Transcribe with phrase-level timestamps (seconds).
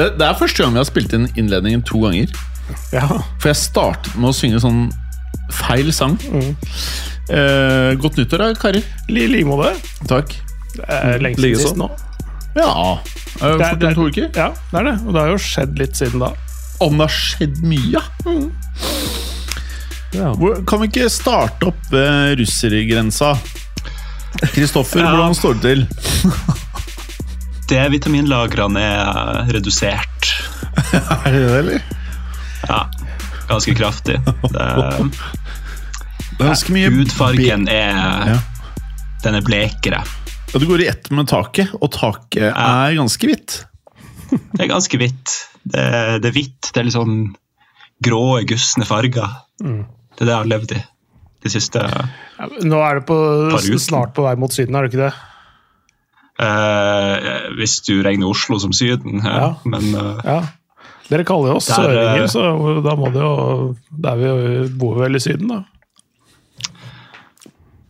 [0.00, 2.32] Det, det er første gang vi har spilt inn innledningen to ganger.
[2.94, 3.06] Ja.
[3.42, 4.84] For jeg startet med å synge sånn
[5.52, 6.14] feil sang.
[7.30, 8.86] Eh, godt nyttår, da, karer.
[9.10, 9.74] I like måte.
[10.10, 10.32] Takk.
[10.76, 11.90] Det er lenge siden sist nå.
[12.56, 12.70] Ja.
[13.40, 14.30] Det er- det, er, to uker.
[14.34, 14.94] Ja, det er det.
[15.06, 16.32] Og det har jo skjedd litt siden da.
[16.80, 18.00] Om det har skjedd mye,
[20.12, 20.32] Ja.
[20.66, 23.34] Kan vi ikke starte opp ved russergrensa?
[24.54, 25.12] Kristoffer, Ja.
[25.14, 25.86] hvordan står det til?
[27.70, 30.30] D-vitaminlagrene er redusert.
[30.90, 31.82] Er det det, eller?
[32.68, 32.80] Ja,
[33.48, 34.18] ganske kraftig.
[34.24, 34.50] Det,
[36.40, 38.38] Det er ganske mye hudfargen er Ja.
[39.24, 39.98] Den er blekere.
[40.52, 43.58] Ja, Du går i ett med taket, og taket er ganske hvitt.
[44.56, 45.34] Det er ganske hvitt.
[45.64, 46.70] Det, er- det er hvitt.
[46.72, 47.18] Det er litt sånn
[48.02, 49.28] grå, gusne farger.
[49.60, 50.80] Det er det jeg har levd i
[51.44, 53.16] de siste Ja, Nå er det på,
[53.80, 55.12] snart på vei mot Syden, er det ikke det?
[56.40, 59.20] Eh, Hvis du regner Oslo som Syden.
[59.24, 59.36] Ja.
[59.36, 59.50] Ja.
[59.64, 60.40] Men eh, Ja.
[61.10, 63.32] Dere kaller jo oss Der, eh, søringer, så da må det jo
[63.90, 65.64] Der vi bor vel i Syden, da.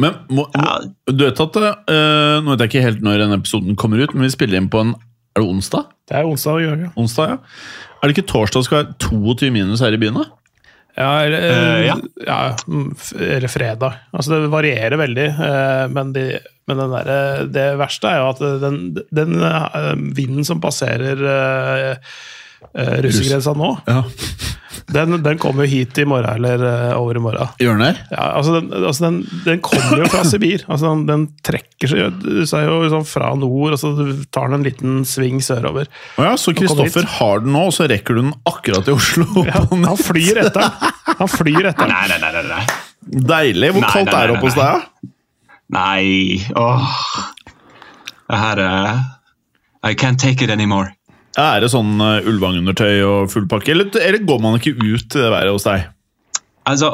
[0.00, 0.78] Men må, Ja.
[1.12, 4.24] du vet at uh, Nå vet jeg ikke helt når denne episoden kommer ut, men
[4.24, 4.94] vi spiller inn på en
[5.36, 5.90] Er det onsdag?
[6.08, 6.90] Det er onsdag i ja.
[6.96, 7.38] Onsdag, ja.
[8.00, 10.16] Er det ikke torsdag skal være 22 minus her i byen?
[10.16, 10.24] da?
[10.96, 11.94] Ja, eller, uh, ja.
[12.26, 12.88] ja, mm,
[13.36, 14.00] eller fredag.
[14.16, 15.26] Altså, det varierer veldig.
[15.38, 16.24] uh, Men, de,
[16.70, 22.14] men den der, det verste er jo at den, den eh, vinden som passerer uh,
[23.04, 24.04] russergrensa nå, Ja.
[24.94, 27.52] den, den kommer jo hit i morgen eller eh, over i morgen.
[27.62, 28.04] Gjør den det?
[28.10, 30.64] Ja, altså den, altså den, den kommer jo fra Sibir.
[30.66, 33.92] Altså den, den trekker seg, seg jo liksom fra nord, og så
[34.34, 35.90] tar den en liten sving sørover.
[36.18, 39.28] Å ja, så Kristoffer har den nå, og så rekker du den akkurat til Oslo.
[39.50, 40.92] Ja, han flyr etter den!
[41.18, 41.94] Han flyr etter den.
[41.94, 42.30] Nei, nei, nei.
[42.36, 42.80] nei, nei.
[43.00, 43.72] Deilig.
[43.74, 45.09] Hvor Nei, kaldt nei, er det oppe hos deg?
[45.74, 46.40] Nei.
[46.56, 46.96] Åh.
[48.30, 49.04] Det her er
[49.86, 50.92] I can't take it anymore.
[51.38, 55.22] Er det sånn uh, Ulvang-undertøy og full pakke, eller, eller går man ikke ut i
[55.22, 55.86] det været hos deg?
[56.68, 56.90] Altså,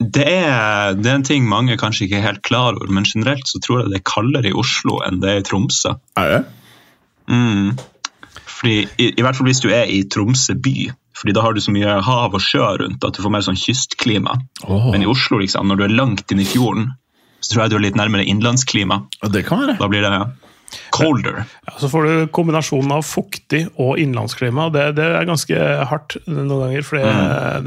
[0.00, 3.50] det er, det er en ting mange kanskje ikke er helt klar over, men generelt
[3.50, 5.96] så tror jeg det er kaldere i Oslo enn det er i Tromsø.
[6.22, 6.40] Er det?
[7.28, 7.74] Mm.
[8.46, 10.88] Fordi, i, I hvert fall hvis du er i Tromsø by,
[11.20, 13.60] fordi da har du så mye hav og sjø rundt at du får mer sånn
[13.60, 14.38] kystklima.
[14.64, 14.88] Oh.
[14.94, 16.94] Men i Oslo, liksom, når du er langt inn i fjorden,
[17.40, 19.02] så tror jeg du er litt nærmere innlandsklima.
[19.32, 19.76] Det kan være.
[19.80, 20.12] Da blir det
[20.94, 21.42] colder.
[21.66, 24.68] Ja, så får du kombinasjonen av fuktig og innlandsklima.
[24.74, 26.86] Det, det er ganske hardt noen ganger.
[26.86, 27.00] For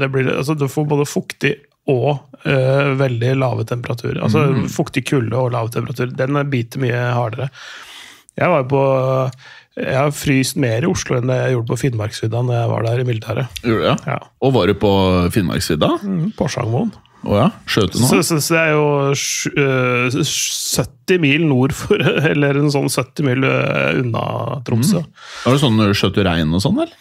[0.00, 1.56] det blir, altså, du får både fuktig
[1.92, 2.14] og
[2.48, 4.22] eh, veldig lave temperaturer.
[4.24, 6.14] Altså fuktig kulde og lave temperaturer.
[6.16, 7.50] Den biter mye hardere.
[8.38, 8.86] Jeg var jo på
[9.74, 12.84] jeg har fryst mer i Oslo enn det jeg gjorde på Finnmarksvidda når jeg var
[12.86, 13.62] der i militæret.
[13.66, 14.18] Ja.
[14.38, 14.92] Og var du på
[15.34, 15.88] Finnmarksvidda?
[16.06, 16.92] Mm, Porsangmoen.
[17.24, 17.46] Å ja?
[17.70, 18.08] Skjøt du noe?
[18.22, 18.86] så, så det er jo
[19.16, 22.00] sj- øh, 70 mil nord for
[22.32, 24.24] Eller en sånn 70 mil øh, unna
[24.66, 25.00] Tromsø.
[25.44, 27.00] Var det sånn når du skjøt rein og sånn, eller?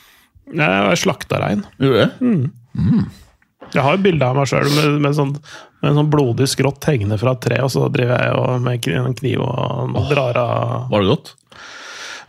[0.53, 1.61] Jeg slakta rein.
[1.81, 2.09] Gjorde det?
[2.23, 2.47] Mm.
[2.77, 3.03] Mm.
[3.73, 5.31] Jeg har jo bilde av meg sjøl med, med, sånn,
[5.81, 8.89] med en sånn blodig skrått hengende fra et tre, og så driver jeg jo med
[8.99, 11.31] en kniv og drar av Var det godt?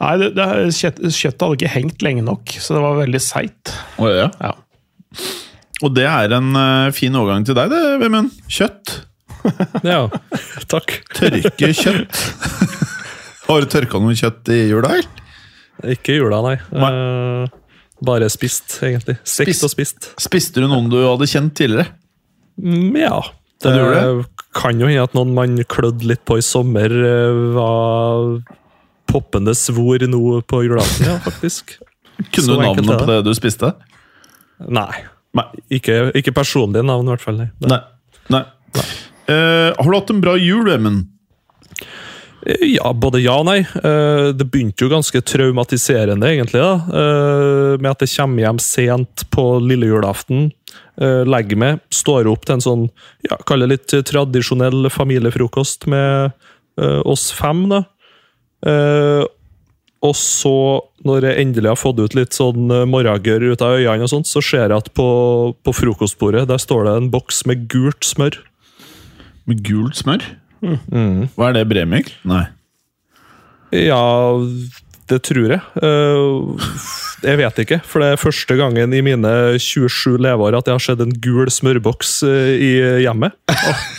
[0.01, 3.75] Nei, det, det, kjøttet hadde ikke hengt lenge nok, så det var veldig seigt.
[4.03, 4.31] Oh, ja.
[4.43, 4.55] Ja.
[5.83, 8.31] Og det er en eh, fin overgang til deg, det, Vemund.
[8.49, 9.01] Kjøtt.
[9.85, 10.07] Ja,
[10.73, 10.95] takk.
[11.13, 12.21] Tørke kjøtt.
[13.49, 15.11] Har du tørka noe kjøtt i jula, eller?
[15.93, 16.55] Ikke i jula, nei.
[16.73, 17.51] Eh,
[18.09, 19.19] bare spist, egentlig.
[19.21, 19.67] Stekt Spist.
[19.67, 20.09] og spist.
[20.23, 21.91] Spiste du noen du hadde kjent tidligere?
[22.57, 23.19] Mm, ja.
[23.61, 24.25] Det, Det du
[24.57, 28.39] kan jo hende at noen man klødde litt på i sommer, eh, var
[29.11, 31.77] poppende svor nå på julaften, ja, faktisk.
[32.33, 33.75] Kunne du navnet på det du spiste?
[34.73, 35.05] Nei.
[35.35, 35.47] Nei.
[35.79, 37.41] Ikke, ikke personlige navn, i hvert fall.
[37.43, 37.51] Nei.
[37.71, 37.81] Nei.
[38.31, 38.45] Nei.
[39.25, 41.11] Uh, har du hatt en bra jul, Emund?
[42.45, 43.61] Ja, både ja og nei.
[43.63, 46.61] Eh, Det begynte jo ganske traumatiserende, egentlig.
[46.61, 46.75] da.
[46.93, 50.51] Eh, Med at jeg kommer hjem sent på lille julaften.
[51.01, 52.85] Eh, legger meg, står opp til en sånn,
[53.25, 56.35] ja, kall det litt tradisjonell familiefrokost med
[56.79, 57.81] eh, oss fem, da.
[60.05, 60.55] Og så,
[61.07, 64.29] når jeg endelig har fått ut litt sånn eh, morgengørr ut av øynene, og sånt,
[64.29, 65.07] så ser jeg at på,
[65.65, 68.37] på frokostbordet der står det en boks med gult smør.
[69.49, 70.27] Med gult smør?
[70.65, 71.31] Mm.
[71.37, 71.65] Hva er det?
[71.73, 72.13] Bremyk?
[72.29, 72.45] Nei.
[73.75, 74.05] Ja,
[75.11, 75.61] det tror jeg.
[75.85, 76.69] Eh,
[77.25, 80.85] jeg vet ikke, for det er første gangen i mine 27 leveår at jeg har
[80.85, 82.73] sett en gul smørboks eh, i
[83.05, 83.37] hjemmet.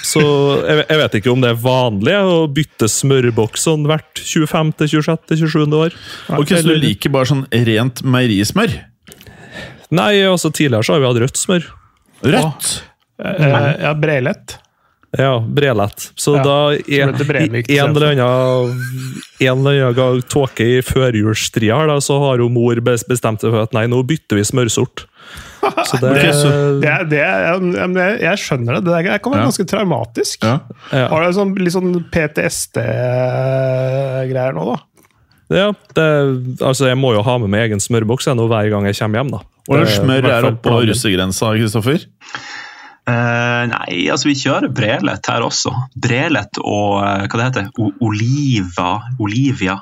[0.05, 0.23] Så
[0.65, 5.77] jeg, vet ikke om det er vanlig å bytte smørboks sånn hvert 25., 26., 27.
[5.77, 5.95] år.
[6.37, 8.75] Ok, Så du liker bare sånn rent meierismør?
[9.95, 11.71] Nei, altså tidligere så har vi hatt rødt smør.
[12.25, 12.69] Rødt?
[13.21, 13.49] Eh,
[13.85, 14.57] ja, Brelett.
[15.17, 16.11] Ja, brelett.
[16.19, 18.81] Så Ja, da er Brevik en eller annen
[19.39, 23.51] en eller annen gang tåke i førjulsstria her, da, så har jo mor bestemt seg
[23.53, 25.05] for at nei, nå bytter vi smørsort.
[25.89, 28.83] Så det, Det, er- det, er- jeg, jeg skjønner det.
[28.85, 29.47] Det der kan være Ja.
[29.49, 30.43] ganske traumatisk.
[30.45, 30.59] Ja.
[30.91, 31.07] ja.
[31.09, 31.95] Har du sånn, litt sånn
[33.15, 34.77] PTSD-greier nå, da?
[35.55, 36.05] Ja, det,
[36.65, 39.31] altså jeg må jo ha med meg egen smørboks hver gang jeg kommer hjem.
[39.35, 39.39] da.
[39.65, 41.99] Hva slags smør er oppå russegrensa, Kristoffer?
[43.07, 45.69] Eh, nei, altså vi kjører Brelet her også.
[46.01, 49.75] Brelet og uh, hva det heter o Oliva Olivia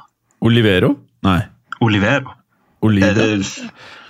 [0.43, 0.89] Olivero?
[1.23, 1.39] Nei.
[1.79, 2.33] Olivero.
[2.83, 3.13] Olive.
[3.15, 3.37] Det,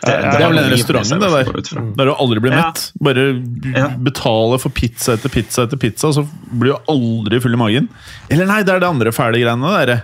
[0.04, 1.84] Det er vel den restauranten, det der.
[2.00, 2.64] Der du aldri blir Ja.
[2.72, 2.88] mett.
[3.06, 3.26] Bare
[3.70, 3.88] Ja.
[4.02, 7.90] betale for pizza etter pizza etter pizza, så blir du aldri full i magen.
[8.34, 10.02] Eller nei, det er det andre fæle greiene der.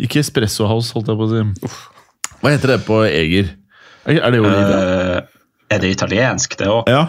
[0.00, 1.68] Ikke Espresso House, holdt jeg på å si.
[2.40, 3.52] Hva heter det på Eger?
[4.06, 4.78] Er er det Olivia?
[4.80, 5.20] Uh,
[5.70, 6.88] er det italiensk, det òg?
[6.88, 7.04] Ja.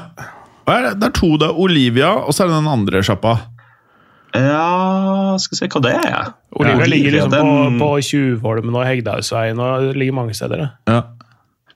[0.69, 0.95] Hva er det?
[1.01, 1.29] det er to.
[1.41, 3.31] Det er Olivia, og så er det den andre sjappa.
[4.37, 6.27] Ja Skal vi se hva det er.
[6.53, 10.67] Olivia ligger liksom den- på, på Tjuvholmen og Hegdehaugsveien og det ligger mange steder.
[10.87, 10.99] Ja.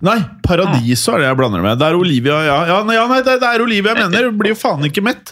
[0.04, 1.80] Nei, Paradiso er det jeg blander med.
[1.80, 2.58] Det er Olivia, ja.
[2.68, 4.30] ja, nei, ja nei, det, det er Olivia jeg mener.
[4.36, 5.32] Blir jo faen ikke mett.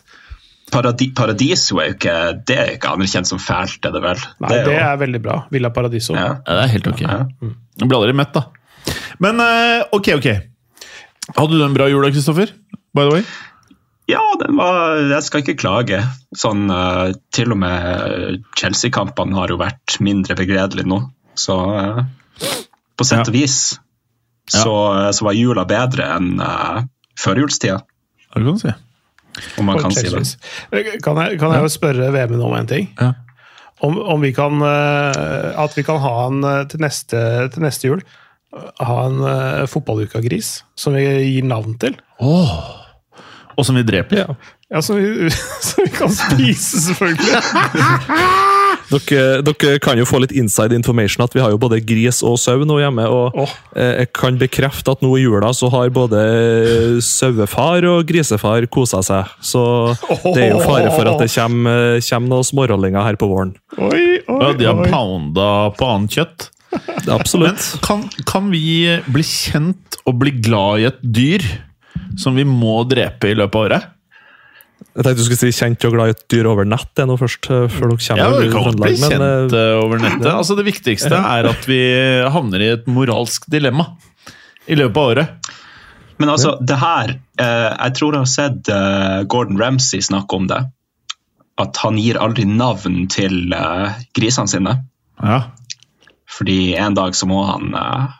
[0.72, 2.14] Paradi Paradiso er jo ikke
[2.48, 4.22] Det er ikke anerkjent som fælt, er det vel?
[4.40, 5.36] Nei, det det jo- er veldig bra.
[5.52, 6.16] Villa Paradiso.
[6.16, 6.30] ja.
[6.48, 7.02] Ja, det er helt ok.
[7.06, 7.19] Ja.
[7.84, 8.46] Blir aldri mett, da.
[9.19, 10.30] Men eh, ok, ok.
[11.36, 12.56] Hadde du en bra jul da, Kristoffer?
[12.96, 13.24] By the way?
[14.12, 16.02] Ja, den var Jeg skal ikke klage.
[16.38, 21.00] Sånn, eh, til og med Chelsea-kampene har jo vært mindre begredelige nå.
[21.40, 22.04] Så eh,
[23.00, 23.58] på sett og vis
[24.52, 24.75] så,
[25.08, 26.84] eh, så var jula bedre enn uh,
[27.19, 28.74] førjulstida, Ja, det kan du si.
[29.60, 30.24] om man kan si det.
[31.04, 32.90] Kan jeg, kan jeg jo spørre Vemund om en ting?
[33.00, 33.14] Ja.
[33.81, 37.22] Om, om vi kan At vi kan ha en eh, til neste,
[37.54, 38.04] til neste jul
[38.52, 41.96] ha en uh, fotballukagris som vi gir navn til.
[43.57, 44.24] Og som vi dreper.
[44.24, 44.36] Ja.
[44.71, 45.30] Ja, Som vi,
[45.68, 47.42] som vi kan spise, selvfølgelig.
[48.92, 52.36] Dere, dere kan jo få litt inside information at vi har jo både gris og
[52.42, 53.06] sau nå hjemme.
[53.07, 53.38] og
[53.75, 56.19] eh, Jeg kan bekrefte at nå i jula så har både
[57.06, 59.31] sauefar og grisefar kosa seg.
[59.44, 59.63] Så
[60.36, 63.56] det er jo fare for at det kommer, kommer noen smårollinger her på våren.
[63.77, 66.50] Oi, oi, Ja, de har pounda på annet kjøtt.
[67.12, 67.59] Absolutt.
[67.59, 67.83] Men.
[67.88, 68.65] Kan, kan vi
[69.12, 71.47] bli kjent og bli glad i et dyr
[72.19, 73.90] som vi må drepe i løpet av året?
[74.92, 77.08] Jeg tenkte du skulle si kjent og glad i et dyr over nett det er
[77.08, 80.02] nå først, eh, før dere Ja, kommer vi kan godt bli men kjent eh, over
[80.02, 80.30] nettet.
[80.34, 81.81] Altså, det viktigste er at vi
[82.34, 83.92] havner i et moralsk dilemma
[84.68, 85.52] i løpet av året.
[86.22, 90.50] Men altså, det her eh, Jeg tror jeg har sett eh, Gordon Ramsay snakke om
[90.52, 90.60] det.
[91.62, 94.76] At han gir aldri navn til eh, grisene sine.
[95.21, 95.44] Ja.
[96.31, 98.19] Fordi en dag så må han eh,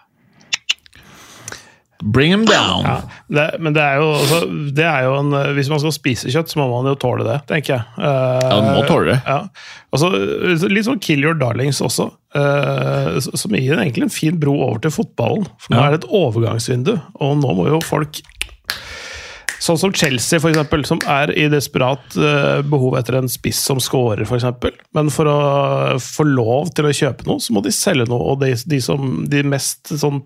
[2.02, 2.86] Bring him down.
[2.86, 2.96] Ja,
[3.30, 4.40] det, men det er, jo, altså,
[4.74, 7.38] det er jo en Hvis man skal spise kjøtt, så må man jo tåle det,
[7.52, 7.86] tenker jeg.
[8.00, 9.20] Uh, Ja, man må tåle det.
[9.28, 9.38] Ja.
[9.94, 10.10] Altså,
[10.72, 14.96] litt sånn kill your darlings også, uh, som gir egentlig en fin bro over til
[14.96, 15.46] fotballen.
[15.62, 18.24] For nå er det et overgangsvindu, og nå må jo folk
[19.62, 23.78] Sånn som Chelsea, for eksempel, som er i desperat eh, behov etter en spiss som
[23.84, 24.48] scorer, f.eks.
[24.98, 25.36] Men for å
[26.02, 28.32] få lov til å kjøpe noe, så må de selge noe.
[28.34, 30.24] Og de, de, som, de mest sånn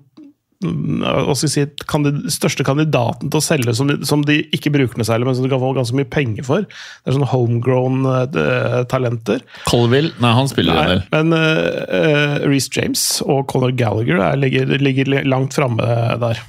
[0.63, 4.71] mm, hva skal si, kandid største kandidaten til å selge som de, som de ikke
[4.75, 6.65] bruker noe særlig, men som du kan få ganske mye penger for.
[6.67, 9.43] Det er sånne homegrown eh, talenter.
[9.67, 11.05] Colville Nei, han spiller en Nei, del.
[11.11, 15.85] men uh, Reece James og Conor Gallagher er, ligger, ligger langt framme
[16.21, 16.41] der.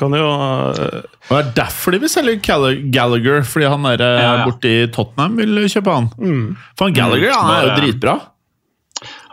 [0.00, 2.38] Kan jo Og det er derfor de vil selge
[2.94, 4.46] Gallagher, fordi han er Ja, ja.
[4.46, 6.06] borte i Tottenham vil kjøpe han.
[6.78, 8.14] For han Gallagher han er jo dritbra.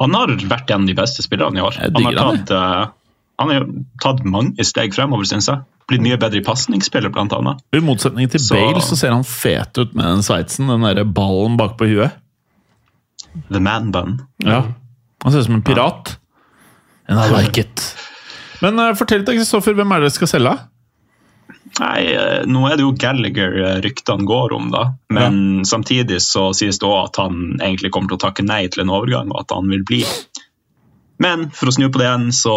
[0.01, 1.77] Han har vært en av de beste spillerne i år.
[1.79, 2.51] Han har tatt,
[3.43, 5.62] han har jo tatt mange steg fremover, syns jeg.
[5.91, 7.59] Blitt mye bedre i pasningsspillet, blant annet.
[7.75, 10.67] I motsetning til Så- Bale så ser han fet ut med den sveitsen.
[10.71, 12.15] Den der ballen bak på huet.
[13.51, 14.19] The man bun.
[14.45, 14.63] Ja.
[15.23, 16.17] Han ser ut som en pirat.
[17.07, 17.95] And I like it.
[18.62, 20.53] Men uh, fortell deg, Kristoffer, hvem er det dere skal selge?
[21.79, 24.83] Nei, eh, nå er det jo Gallagher eh, ryktene går om, da.
[25.09, 28.83] Men samtidig så sies det òg at han egentlig kommer til å takke nei til
[28.83, 30.03] en overgang, og at han vil bli.
[31.23, 32.55] Men for å snu på det igjen, så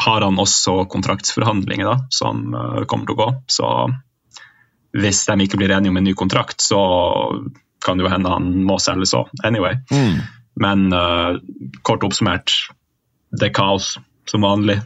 [0.00, 3.28] har han også kontraktsforhandlinger da, som eh, kommer til å gå.
[3.52, 3.70] Så
[4.96, 6.80] hvis de ikke blir enige om en ny kontrakt, så
[7.84, 9.30] kan det jo hende han må selges òg.
[9.46, 9.78] Anyway.
[10.60, 11.38] Men uh,
[11.86, 12.52] kort oppsummert,
[13.32, 13.94] det er kaos
[14.28, 14.80] som vanlig.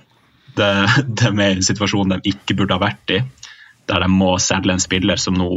[0.54, 0.70] Det,
[1.16, 3.22] det er mer en situasjon de ikke burde ha vært i,
[3.90, 5.48] der de må selge en spiller som nå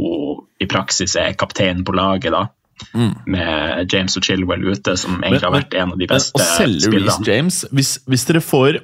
[0.58, 2.48] i praksis er kapteinen på laget, da.
[3.26, 6.84] Med James og Chilwell ute, som egentlig har vært en av de Men beste Reece
[6.86, 7.26] spillerne.
[7.26, 8.78] James hvis, hvis dere får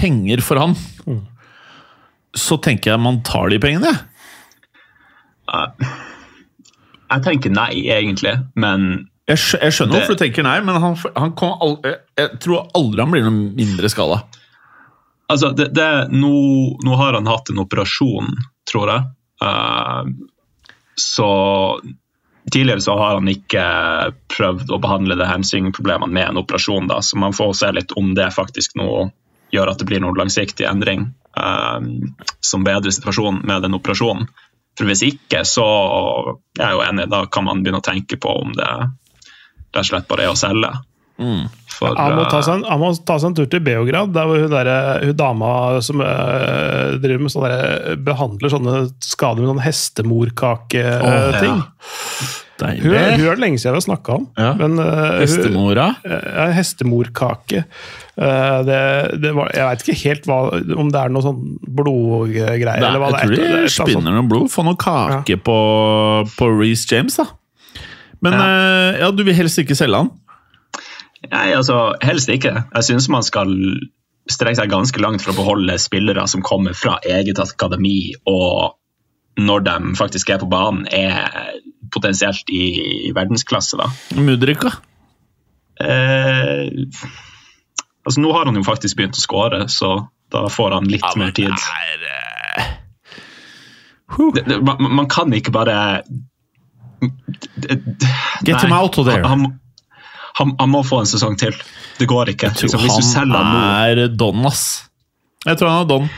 [0.00, 0.74] penger for han,
[2.36, 3.92] så tenker jeg man tar de pengene.
[7.10, 8.90] Jeg tenker nei, egentlig, men
[9.30, 12.38] Jeg, skj jeg skjønner Det- hvorfor du tenker nei, men han, han kommer jeg, jeg
[12.42, 14.22] tror aldri han blir noen mindre skala.
[15.30, 16.32] Altså, det, det, nå,
[16.82, 18.32] nå har han hatt en operasjon,
[18.66, 19.04] tror jeg.
[19.38, 20.08] Uh,
[20.98, 21.28] så
[22.50, 23.62] tidligere så har han ikke
[24.34, 28.10] prøvd å behandle det hamstringproblemene med en operasjon, da, så man får se litt om
[28.18, 28.90] det faktisk nå
[29.54, 31.90] gjør at det blir noen langsiktig endring um,
[32.44, 34.28] som bedrer situasjonen med den operasjonen.
[34.78, 35.66] For hvis ikke, så
[36.56, 39.82] jeg er jeg jo enig, da kan man begynne å tenke på om det rett
[39.82, 40.70] og slett bare er å selge.
[41.20, 44.12] For, jeg, må, ta eh, seg en, han må ta seg en tur til Beograd,
[44.14, 44.70] der hun, der,
[45.04, 45.50] hun dama
[45.84, 51.60] som øh, driver med sånne der, behandler sånne skader med sånn hestemorkake-ting.
[52.60, 54.28] Hun, hun er det lenge siden vi har snakka om.
[54.38, 54.52] Ja.
[54.58, 55.86] Men, øh, hun- Bestemora.
[56.04, 57.64] Ja, hestemorkake.
[58.20, 58.80] Uh, det,
[59.22, 60.38] det var, jeg veit ikke helt hva,
[60.76, 62.68] om det er noe sånn blodgreier.
[62.74, 64.50] Er, jeg tror det de et spinner noe blod.
[64.52, 65.58] Få noe kake på,
[66.36, 67.28] på Reece James, da.
[68.20, 68.42] Men Ja.
[68.44, 70.10] Uh, ja, du vil helst ikke selge han?
[71.30, 72.52] Nei, altså helst ikke.
[72.74, 73.50] Jeg syns man skal
[74.30, 78.76] strekke seg ganske langt for å beholde spillere som kommer fra eget akademi, og
[79.40, 81.30] når de faktisk er på banen, er
[81.92, 83.78] potensielt i verdensklasse.
[83.80, 83.90] da.
[84.20, 84.72] Mudrik, da?
[85.80, 86.68] Eh,
[88.04, 89.94] altså Nå har han jo faktisk begynt å skåre, så
[90.32, 91.54] da får han litt mer tid.
[94.34, 96.02] Det, det, man, man kan ikke bare
[98.42, 99.22] Get him out of there.
[99.24, 99.60] Han,
[100.34, 101.54] han, han, må få en sesong til.
[101.98, 102.50] Det går ikke.
[102.50, 104.64] Jeg tror Liksom, hvis du selger han nå han er don, ass.
[105.46, 106.10] Jeg tror han er don.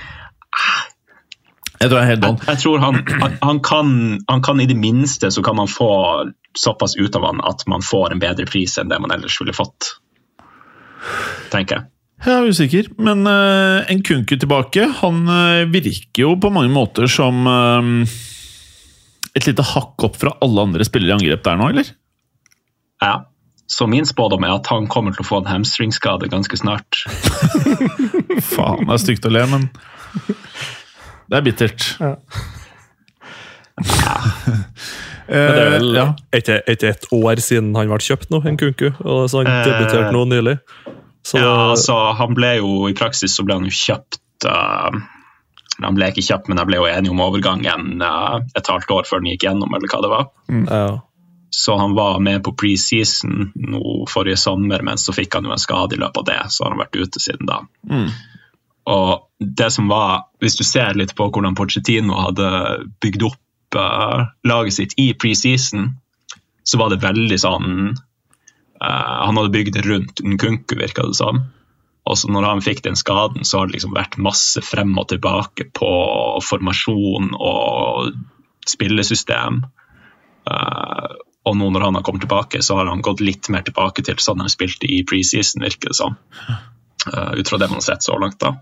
[1.83, 2.39] Jeg tror han jeg.
[2.47, 3.95] Jeg tror han, han, han, kan,
[4.29, 5.91] han kan i det minste så kan man få
[6.59, 9.55] såpass ut av han at man får en bedre pris enn det man ellers ville
[9.57, 9.97] fått.
[11.51, 11.89] Tenker jeg.
[12.23, 17.09] Jeg er usikker, men uh, en Kunku tilbake Han uh, virker jo på mange måter
[17.11, 18.13] som uh,
[19.35, 21.91] et lite hakk opp fra alle andre spillere i angrep der nå, eller?
[23.03, 23.15] Ja.
[23.67, 27.03] Så min spådom er at han kommer til å få en hamstringskade ganske snart.
[28.53, 29.67] Faen, det er stygt å le, men
[31.33, 31.85] det er bittert.
[31.97, 32.17] Ja.
[35.33, 36.07] Men det er vel Eh, ja.
[36.35, 38.91] ikke, ikke et år siden han ble kjøpt nå, en kunku.
[39.01, 40.59] Og så han Eh, debuterte nå nylig.
[41.25, 44.91] Så Ja, altså, han ble jo I praksis så ble han jo kjøpt uh,
[45.79, 49.09] Han ble ikke kjøpt, men jeg ble jo enig om overgangen uh, et halvt år
[49.09, 50.29] før den gikk gjennom, eller hva det var.
[50.69, 51.01] ja.
[51.53, 53.51] Så han var med på preseason
[54.09, 56.73] forrige sommer, men så fikk han jo en skade i løpet av det, så har
[56.73, 57.59] han vært ute siden da.
[58.91, 62.49] Og det som var, hvis du ser litt på hvordan Pochettino hadde
[63.03, 65.93] bygd opp uh, laget sitt i preseason,
[66.67, 71.45] så var det veldig sånn uh, Han hadde bygd det rundt Nkunku, virka det som.
[72.03, 75.09] Og så når han fikk den skaden, så har det liksom vært masse frem og
[75.13, 75.93] tilbake på
[76.43, 78.17] formasjon og
[78.67, 79.63] spillesystem.
[80.51, 81.15] Uh,
[81.47, 84.19] og nå når han har kommet tilbake, så har han gått litt mer tilbake til
[84.23, 86.19] sånn han spilte i preseason, virker det som.
[86.47, 86.61] Eh,
[87.07, 88.55] ut fra det man har sett så langt, da.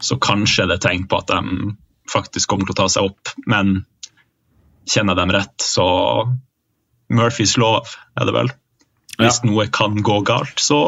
[0.00, 1.72] Så kanskje det er tegn på at de
[2.12, 3.32] faktisk kommer til å ta seg opp.
[3.46, 3.84] Men
[4.88, 5.88] kjenner jeg dem rett, så
[7.12, 8.50] Murphys lov er det vel.
[9.18, 10.78] Hvis noe kan gå galt, så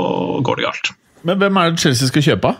[0.46, 0.92] går det galt.
[1.26, 2.54] Men hvem er det Chelsea skal kjøpe?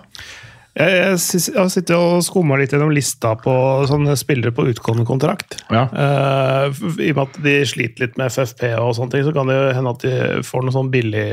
[0.70, 3.52] Jeg, jeg, jeg har sittet og skumma litt gjennom lista på
[3.90, 5.56] sånne spillere på utgående kontrakt.
[5.72, 5.88] Ja.
[5.90, 9.50] Uh, I og med at de sliter litt med FFP, og sånne ting, så kan
[9.50, 11.24] det jo hende at de får noe sånn billig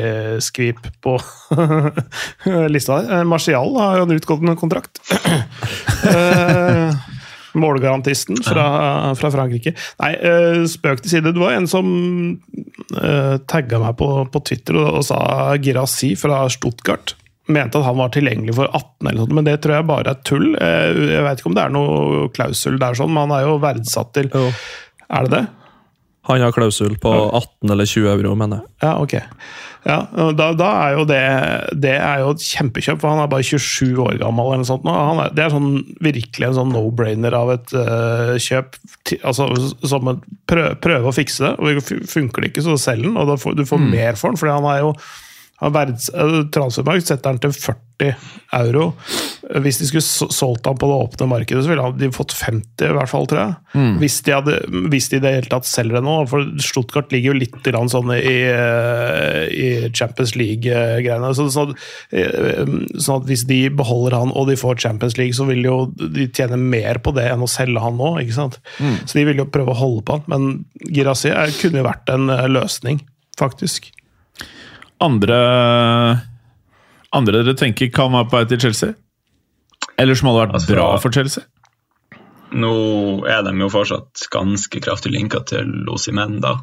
[0.42, 1.20] skvip på
[2.74, 3.20] lista der.
[3.20, 5.04] Eh, Martial har jo en utgående kontrakt.
[6.08, 6.98] uh,
[7.62, 8.66] Målgarantisten fra,
[9.18, 9.72] fra Frankrike.
[10.02, 10.12] Nei,
[10.70, 11.32] spøk til side.
[11.34, 11.88] Det var en som
[12.94, 15.22] uh, tagga meg på, på Twitter og, og sa
[15.62, 17.16] Girassi fra Stuttgart
[17.48, 20.14] mente at han var tilgjengelig for 18, eller noe, sånt, men det tror jeg bare
[20.16, 20.50] er tull.
[20.56, 23.60] Eh, Jeg vet ikke om det er noe klausul der, sånn, men han er jo
[23.64, 24.50] verdsatt til Jo.
[25.08, 25.46] Er det det?
[26.28, 28.72] Han har klausul på 18 eller 20 euro, mener jeg.
[28.84, 29.14] Ja, ok.
[29.88, 30.02] Ja,
[30.36, 31.20] da, da er jo det
[31.80, 34.50] Det er jo et kjempekjøp, for han er bare 27 år gammel.
[34.50, 34.84] eller noe sånt.
[34.84, 34.92] nå.
[34.92, 35.70] Han er, det er sånn,
[36.04, 38.76] virkelig en sånn no-brainer av et uh, kjøp.
[39.24, 39.48] Altså,
[39.88, 41.54] som et prøve, prøve å fikse det.
[41.56, 44.42] og Funker det ikke, så selg den, og da får, du får mer for den.
[44.44, 44.92] fordi han er jo
[45.62, 48.14] verds, øh, Transfermarkt setter den til 40
[48.54, 48.92] euro.
[49.64, 52.86] Hvis de skulle solgt han på det åpne markedet, så ville han- de fått 50
[52.92, 53.56] i hvert fall, tror jeg.
[53.98, 54.54] Hvis, de hadde,
[54.92, 56.28] hvis de i det hele tatt selger det nå.
[56.30, 57.52] For Stuttgart ligger jo litt
[57.90, 61.34] sånn i, eh, i Champions League-greiene.
[61.34, 61.74] Så, sånn,
[62.12, 62.66] eh,
[63.02, 66.28] sånn at hvis de beholder han og de får Champions League, så vil jo de
[66.28, 68.20] tjene mer på det enn å selge han nå.
[68.22, 68.60] ikke sant?
[69.08, 70.24] Så de vil jo prøve å holde på han.
[70.28, 73.02] Men Girassi kunne jo vært en eh, løsning,
[73.40, 73.90] faktisk.
[75.04, 75.38] Andre
[77.16, 78.96] Andre dere tenker kan være på vei til Chelsea?
[79.98, 81.44] Eller som hadde vært Altså- bra for Chelsea?
[82.52, 86.58] Nå er de jo fortsatt ganske kraftig linka til Osimen, da.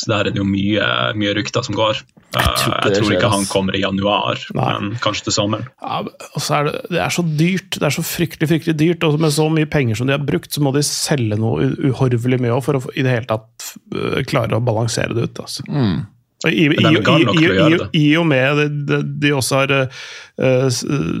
[0.00, 0.80] Så der er det jo mye,
[1.14, 2.00] mye rykter som går.
[2.34, 4.78] Jeg tror jeg tror ikke han kommer i januar, Nei.
[4.80, 5.66] men kanskje til sommeren.
[5.82, 7.70] Ja, og så er det, det er så dyrt.
[7.76, 9.04] Det er så fryktelig fryktelig dyrt.
[9.04, 12.40] Og med så mye penger som de har brukt, så må de selge noe uhorvelig
[12.40, 15.42] mye også for å i det hele tatt klare å balansere det ut.
[15.44, 15.62] Altså.
[15.68, 16.06] Og
[16.48, 16.90] I, i, de
[17.36, 20.68] i, i, og med det, de også har øh,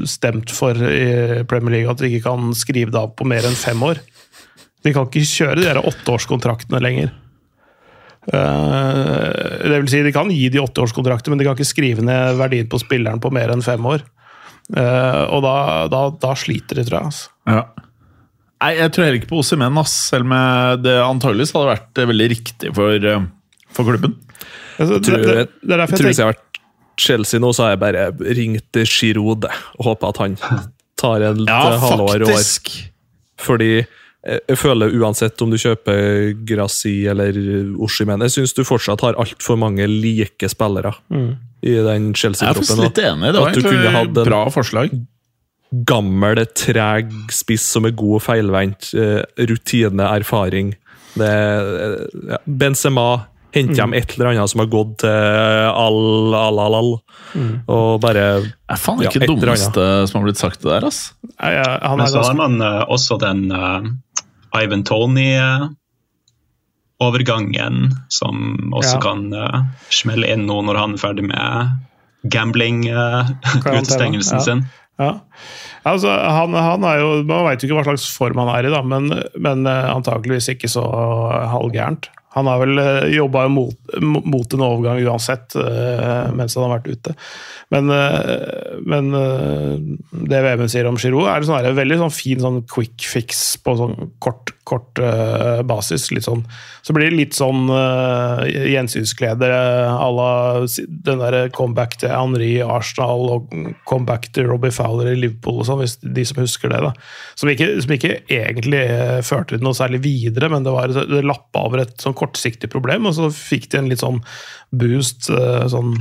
[0.08, 3.58] stemt for i Premier League at de ikke kan skrive det av på mer enn
[3.58, 4.00] fem år.
[4.80, 7.12] De kan ikke kjøre de åtteårskontraktene lenger.
[8.32, 9.26] Eh,
[9.64, 12.68] det vil si, De kan gi de åtteårskontrakter, men de kan ikke skrive ned verdien
[12.70, 14.06] på spilleren på mer enn fem år.
[14.72, 15.54] Eh, og da,
[15.92, 17.12] da, da sliter de, tror jeg.
[17.12, 17.32] Altså.
[17.50, 17.62] Ja.
[18.60, 19.78] Nei, jeg tror heller ikke på Osimen.
[19.88, 20.34] Selv om
[20.84, 23.28] det antageligvis hadde vært eh, veldig riktig for, eh,
[23.76, 24.16] for klubben.
[24.80, 26.60] Altså, Jeg tror, det, det, det er derfor jeg tror jeg hvis jeg har vært
[27.00, 30.34] Chelsea nå, så har jeg bare ringt Giroud og håpa at han
[31.00, 32.44] tar en Ja, halvår og år.
[33.40, 33.86] Fordi jeg
[34.20, 37.32] jeg føler uansett om du kjøper Grassi eller
[37.80, 40.92] Oshimen, jeg syns du fortsatt har altfor mange like spillere
[41.64, 43.32] i den Jeg er litt enig.
[43.32, 44.92] Det var egentlig en- bra forslag.
[45.86, 48.90] Gammel, treg spiss som er god og feilvendt.
[48.94, 50.74] eh, Rutine, erfaring.
[51.16, 56.58] Det, er- ja, Benzema henter hjem et eller annet som har gått til all, all,
[56.62, 56.92] all, all.
[57.70, 60.98] Og bare Det er faen ikke eller dummeste som har blitt sagt det der, ass.
[61.32, 63.80] Nei, ja, han Men er så har man uh, også den uh,
[64.56, 67.76] Ivan Tony-overgangen,
[68.12, 68.34] som
[68.74, 69.02] også Ja.
[69.04, 69.60] kan uh,
[69.90, 71.44] smelle inn nå når han er ferdig med
[72.30, 74.42] gambling-utestengelsen ja.
[74.44, 74.64] sin.
[75.00, 75.12] Ja.
[75.88, 78.72] Altså, han, han er jo, Man veit jo ikke hva slags form han er i,
[78.74, 79.08] da, men,
[79.40, 80.84] men antakeligvis ikke så
[81.48, 82.10] halvgærent.
[82.36, 87.14] Han har vel jobba mot, mot en overgang uansett eh, mens han har vært ute.
[87.74, 89.10] Men, eh, men
[90.30, 93.74] det Vemund sier om Giroud, er sånn her, veldig sånn fin sånn quick fix på
[93.78, 96.08] sånn kort, kort eh, basis.
[96.24, 96.44] Sånn,
[96.86, 100.30] så blir det litt sånn uh, gjensynsglede à la
[100.88, 103.54] den der comeback til Henri i Arsenal og
[103.88, 106.80] comeback til Robbie Fowler i Liverpool, og sånn, hvis de som husker det.
[106.86, 106.92] da.
[107.38, 111.66] Som ikke, som ikke egentlig eh, førte noe særlig videre, men det, var, det lappa
[111.68, 114.20] over et sånn kortsiktig problem, og så fikk de en litt sånn
[114.70, 115.94] boost eh, sånn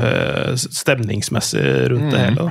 [0.00, 2.46] eh, stemningsmessig rundt det hele.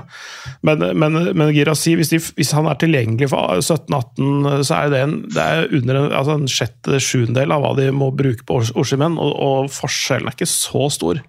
[0.65, 5.03] Men, men, men Girassi, hvis, de, hvis han er tilgjengelig for 17-18, så er det,
[5.05, 8.61] en, det er under en, altså en sjette sjuendedel av hva de må bruke på
[8.75, 11.23] Oshimen, og, og forskjellen er ikke så stor.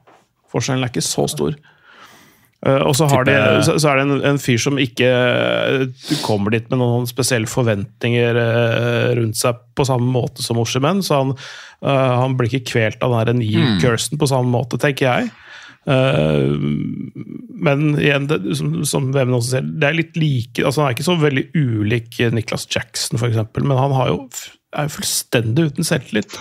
[0.52, 1.56] Forskjellen er ikke så stor.
[2.66, 5.08] Eh, og så, har de, så, er det en, en fyr som ikke
[6.08, 11.02] Du kommer dit med noen spesielle forventninger eh, rundt seg på samme måte som Oshimen,
[11.04, 11.34] så han,
[11.84, 15.28] eh, han blir ikke kvelt av den knee-cursen på samme måte, tenker jeg.
[15.86, 16.56] Eh,
[17.66, 20.96] men igjen, det, som, som VM også sier, det er litt like altså Han er
[20.96, 24.18] ikke så veldig ulik Niklas Jackson, f.eks., men han har jo,
[24.74, 26.34] er jo fullstendig uten selvtillit.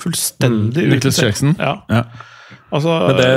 [0.00, 1.54] Fullstendig uten Nicholas selv- Jackson?
[1.60, 1.74] Ja.
[1.92, 2.06] Ja.
[2.72, 3.28] Altså, Men det,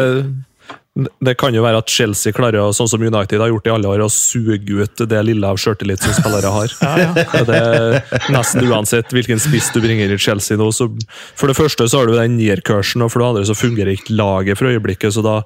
[0.92, 4.02] det kan jo være at Chelsea klarer, sånn som United har gjort i alle år,
[4.04, 6.74] å suge ut det lille av sjøltillit som spillere har.
[7.40, 10.68] Og det er Nesten uansett hvilken spiss du bringer i Chelsea nå.
[10.76, 10.90] Så
[11.40, 14.18] for det første så har du den near-cursen, og for det andre så fungerer ikke
[14.20, 15.16] laget for øyeblikket.
[15.16, 15.38] så da,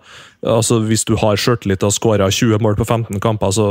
[0.41, 3.69] altså Hvis du har sjøltillit og skåra 20 mål på 15 kamper, så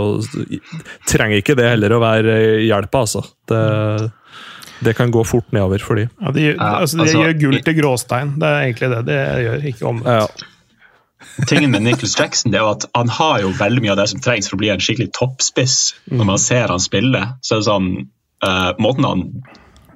[1.11, 3.27] trenger ikke det heller å være hjelp, altså.
[3.51, 3.65] Det,
[4.87, 6.07] det kan gå fort nedover for de.
[6.23, 8.37] Ja, de, altså, de altså, gjør gull til gråstein.
[8.39, 9.71] Det er egentlig det de gjør.
[9.75, 10.21] ikke omvendt.
[10.23, 10.51] Ja.
[11.49, 14.09] Tingen med Nicholas Jackson det er jo at han har jo veldig mye av det
[14.13, 15.79] som trengs for å bli en skikkelig toppspiss.
[16.13, 17.91] Når man ser han spille, så er det sånn
[18.45, 19.25] uh, Måten han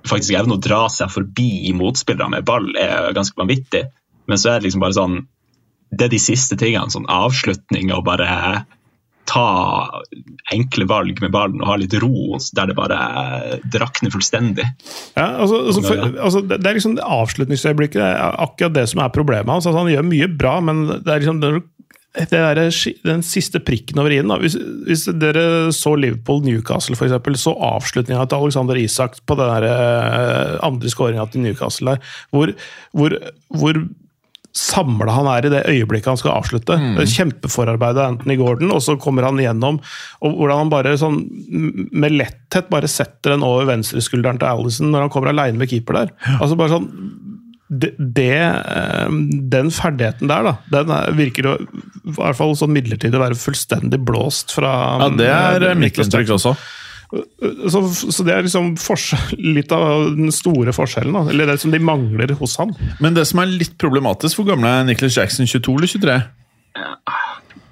[0.08, 3.86] faktisk evner å dra seg forbi motspillere med ball, er ganske vanvittig.
[4.28, 5.18] Men så er det liksom bare sånn
[5.88, 6.92] Det er de siste tingene.
[6.92, 8.64] Sånn avslutning og bare
[9.28, 9.46] ta
[10.54, 12.98] enkle valg med ballen og ha litt ro der det bare
[13.68, 14.66] drakner fullstendig.
[15.18, 19.12] Ja, altså, altså, for, altså, det er liksom avslutningsøyeblikket det er akkurat det som er
[19.14, 19.68] problemet hans.
[19.68, 22.58] Altså, han gjør mye bra, men det er liksom det, er
[23.04, 24.32] den siste prikken over i-en.
[24.42, 24.56] Hvis,
[24.88, 30.90] hvis dere så Liverpool-Newcastle, eksempel, så avslutninga til Alexander Isak på den der, eh, andre
[30.90, 32.54] skåringa til Newcastle der, hvor,
[32.96, 33.18] hvor,
[33.54, 33.82] hvor
[34.56, 36.76] samla han er i det øyeblikket han skal avslutte.
[36.80, 36.96] Mm.
[36.98, 39.80] Det Kjempeforarbeidet Anthony Gordon, og så kommer han igjennom.
[40.24, 41.20] og Hvordan han bare sånn
[41.92, 46.02] med letthet bare setter den over venstreskulderen til Alison når han kommer aleine med keeper
[46.02, 46.14] der.
[46.38, 46.90] Altså bare sånn
[47.68, 49.08] det, det, eh,
[49.52, 53.36] Den ferdigheten der, da, den er, virker å i hvert fall sånn midlertidig å være
[53.36, 56.54] fullstendig blåst fra Ja, det er eh, mitt inntrykk også.
[57.08, 57.80] Så,
[58.12, 58.74] så det er liksom
[59.40, 61.22] litt av den store forskjellen, da.
[61.32, 62.74] eller det som de mangler hos han.
[63.00, 65.48] Men det som er litt problematisk, hvor gammel er Nicholas Jackson?
[65.48, 66.18] 22 eller 23?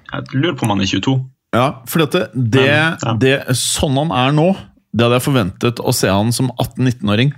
[0.07, 1.17] Jeg lurer på om han er 22.
[1.55, 3.13] Ja, for dette, det, Men, ja.
[3.21, 4.47] det, sånn han er nå,
[4.91, 7.35] det hadde jeg forventet å se han som 18-19-åring.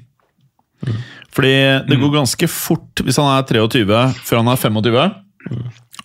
[1.36, 1.54] Fordi
[1.90, 3.86] det går ganske fort hvis han er 23
[4.26, 5.20] før han er 25.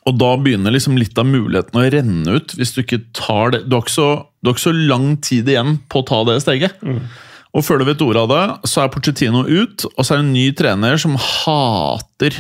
[0.05, 3.63] Og da begynner liksom litt av muligheten å renne ut hvis du ikke tar det
[3.69, 4.09] Du har ikke så,
[4.45, 6.77] har ikke så lang tid igjen på å ta det steget.
[7.55, 10.27] Og før du vet ordet av det, så er Pochettino ut, og så er det
[10.27, 12.35] en ny trener som hater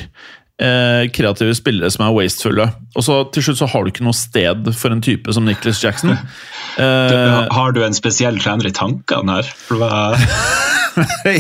[0.58, 2.66] eh, kreative spillere som er wastefulle.
[2.98, 5.82] Og så til slutt så har du ikke noe sted for en type som Nicholas
[5.84, 6.16] Jackson.
[6.74, 9.50] Eh, Har du en spesiell trener i tankene her?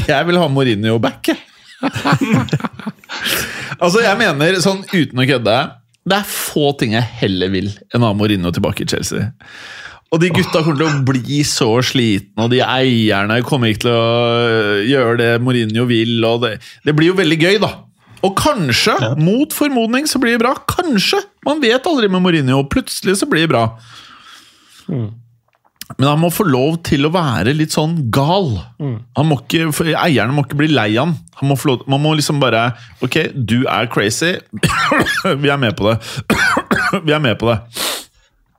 [0.06, 1.40] Jeg vil ha Mourinho back, jeg.
[3.82, 5.56] altså, jeg mener, sånn uten å kødde
[6.04, 9.30] Det er få ting jeg heller vil enn å ha Mourinho tilbake i Chelsea.
[10.12, 13.96] Og de gutta kommer til å bli så slitne, og de eierne kommer ikke til
[13.96, 16.18] å gjøre det Mourinho vil.
[16.28, 16.52] og Det,
[16.84, 17.72] det blir jo veldig gøy, da.
[18.24, 19.14] Og kanskje, Ja.
[19.18, 20.54] mot formodning, så blir det bra.
[20.70, 21.18] Kanskje!
[21.44, 22.62] Man vet aldri med Mourinho.
[22.68, 23.64] Plutselig så blir det bra.
[25.98, 28.48] Men han må få lov til å være litt sånn gal.
[28.82, 31.14] Han må ikke, for Eierne må ikke bli lei han.
[31.38, 32.72] han må få lov, man må liksom bare
[33.04, 34.32] Ok, du er crazy.
[35.42, 35.98] Vi er med på det.
[37.06, 37.60] Vi er med på det.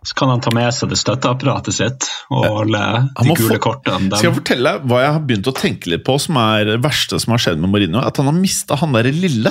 [0.05, 2.81] så kan han ta med seg det støtteapparatet sitt og holde
[3.17, 4.11] de gule kortene.
[4.13, 7.17] Skal jeg fortelle hva jeg har begynt å tenke litt på som er det verste
[7.19, 8.03] som har skjedd med Marino?
[8.05, 9.49] At han har mista han derre lille.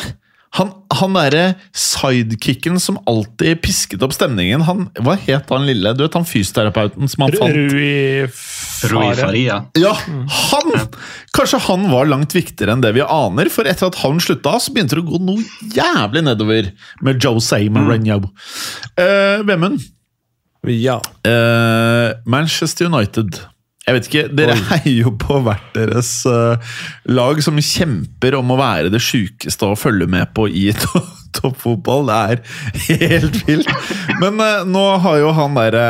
[0.54, 4.62] Han, han derre sidekicken som alltid pisket opp stemningen.
[4.68, 5.94] Han, hva het han lille?
[5.98, 7.56] Du vet han fysioterapeuten som han fant?
[7.56, 8.28] Rui
[8.84, 9.64] Rui Faria.
[9.78, 9.94] Ja,
[10.28, 10.74] han!
[11.34, 14.74] Kanskje han var langt viktigere enn det vi aner, for etter at han slutta, så
[14.74, 16.70] begynte det å gå noe jævlig nedover
[17.04, 18.20] med Jose Mourinho.
[18.94, 19.82] Eh, Vemund,
[20.70, 21.00] Ja.
[21.26, 23.36] Uh, Manchester United.
[23.84, 26.76] Jeg vet ikke, Dere heier jo på hvert deres eh,
[27.12, 31.02] lag som kjemper om å være det sjukeste å følge med på i to
[31.36, 32.08] toppfotball.
[32.08, 32.40] Det er
[33.02, 33.68] helt vilt.
[34.22, 35.84] Men eh, nå har jo han derre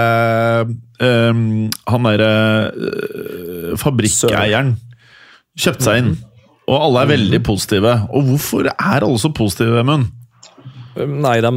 [0.98, 1.42] eh,
[1.92, 2.32] Han derre
[3.78, 4.74] fabrikkeieren
[5.54, 6.12] kjøpt seg inn.
[6.64, 7.94] Og alle er veldig positive.
[8.10, 10.10] Og hvorfor er alle så positive, Vemund?
[10.94, 11.50] Nei, de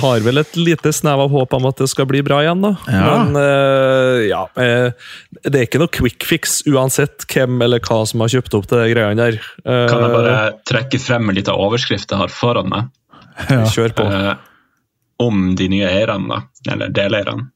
[0.00, 2.72] har vel et lite snev av håp om at det skal bli bra igjen, da.
[2.90, 3.04] Ja.
[3.06, 5.08] Men uh, ja uh,
[5.44, 8.84] Det er ikke noe quick fix uansett hvem eller hva som har kjøpt opp det
[8.94, 9.40] greiene der.
[9.64, 10.36] Uh, Kan jeg bare
[10.68, 12.92] trekke frem en liten overskrift jeg har foran meg?
[13.74, 14.06] Kjør på.
[15.20, 17.50] om de nye eierne, da, eller deleierne.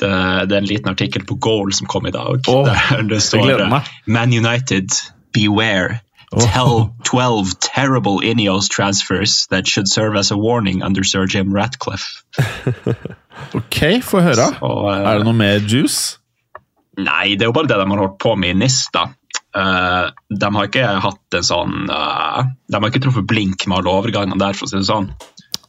[0.00, 0.08] Det,
[0.48, 3.42] det er en liten artikkel på Goal som kom i dag, Oh, der det står
[3.44, 3.90] gleder.
[4.06, 4.94] Man United,
[5.34, 6.00] beware.
[6.30, 12.22] Tell 12 terrible Ineos transfers that should serve as a warning under Sir Jim Ratcliffe.
[13.56, 14.50] Ok, få høre.
[14.58, 16.18] Så, uh, Er det noe mer juice?
[17.00, 18.82] Nei, det er jo bare det de har holdt på med i NIS.
[18.92, 19.06] da.
[19.56, 23.94] Eh, de har ikke hatt en sånn uh, De har ikke truffet blink med alle
[23.98, 25.08] overgangene der, for å si det sånn.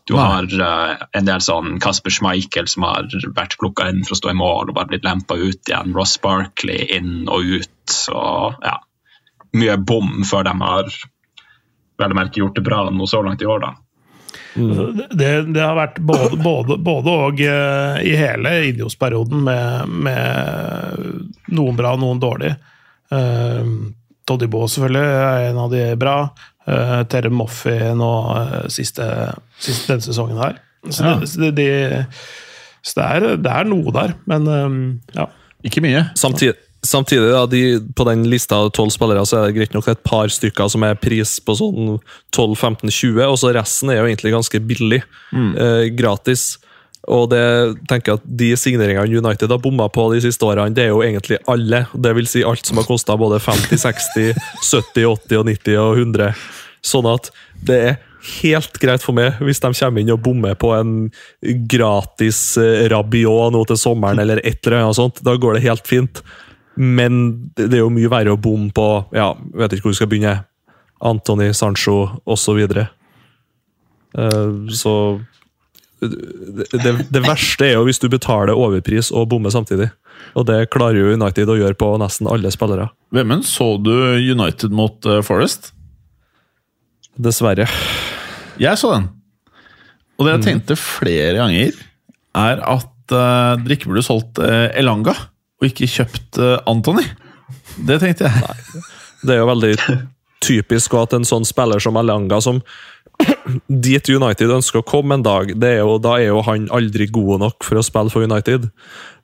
[0.09, 0.25] Du Nei.
[0.27, 4.33] har uh, en del sånn Kasper Schmeichel som har vært plukka inn for å stå
[4.33, 5.95] i mål og bare blitt lempa ut igjen.
[5.97, 7.95] Ross Barkley inn og ut.
[8.11, 8.75] Og ja,
[9.57, 10.91] mye bom før de har
[12.01, 13.73] vel å merke gjort det bra noe så langt i år, da.
[14.51, 21.77] Det, det har vært både, både, både og eh, i hele Idios-perioden, med, med noen
[21.77, 22.51] bra og noen dårlig.
[23.11, 23.91] Uh,
[24.27, 26.15] Todibo selvfølgelig er en av de bra.
[26.67, 29.07] Uh, Terre Moffi nå eh, siste,
[29.59, 30.59] siste denne sesongen her.
[30.87, 31.15] Så, Ja.
[31.21, 32.03] det, det, de,
[32.81, 34.77] så det, er, det er noe der, men um,
[35.15, 35.27] ja.
[35.67, 36.07] Ikke mye.
[36.17, 37.61] Samtidig, samtidig da, de,
[37.95, 40.85] på den lista av tolv spillere så er det greit nok et par stykker som
[40.87, 41.95] er pris på sånn
[42.33, 45.01] 12-15-20, og så resten er jo egentlig ganske billig.
[45.31, 46.55] Eh, gratis.
[47.09, 47.41] Og det
[47.89, 51.01] tenker jeg at de signeringene United har bomma på de siste årene, det er jo
[51.05, 51.85] egentlig alle.
[51.93, 56.03] Det vil si alt som har kosta både 50, 60, 70, 80, og 90 og
[56.03, 56.45] 100.
[56.85, 57.29] Sånn at
[57.65, 57.99] det er
[58.41, 60.93] helt greit for meg hvis de kommer inn og bommer på en
[61.69, 65.23] gratis eh, Rabiot nå til sommeren, eller et eller annet sånt.
[65.25, 66.21] Da går det helt fint.
[66.79, 67.21] Men
[67.57, 70.37] det er jo mye verre å bomme på ja, vet ikke hvor vi skal begynne.
[71.01, 71.95] Antony, Sancho
[72.29, 72.59] osv.
[72.69, 72.85] Så,
[74.21, 74.93] uh, så
[76.01, 79.89] det, det, det verste er jo hvis du betaler overpris og bommer samtidig.
[80.37, 82.89] Og det klarer jo United å gjøre på nesten alle spillere.
[83.13, 85.71] Vemund, så du United mot eh, Forest?
[87.21, 87.67] Dessverre.
[88.61, 89.09] Jeg så den.
[90.17, 91.77] Og det jeg tenkte flere ganger,
[92.37, 95.15] er at uh, dere ikke burde solgt uh, Elanga,
[95.61, 97.05] og ikke kjøpt uh, Anthony.
[97.85, 98.83] Det tenkte jeg.
[99.21, 99.75] Det er jo veldig
[100.41, 102.61] typisk at en sånn spiller som Elanga, som
[103.85, 107.45] dit United ønsker å komme en dag, er jo, da er jo han aldri god
[107.45, 108.71] nok for å spille for United.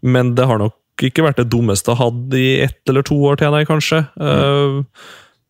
[0.06, 3.42] Men det har nok ikke vært det dummeste å ha i ett eller to år
[3.42, 4.04] til, nei, kanskje.
[4.22, 4.84] Mm.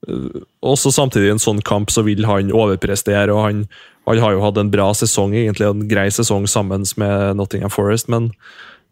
[0.07, 3.63] Uh, også samtidig i en sånn kamp så vil han overprestere, og han,
[4.07, 8.11] han, har jo hatt en bra sesong, egentlig en grei sesong sammen med Nottingham Forest,
[8.11, 8.31] men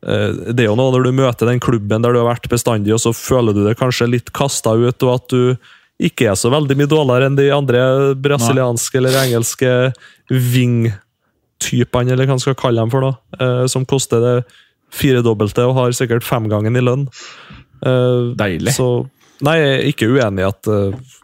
[0.06, 3.02] det er jo noe når du møter den klubben der du har vært bestandig, og
[3.02, 5.56] så føler du det kanskje litt kasta ut, og at du
[6.06, 7.82] ikke er så veldig mye dårligere enn de andre
[8.20, 9.72] brasilianske eller engelske
[10.30, 14.36] wing-typene, eller hva man skal kalle dem for, noe, uh, som koster det
[14.96, 17.08] firedobbelte og har sikkert femgangen i lønn.
[17.80, 18.76] Uh, Deilig.
[18.76, 19.08] Så,
[19.46, 21.16] nei, jeg er ikke uenig i at uh,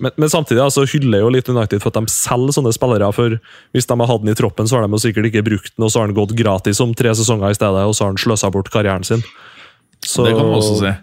[0.00, 3.10] men, men, samtidig altså, hyller jo litt United for at de selger sånne spillere.
[3.14, 3.38] for
[3.76, 5.92] Hvis de har hatt den i troppen, så har de sikkert ikke brukt den, og
[5.92, 8.52] så har den gått gratis om tre sesonger i stedet, og så har han sløsa
[8.54, 9.24] bort karrieren sin.
[10.04, 10.94] Så, det kan man også si.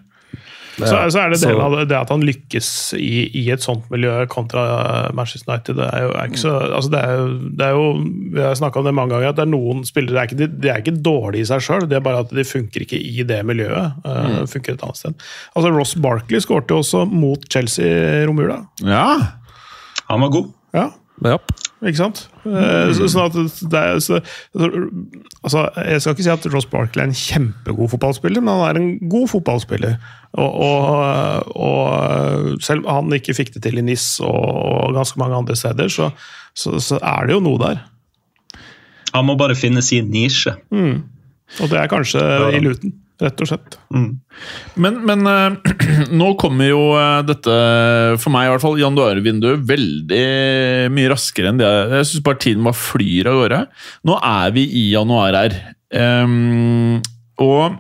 [0.76, 2.68] Så, så, er det del av det at han lykkes
[3.00, 4.66] i, i, et sånt miljø kontra
[5.16, 5.78] Manchester United.
[5.80, 7.86] Det er jo, er så, altså det er, det er jo
[8.36, 10.72] Vi har snakka om det mange ganger, at det er noen spillere er ikke, De
[10.72, 13.40] er ikke dårlige i seg sjøl, det er bare at de funker ikke i det
[13.48, 14.04] miljøet.
[14.04, 15.26] Uh, funker et annet sted.
[15.56, 18.60] Altså Ross Barkley skårte jo også mot Chelsea i romjula.
[18.84, 19.08] Ja.
[20.12, 20.54] Han var god.
[20.76, 20.90] Ja.
[21.24, 21.40] Ja.
[21.86, 22.26] Ikke sant?
[22.46, 22.94] Mm.
[22.94, 24.20] Så, sånn at det er, så,
[24.54, 28.80] altså, jeg skal ikke si at Ross Barkley er en kjempegod fotballspiller, men han er
[28.82, 29.98] en god fotballspiller.
[30.36, 35.40] Og, og, og selv om han ikke fikk det til i NIS og, ganske mange
[35.42, 36.12] andre steder, så,
[36.54, 37.82] så, så, er det jo noe der.
[39.16, 40.54] Han må bare finne sin nisje.
[40.76, 41.02] Mm.
[41.64, 42.22] Og det er kanskje
[42.54, 43.78] i Luton rett og slett.
[43.94, 44.10] Mm.
[44.82, 45.76] Men, men uh,
[46.22, 47.56] nå kommer jo uh, dette,
[48.22, 50.26] for meg i hvert fall, januarvinduet veldig
[50.96, 51.72] mye raskere enn det.
[52.00, 53.62] Jeg syns bare tiden bare flyr av gårde.
[54.10, 55.58] Nå er vi i januar her.
[55.96, 57.00] Um,
[57.42, 57.80] og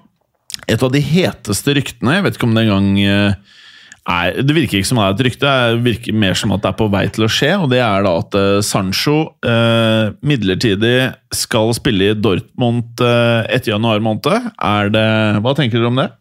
[0.71, 3.61] et av de heteste ryktene, jeg vet ikke om det engang uh,
[4.05, 6.69] er, det virker ikke som det er et rykte, det virker mer som at det
[6.69, 7.51] er på vei til å skje.
[7.57, 9.15] og Det er da at uh, Sancho
[9.45, 10.97] eh, midlertidig
[11.33, 14.51] skal spille i Dortmund eh, etter januar måned.
[14.61, 15.07] Er det,
[15.41, 16.11] hva tenker dere om det?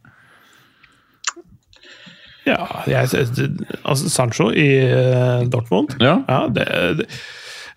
[2.48, 3.08] Ja, jeg,
[3.88, 4.68] altså Sancho i
[5.48, 6.66] Dortmund Ja, ja det,
[6.98, 7.06] det,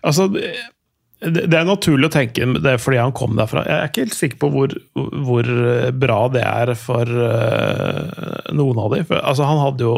[0.04, 0.26] Altså
[1.18, 3.64] det, er naturlig å tenke det er fordi han kom derfra.
[3.66, 5.48] Jeg er ikke helt sikker på hvor, hvor
[5.98, 9.08] bra det er for uh, noen av dem.
[9.18, 9.96] altså, han hadde jo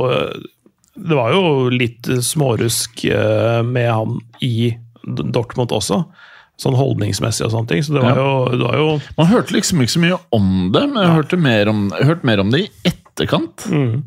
[0.96, 4.72] Det var jo litt smårusk uh, med han i
[5.04, 6.02] Dortmund også.
[6.61, 7.85] Sånn holdningsmessig og sånne ting.
[7.85, 8.24] Så det var, ja.
[8.24, 11.40] jo, det var jo, Man hørte liksom ikke så mye om det, men jeg hørte
[11.40, 13.68] mer om, hørte mer om det i etterkant.
[13.68, 14.00] Mm.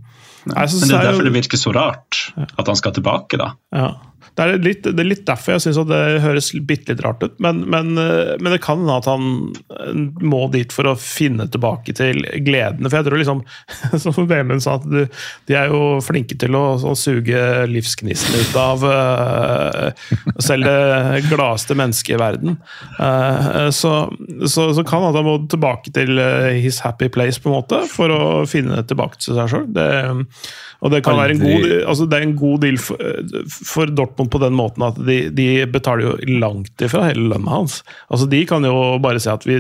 [0.50, 3.54] Nei, men det er derfor det virker så rart at han skal tilbake, da.
[3.72, 3.94] Ja.
[4.34, 7.36] Det er, litt, det er litt derfor jeg syns det høres bitte litt rart ut.
[7.44, 9.28] Men, men, eh, men det kan hende at han
[9.76, 12.90] eh, må dit for å finne tilbake til gledene.
[12.90, 13.44] For jeg tror liksom,
[14.04, 15.04] som Vemund sa, at du,
[15.50, 20.10] de er jo flinke til å sånn, suge livsgnisten ut av uh,
[20.42, 22.58] selv det gladeste mennesket i verden.
[22.98, 23.94] Uh, så,
[24.48, 26.18] så, så, kan hende han må tilbake til
[26.58, 29.70] his happy place på en måte, for å finne tilbake til seg sjøl.
[30.84, 33.00] Og det kan være en god, altså det er en god deal for,
[33.70, 37.82] for, Dortmund på den måten at de, de betaler jo langt ifra hele lønna hans.
[38.08, 39.60] Altså De kan jo bare si at vi,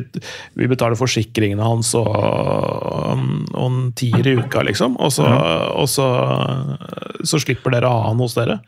[0.59, 4.97] vi betaler forsikringene hans og, og en tier i uka, liksom.
[5.01, 5.27] Og så,
[5.73, 6.09] og så,
[7.23, 8.59] så slipper dere å ha han hos dere.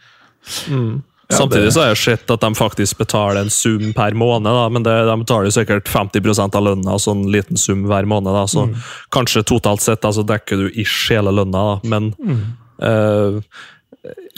[0.70, 1.04] Mm.
[1.28, 4.68] Ja, Samtidig så har jeg sett at de faktisk betaler en sum per måned, da,
[4.70, 8.30] men det, de betaler sikkert 50 av lønna, så en liten sum hver måned.
[8.36, 8.76] Da, så mm.
[9.16, 12.44] kanskje totalt sett så altså, dekker du ish hele lønna, da, men mm.
[12.90, 13.40] eh,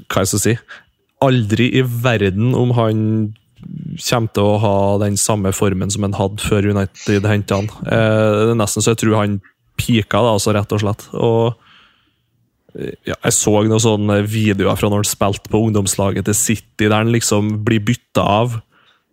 [0.07, 0.55] Hva skal jeg si?
[1.23, 3.03] Aldri i verden om han
[3.97, 7.71] kommer til å ha den samme formen som han hadde før United henta han.
[7.89, 9.39] Eh, det nesten så jeg tror han
[9.77, 11.07] pika, da, altså, rett og slett.
[11.13, 11.63] og
[12.77, 16.99] ja, jeg så noen sånne videoer fra når han spilte på ungdomslaget til City, der
[16.99, 18.59] han liksom blir bytta av.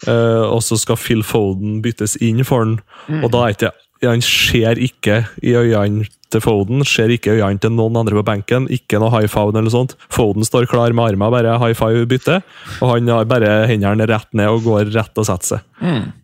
[0.05, 2.75] Uh, og så skal Phil Foden byttes inn for han.
[3.09, 3.23] Mm.
[3.25, 3.73] Og da er ikke
[4.09, 8.25] han ser ikke i øynene til Foden, ser ikke i øynene til noen andre på
[8.27, 8.67] benken.
[8.73, 9.95] Ikke noe high five eller noe sånt.
[10.13, 12.41] Foden står klar med armen, bare high five bytte.
[12.81, 15.69] Og han har bare hendene rett ned og går rett og setter seg.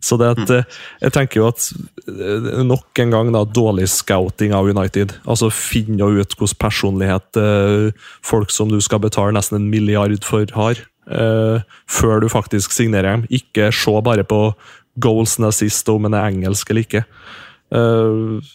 [0.03, 1.67] Så det at, eh, jeg tenker jo at
[2.09, 5.15] eh, nok en gang da, dårlig scouting av United.
[5.25, 10.47] Altså finne ut hvordan personlighet eh, folk som du skal betale nesten en milliard for,
[10.55, 10.87] har.
[11.91, 13.23] før du faktisk signerer dem.
[13.33, 14.53] Ikke se bare på
[15.01, 17.01] goals nazist, om en er engelsk eller ikke.
[17.71, 18.51] Eh,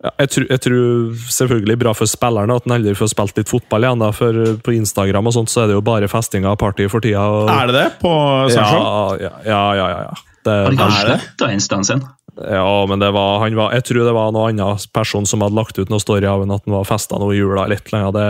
[0.00, 3.50] ja, jeg, tror, jeg tror selvfølgelig bra for spillerne at han aldri får spilt litt
[3.52, 4.00] fotball igjen.
[4.00, 7.04] da, for På Instagram og sånt så er det jo bare festinger og party for
[7.04, 7.26] tida.
[7.28, 8.14] Og, Er det det på
[8.54, 8.80] Sancho?
[9.20, 10.16] ja, ja, ja, ja, ja.
[10.40, 11.20] Det, Har de kanskje det?
[11.20, 12.06] sletta instaen sin?
[12.48, 15.58] ja, men det var, han var, jeg tror det var noen annen person som hadde
[15.58, 17.66] lagt ut noe story av han at han var festa noe i jula.
[17.68, 18.14] litt lenger.
[18.16, 18.28] Det,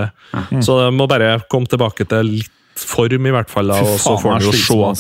[0.57, 0.63] mm.
[0.67, 3.71] Så det må bare komme tilbake til litt form, i hvert fall.
[3.71, 4.99] da, og så får han jo se han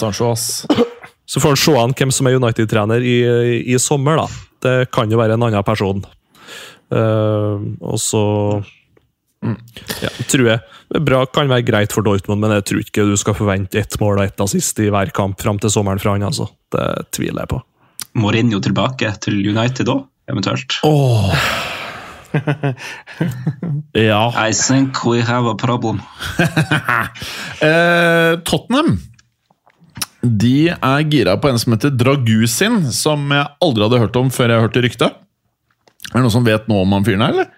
[1.31, 3.17] så får han se an hvem som er United-trener i,
[3.71, 4.50] i sommer, da.
[4.61, 6.05] Det kan jo være en annen person.
[6.91, 8.23] Uh, og så
[9.41, 13.05] ja, tror jeg det er bra, kan være greit for Dortmund, men jeg tror ikke
[13.07, 16.17] du skal forvente ett mål og ett assist i hver kamp fram til sommeren fra
[16.17, 16.27] han.
[16.27, 16.49] altså.
[16.75, 17.61] Det tviler jeg på.
[18.19, 20.81] Mourinho tilbake til United da, eventuelt?
[23.91, 24.31] Ja.
[24.49, 26.01] I think we have a problem.
[27.61, 28.95] Eh, Tottenham
[30.23, 34.53] De er gira på en som heter Dragusin, som jeg aldri hadde hørt om før
[34.53, 35.21] jeg hørte ryktet.
[36.11, 37.57] Er det noen som vet noe om han fyren her, eller?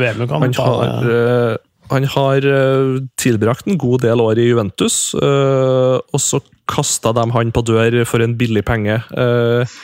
[0.00, 1.56] Vet kan Han ta har, eh,
[1.92, 7.26] han har eh, tilbrakt en god del år i Juventus, eh, og så kasta de
[7.34, 9.02] han på dør for en billig penge.
[9.12, 9.78] eh,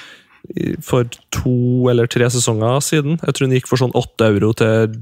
[0.85, 3.19] for to eller tre sesonger siden.
[3.19, 4.93] Jeg tror han gikk for sånn åtte euro til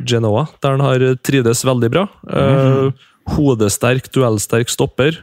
[0.00, 2.06] Genoa, der han har trides veldig bra.
[2.32, 2.90] Eh,
[3.36, 5.20] hodesterk, duellsterk stopper.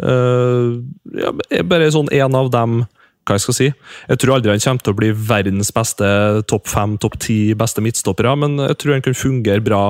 [0.00, 0.80] Eh,
[1.20, 1.32] ja,
[1.66, 2.82] bare sånn en av dem
[3.28, 3.68] hva jeg skal si.
[4.08, 6.06] Jeg tror aldri han kommer til å bli verdens beste
[6.50, 9.82] topp fem, topp ti beste midtstoppere, men jeg tror han kan fungere bra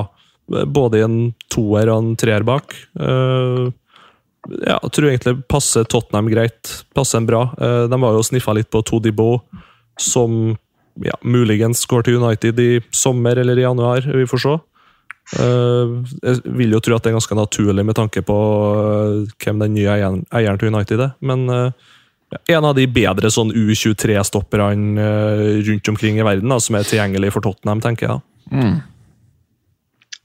[0.52, 1.20] eh, både i en
[1.52, 2.74] toer og en treer bak.
[2.98, 3.70] Uh,
[4.64, 6.80] ja, jeg tror egentlig passer Tottenham greit.
[6.96, 7.46] Passer en bra.
[7.60, 9.42] Uh, De var jo sniffa litt på Todibo,
[10.00, 10.56] som
[11.04, 14.04] ja, muligens går til United i sommer eller i januar.
[14.04, 14.56] Vi får se.
[15.38, 15.92] Eh,
[16.26, 18.36] Jeg vil jo tro at det er ganske naturlig med tanke på
[18.82, 21.12] eh, hvem den nye eieren, eieren til United er.
[21.22, 21.90] Men eh,
[22.54, 27.34] en av de bedre sånn U23-stopperne eh, rundt omkring i verden da, som er tilgjengelig
[27.36, 28.24] for Tottenham, tenker jeg.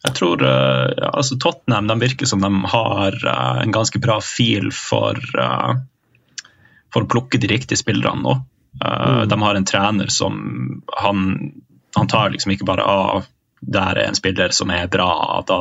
[0.06, 5.18] Jeg tror ja, altså Tottenham de virker som de har en ganske bra fil for,
[6.94, 8.36] for å plukke de riktige spillerne nå.
[8.84, 9.24] Mm.
[9.32, 10.38] De har en trener som
[11.02, 11.24] han,
[11.98, 13.26] han tar liksom ikke bare av
[13.66, 15.10] der er en spiller som er bra,
[15.48, 15.60] da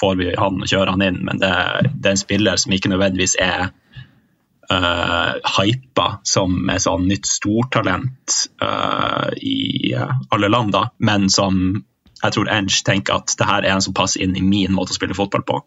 [0.00, 1.50] får vi han og kjører han inn, men det,
[1.94, 3.72] det er en spiller som ikke nødvendigvis er
[4.70, 11.80] uh, hypa som et sånn nytt stortalent uh, i eh, alle land, da, men som
[12.20, 14.92] jeg tror Enge tenker at det her er en som passer inn i min måte
[14.94, 15.60] å spille fotball på,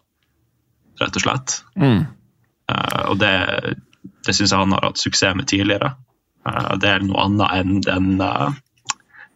[1.02, 1.58] rett og slett.
[2.70, 3.34] Eh, og det,
[4.24, 5.94] det syns jeg han har hatt suksess med tidligere.
[6.44, 8.56] Uh, det er noe annet enn den, eh,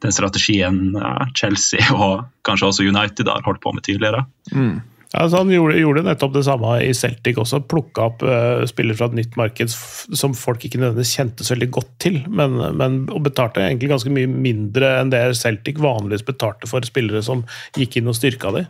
[0.04, 4.24] den strategien eh, Chelsea og kanskje også United har holdt på med tidligere.
[4.52, 4.80] Mm.
[5.12, 7.60] altså han gjorde, gjorde nettopp det samme i Celtic også.
[7.68, 11.70] Plukka opp uh, spillere fra et nytt marked som folk ikke nødvendigvis kjente så veldig
[11.78, 12.20] godt til.
[12.28, 17.24] Men, men, og betalte egentlig ganske mye mindre enn det Celtic vanligvis betalte for spillere
[17.24, 17.44] som
[17.76, 18.66] gikk inn og styrka de.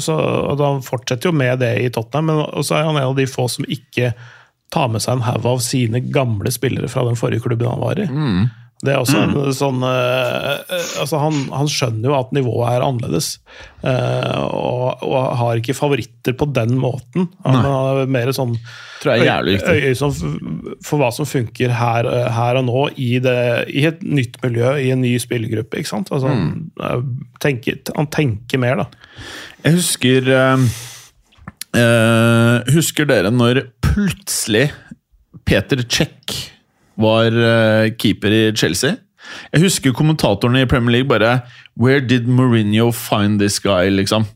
[0.00, 3.20] Så, og Han fortsetter jo med det i Tottenham, men også er han en av
[3.20, 4.14] de få som ikke
[4.74, 8.00] tar med seg en haug av sine gamle spillere fra den forrige klubben han var
[8.00, 8.08] i.
[8.84, 12.84] Det er også en sånn eh, eh, altså han, han skjønner jo at nivået er
[12.84, 13.28] annerledes,
[13.80, 17.30] eh, og, og har ikke favoritter på den måten.
[17.46, 18.58] Han har mer sånn
[19.04, 19.94] øye
[20.84, 23.38] for hva som funker her, her og nå, i, det,
[23.72, 25.80] i et nytt miljø, i en ny spillergruppe.
[25.80, 26.12] ikke sant?
[26.12, 27.04] Altså, han, eh,
[27.44, 28.88] tenker, han tenker mer, da.
[29.64, 30.72] Jeg husker eh,
[32.74, 34.68] Husker dere når plutselig
[35.48, 36.53] Peter Cech
[37.00, 38.96] var eh, keeper i Chelsea?
[39.54, 41.38] Jeg husker kommentatorene i Premier League bare
[41.80, 43.88] Where did Mourinho find this guy?
[43.90, 44.26] liksom?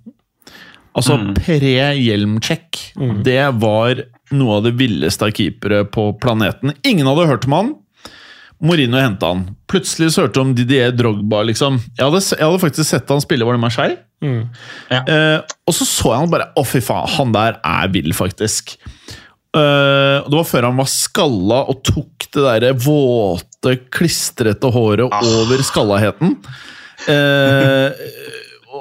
[0.98, 2.78] Altså, pre-hjelmcheck.
[3.22, 4.00] Det var
[4.34, 6.72] noe av det villeste av keepere på planeten.
[6.88, 7.68] Ingen hadde hørt om han.
[8.58, 9.44] Mourinho henta han.
[9.70, 11.44] Plutselig så hørte du om Didier Drogba.
[11.46, 11.78] liksom.
[11.94, 14.00] Jeg hadde, jeg hadde faktisk sett han spille, var det Marseille?
[14.90, 14.98] Ja.
[15.04, 18.74] Eh, og så så jeg han bare Å, fy faen, han der er vill, faktisk.
[19.56, 25.62] Og det var før han var skalla og tok det derre våte, klistrete håret over
[25.66, 26.36] skallaheten.
[27.08, 27.94] Uh,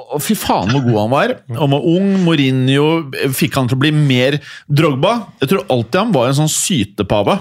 [0.08, 1.34] og fy faen hvor god han var.
[1.58, 2.10] Han var ung.
[2.24, 2.88] Mourinho
[3.36, 4.38] fikk han til å bli mer
[4.68, 5.14] Drogba.
[5.42, 7.38] Jeg tror alltid han var en sånn sytepave.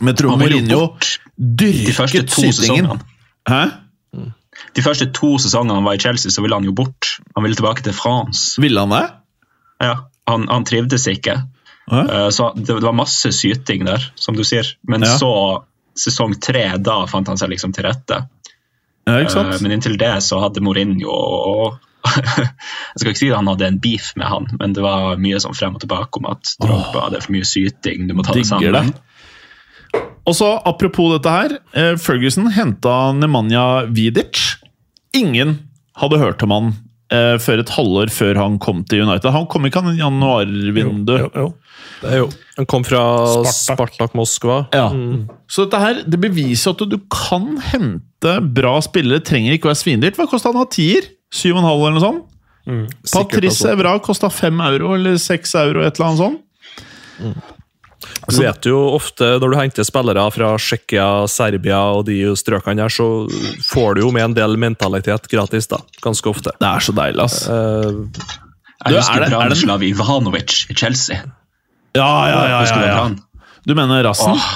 [0.00, 0.82] Men jeg tror Mourinho
[1.34, 3.00] dyrket sytingen.
[3.48, 3.62] Hæ?
[4.76, 7.16] De første to sesongene han var i Chelsea, så ville han jo bort.
[7.34, 8.60] Han ville tilbake til France.
[8.62, 9.06] Ville han det?
[9.82, 9.94] Ja,
[10.30, 11.38] han, han trivdes ikke.
[11.90, 14.66] Eh, Så det, det var masse syting der, som du sier.
[14.86, 15.16] Men Ja.
[15.18, 15.30] så,
[15.96, 18.22] sesong tre, da fant han seg liksom til rette.
[19.08, 19.54] Ja, ikke sant?
[19.54, 23.66] Eh, Men inntil det så hadde Mourinho og Jeg skal ikke si at han hadde
[23.66, 27.10] en beef med han, men det var mye sånn frem og tilbake om at Drogba,
[27.10, 28.72] det er for mye syting, du må ta det sammen.
[28.72, 30.00] det.
[30.26, 31.58] Og så, Apropos dette her.
[31.74, 34.56] eh, Ferguson henta Nemanja Vidic.
[35.16, 35.58] Ingen
[36.00, 36.70] hadde hørt om han
[37.10, 39.30] eh, før et halvår før han kom til United.
[39.34, 41.52] Han kom ikke han i januarvindu.
[42.00, 43.00] Det er jo, Han kom fra
[43.44, 43.92] Spartak.
[43.94, 44.58] Spartak, Moskva.
[44.72, 44.86] Ja.
[45.50, 49.20] Så dette her, det beviser at du kan hente bra spillere.
[49.24, 50.16] Trenger ikke være svindyrt.
[50.16, 51.02] Hva kosta han av tier?
[51.32, 52.26] 7,5 eller noe sånt?
[52.66, 53.68] Mm, Patrice.
[53.72, 57.46] Evra kosta 5 euro eller 6 euro, et eller annet sånt.
[58.30, 62.92] Du vet jo ofte når du henter spillere fra Tsjekkia, Serbia og de strøkene der,
[62.92, 63.06] så
[63.68, 65.80] får du jo med en del mentalitet gratis, da.
[66.04, 66.54] Ganske ofte.
[66.60, 67.42] Det er så deilig, ass.
[67.48, 67.90] Eh,
[68.86, 69.48] Jeg husker er det- er
[69.78, 71.20] det- Ivanovic i Chelsea.
[71.96, 72.58] Ja, ja, ja.
[72.64, 73.06] Ja, du ja.
[73.66, 74.32] Du mener rassen?
[74.36, 74.50] Åh.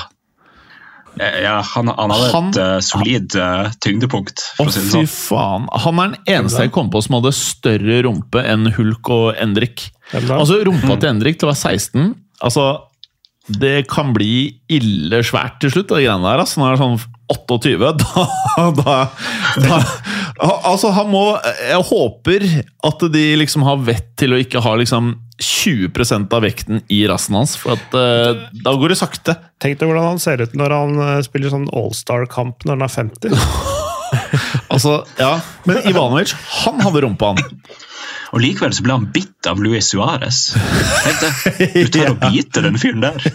[1.15, 5.07] Ja, han, han hadde Han- et uh, solid uh, tyngdepunkt, Å, si fy sånn.
[5.07, 5.69] faen.
[5.85, 9.85] Han er den eneste jeg kom på som hadde større rumpe enn Hulk og Endrik.
[10.13, 12.11] Altså, Rumpa til Endrik til å være 16
[12.45, 12.65] Altså,
[13.49, 16.41] det kan bli ille svært til slutt, de greiene der.
[16.41, 16.99] Altså, når det er sånn
[17.35, 18.25] 28, da,
[18.77, 18.97] da,
[19.65, 19.77] da
[20.69, 22.45] Altså, han må Jeg håper
[22.85, 27.35] at de liksom har vett til å ikke ha liksom 20% av vekten i rassen
[27.35, 29.35] hans, for at uh, da går det sakte.
[29.63, 32.95] Tenk deg hvordan han ser ut når han eh, spiller sånn All-Star-kamp når han er
[32.95, 33.41] 50.
[34.73, 35.37] Altså, ja
[35.69, 36.33] Men Ivanovic,
[36.65, 37.59] han hadde rumpa, han.
[38.33, 40.41] Og likevel så ble han bitt av Luis Suárez.
[41.61, 43.27] Du tør å bite den fyren der.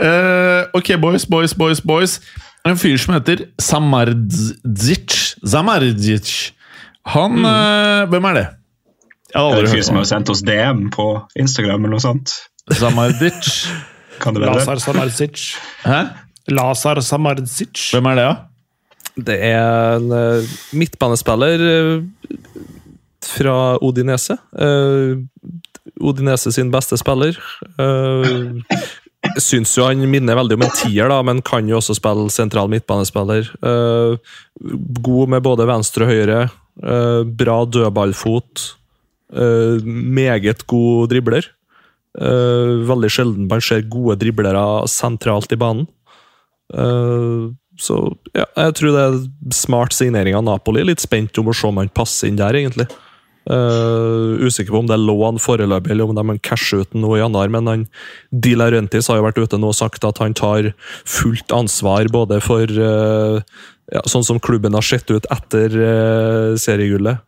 [0.00, 2.18] uh, ok, boys, boys, boys, boys.
[2.66, 5.16] En fyr som heter Samardzic.
[5.46, 6.32] Samardzic.
[7.08, 8.46] Han eh, Hvem er det?
[9.32, 11.06] Jeg har Det er aldri en fyr som har sendt oss DM på
[11.38, 12.34] Instagram eller noe sånt.
[12.76, 13.52] Samardzic.
[14.22, 14.58] Kan det være?
[14.58, 15.46] Lazar Samardzic.
[15.86, 16.02] Hæ?
[16.52, 17.88] Lazar Samardzic.
[17.94, 18.36] Hvem er det, da?
[19.26, 21.62] det er en eh, midtbanespiller
[23.30, 24.38] fra Odinese.
[24.52, 25.20] Uh,
[26.00, 27.38] Odinese sin beste spiller.
[27.78, 28.62] Uh,
[29.42, 32.70] syns jo han minner veldig om en tier, da, men kan jo også spille sentral
[32.72, 33.50] midtbanespiller.
[33.62, 34.18] Uh,
[35.02, 36.40] god med både venstre og høyre.
[36.82, 38.72] Uh, bra dødballfot.
[39.34, 41.52] Uh, meget god dribler.
[42.18, 45.84] Veldig sjelden man ser gode driblere sentralt i banen.
[47.78, 47.98] Så
[48.34, 49.18] ja, jeg tror det er
[49.54, 50.82] smart signering av Napoli.
[50.88, 52.88] Litt spent om å se om han passer inn der, egentlig.
[53.48, 57.22] Eh, usikker på om det lå han foreløpig, eller om de casher ut nå i
[57.22, 57.48] januar.
[57.48, 57.84] Men han,
[58.30, 60.72] De Laurentis har jo vært ute nå og sagt at han tar
[61.08, 63.40] fullt ansvar både for uh,
[63.92, 67.24] ja, sånn som klubben har sett ut etter uh, seriegullet.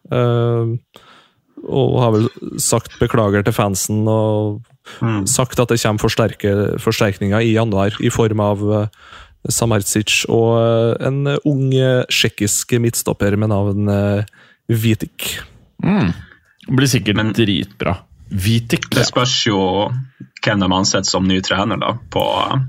[1.61, 2.29] Og har vel
[2.61, 4.61] sagt beklager til fansen og
[4.99, 5.27] Mm.
[5.29, 6.01] sagt at det kommer
[6.81, 8.87] forsterkninger i januar i form av uh,
[9.49, 14.25] Samardzic og en ung uh, tsjekkisk midtstopper med navn uh,
[14.69, 15.41] Vitik.
[15.85, 16.13] Mm.
[16.77, 17.97] Blir sikkert Men- dritbra.
[18.31, 18.85] Vitik.
[18.95, 19.57] Det spørs jo
[20.45, 22.23] hvem de ansetter som ny trener da, på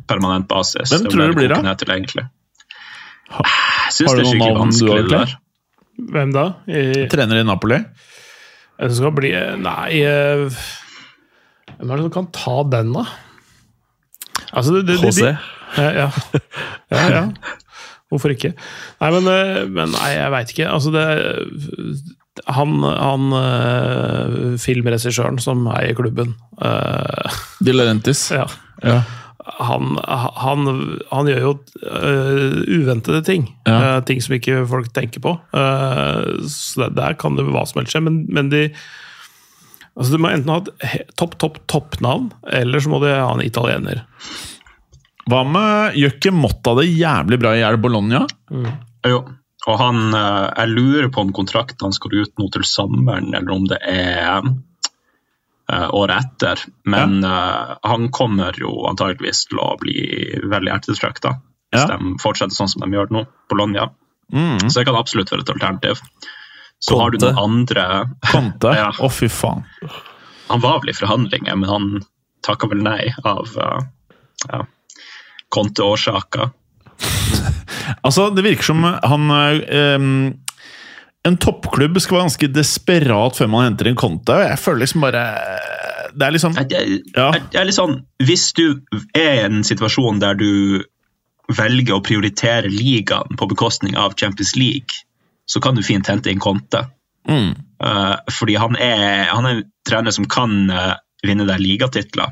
[0.10, 0.90] permanent basis.
[0.90, 1.74] Hvem tror du blir det da?
[1.78, 2.24] til, egentlig.
[3.30, 5.12] Ha- Jeg syns har det du er skikkelig navn du har, vanskelig.
[5.12, 6.10] det.
[6.12, 6.46] Hvem da?
[6.68, 7.78] I, Trener i Napoli.
[8.82, 9.30] det skal bli
[9.62, 10.48] Nei eh,
[11.78, 13.06] Hvem er det som kan ta den, da?
[14.52, 15.38] Altså, det, det, det.
[15.78, 16.10] Ja, ja.
[16.92, 17.22] ja, ja.
[18.10, 18.56] Hvorfor ikke?
[19.00, 20.68] Nei, men, eh, men nei, jeg veit ikke.
[20.74, 21.06] Altså, det
[22.48, 26.32] Han, han uh, filmregissøren som eier klubben
[26.64, 28.30] uh, Di Laurentis.
[28.32, 28.46] ja,
[28.82, 29.02] Ja.
[29.60, 30.64] han, han,
[31.12, 31.52] han gjør jo
[31.84, 33.50] uh, uventede ting.
[33.68, 33.98] Ja.
[33.98, 35.34] Uh, ting som ikke folk tenker på.
[35.54, 38.68] Eh, så der, der kan det hva som helst skje, men, men de
[39.92, 43.42] Altså, Du må enten ha et topp, topp, toppnavn, eller så må du ha en
[43.44, 44.06] italiener.
[45.28, 48.22] Hva med Gjør ikke Motta det jævlig bra i Gjerd Bologna?
[48.48, 48.72] Bologna?
[49.12, 49.20] Jo,
[49.68, 53.68] og han, eh, Jeg lurer på om kontrakten skal ut nå til sommeren, eller om
[53.70, 54.42] det er
[55.72, 56.64] eh, året etter.
[56.86, 57.78] Men ja.
[57.84, 61.38] han kommer jo antageligvis til å bli veldig ettertrakta
[61.72, 61.98] hvis Ja.
[61.98, 63.92] de fortsetter sånn som de gjør nå, Bologna.
[64.34, 64.58] Mm.
[64.70, 66.02] Så det kan absolutt være et alternativ.
[66.84, 67.86] Så har du den andre
[68.32, 68.68] Conte?
[68.74, 69.10] Å, Ja.
[69.10, 69.64] fy faen.
[70.50, 72.04] Han var vel i forhandlinger, men han
[72.44, 74.66] takka vel nei av ja,
[75.54, 76.50] konteårsaker.
[78.04, 80.14] Altså, det virker som han ehm,
[81.28, 84.38] En toppklubb skal være ganske desperat før man henter en konto.
[84.42, 85.26] Jeg føler liksom bare
[86.16, 87.28] Det er liksom Ja.
[87.36, 88.82] jeg er litt sånn Hvis du
[89.14, 90.84] er i en situasjon der du
[91.52, 95.02] velger å prioritere ligaen på bekostning av Champions League,
[95.46, 96.86] så kan du fint hente inn Conte.
[97.28, 97.54] Mm.
[97.84, 102.32] Uh, fordi han er, han er en trener som kan uh, vinne deg ligatitler,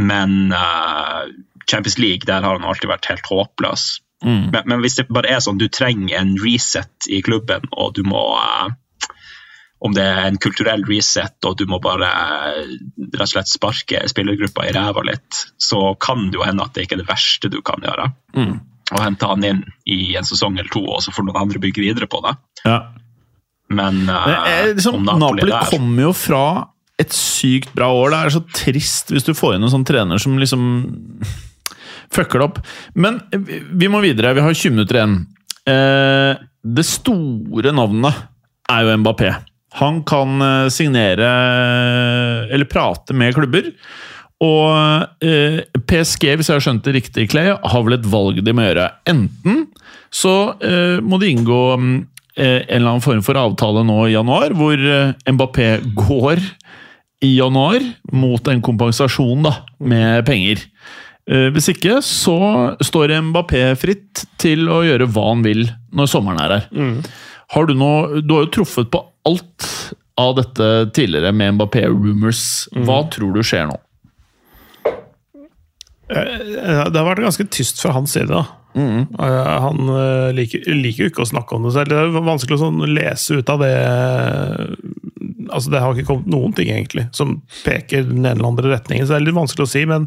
[0.00, 1.26] men uh,
[1.70, 3.90] Champions League, der har han alltid vært helt håpløs.
[4.24, 4.50] Mm.
[4.52, 8.02] Men, men hvis det bare er sånn, du trenger en reset i klubben, og du
[8.04, 8.72] må eh,
[9.80, 12.08] Om det er en kulturell reset, og du må bare
[12.50, 12.74] eh,
[13.14, 16.84] rett og slett sparke spillergruppa i ræva litt, så kan det jo hende at det
[16.84, 18.10] ikke er det verste du kan gjøre.
[18.36, 18.58] Mm.
[18.90, 21.84] Og hente han inn i en sesong eller to, og så får noen andre bygge
[21.86, 22.34] videre på det.
[22.66, 22.80] Ja.
[23.70, 26.44] Men er liksom, om Napoli, Napoli, kommer jo fra
[27.00, 28.10] et sykt bra år.
[28.12, 30.64] Det er så trist hvis du får inn en sånn trener som liksom
[32.14, 32.58] fucker det opp.
[32.94, 34.34] Men vi- må videre.
[34.34, 35.18] Vi har 20 minutter igjen.
[35.70, 36.34] Eh,
[36.64, 38.14] det store navnet
[38.70, 39.34] er jo Mbappé.
[39.78, 41.28] Han kan eh, signere
[42.50, 43.70] eller prate med klubber.
[44.40, 48.54] Og eh, PSG, hvis jeg har skjønt det riktig, Clay, har vel et valg de
[48.56, 48.86] må gjøre.
[49.10, 49.66] Enten
[50.10, 50.32] så
[50.64, 51.92] eh, må de inngå mm,
[52.40, 56.40] eh, en eller annen form for avtale nå i januar, hvor eh, Mbappé går
[57.22, 57.84] i januar
[58.16, 59.52] mot en kompensasjon da,
[59.84, 60.64] med penger.
[61.30, 62.36] Eh, Hvis ikke så
[62.82, 66.64] står Mbappé fritt til å gjøre hva han vil når sommeren er her.
[67.54, 69.66] Har du, noe, du har jo truffet på alt
[70.20, 70.66] av dette
[70.96, 72.42] tidligere med Mbappé-rumors.
[72.86, 73.78] Hva tror du skjer nå?
[76.10, 78.28] Eh, Det har vært ganske tyst fra hans side.
[78.30, 78.44] da.
[78.74, 81.90] Eh, Han eh, liker, liker jo ikke å snakke om det selv.
[81.94, 83.74] Det er vanskelig å sånn lese ut av det
[85.50, 89.06] Altså, Det har ikke kommet noen ting egentlig som peker den ene eller andre retningen,
[89.06, 89.82] så det er litt vanskelig å si.
[89.88, 90.04] Men,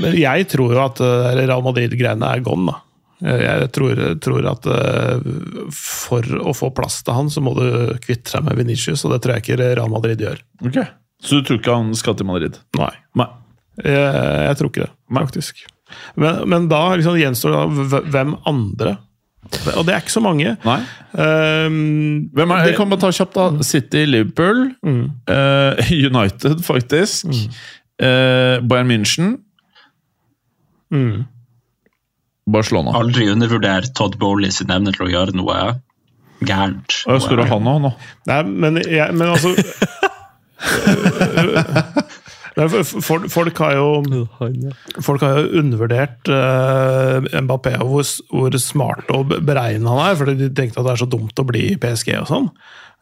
[0.00, 2.70] men jeg tror jo at eh, Real Madrid-greiene er gone.
[2.72, 2.78] da.
[3.22, 5.26] Jeg tror, tror at eh,
[5.76, 7.66] for å få plass til han, så må du
[8.02, 10.40] kvitte deg med Venicius, og det tror jeg ikke Real Madrid gjør.
[11.22, 12.56] Så du tror ikke han skal til Madrid?
[12.80, 12.90] Nei.
[13.20, 13.28] Nei.
[13.84, 13.94] Jeg,
[14.48, 15.62] jeg tror ikke det, faktisk.
[16.18, 17.54] Men, men da liksom gjenstår
[17.92, 18.96] det hvem andre.
[19.76, 20.52] Og det er ikke så mange.
[20.64, 20.76] Nei.
[21.18, 23.64] Um, Hvem er, det- kan man ta kjapt, da.
[23.66, 27.30] City, Liverpool, eh, United, faktisk.
[28.02, 29.34] Eh, Bayern München.
[30.92, 31.24] Mm.
[32.52, 32.92] Barcelona.
[32.98, 35.58] Aldri undervurder Todd Bowley sin evne til å gjøre noe
[36.42, 36.96] gærent.
[37.06, 37.92] Hva skal du ha nå?
[38.28, 39.52] Nei, men, jeg, men altså
[42.56, 43.86] Men f- f- Folk har jo
[45.02, 50.34] Folk har jo undervurdert uh, Mbappé og hvor, hvor smart og beregna han er, fordi
[50.42, 52.50] de tenkte at det er så dumt å bli i PSG og sånn.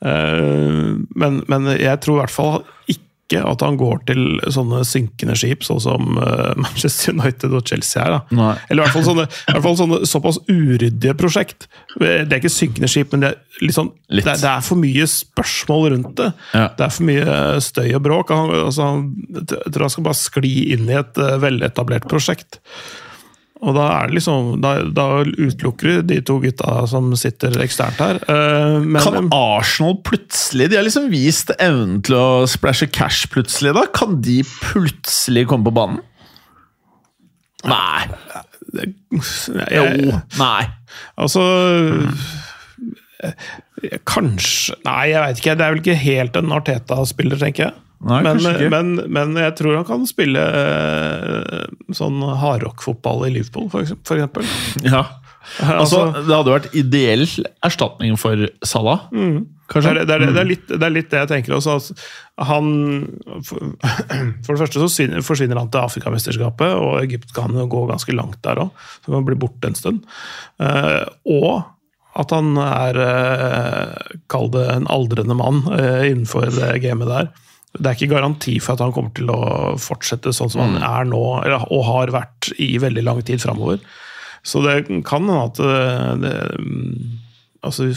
[0.00, 3.08] Uh, men, men jeg tror i hvert fall ikke
[3.38, 8.16] at han går til sånne synkende skip, sånn som eh, Manchester United og Chelsea er.
[8.18, 8.48] da.
[8.68, 11.68] Eller i hvert fall sånne, i hvert fall sånne såpass uryddige prosjekt.
[12.00, 14.24] Det er ikke synkende skip, men det er, litt sånn, Litt.
[14.26, 16.30] Det, er, det er for mye spørsmål rundt det.
[16.56, 16.64] Ja.
[16.74, 18.32] Det er for mye støy og bråk.
[18.34, 19.06] Han, altså, han-
[19.36, 22.58] jeg tror han skal bare skli inn i et eh, veletablert prosjekt.
[23.60, 28.20] Og da er det liksom Da, da utelukker de to gutta som sitter eksternt her.
[28.24, 33.74] Eh, men, Kan Arsenal plutselig De har liksom vist evnen til å splæsje cash plutselig,
[33.76, 33.84] da.
[33.96, 36.00] Kan de plutselig komme på banen?
[37.68, 38.06] Nei.
[38.72, 38.94] jeg,
[39.76, 40.14] Jo.
[40.40, 40.62] Nei.
[41.20, 41.44] Altså
[43.20, 43.44] eh,
[44.08, 45.56] Kanskje Nei, jeg veit ikke.
[45.58, 47.76] Det er vel ikke helt en Arteta-spiller, tenker jeg.
[48.00, 53.84] Nei, men, men, men jeg tror han kan spille eh, sånn hardrock-fotball i Liverpool, for
[53.84, 54.46] eksempel.
[54.86, 55.06] Ja.
[55.64, 57.22] Altså, Altså- det hadde vært ideell
[57.64, 59.06] erstatning for Salah.
[59.10, 59.42] Det
[59.72, 59.90] Kanskje?
[59.90, 61.76] er, det, er, det, er litt, det er litt det jeg tenker også.
[62.48, 62.70] Han,
[63.48, 68.40] for, for det første så forsvinner han til Afrikamesterskapet, og Egypt kan gå ganske langt
[68.46, 68.72] der òg.
[69.00, 70.00] Så kan han bli borte en stund.
[70.60, 71.04] Eh,
[71.36, 71.62] og
[72.20, 77.28] at han er, uh, kall det en aldrende mann eh, innenfor det gamet der.
[77.78, 79.40] Det er ikke garanti for at han kommer til å
[79.78, 83.78] fortsette sånn som han er nå, eller, og har vært i veldig lang tid framover.
[84.42, 86.36] Så det kan hende at eh, det,
[87.60, 87.90] Altså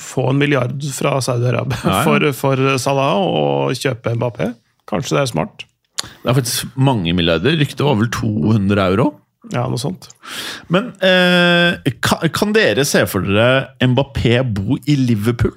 [0.00, 4.46] få en milliard fra Saudi-Arabia for, for Salah og kjøpe Mbappé.
[4.88, 5.64] Kanskje det er smart.
[6.00, 7.58] Det er faktisk mange milliarder.
[7.60, 9.10] Ryktet var vel 200 euro.
[9.52, 10.08] Ja, noe sånt.
[10.72, 15.52] Men eh, kan, kan dere se for dere Mbappé bo i Liverpool?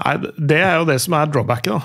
[0.00, 0.14] Nei,
[0.50, 1.80] Det er jo det som er drawbacket, da.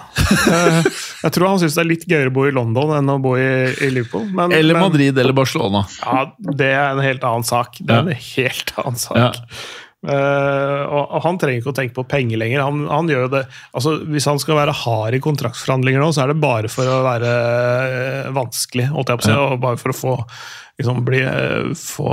[0.56, 0.84] Eh,
[1.26, 3.34] Jeg tror han syns det er litt gøyere å bo i London enn å bo
[3.38, 3.48] i,
[3.82, 4.28] i Liverpool.
[4.32, 5.86] Men, Eller men- Madrid eller Barcelona?
[6.02, 7.78] Ja, det er en helt annen sak.
[7.82, 9.18] Det er en helt annen sak.
[9.18, 9.32] Ja.
[10.06, 12.62] Eh, og, han trenger ikke å tenke på penger lenger.
[12.66, 13.42] Han, han gjør jo det,
[13.78, 17.02] altså Hvis han skal være hard i kontraktsforhandlinger nå, så er det bare for å
[17.06, 20.14] være uh, vanskelig, holdt jeg på å si, og bare for å få,
[20.82, 22.10] liksom, bli, uh, få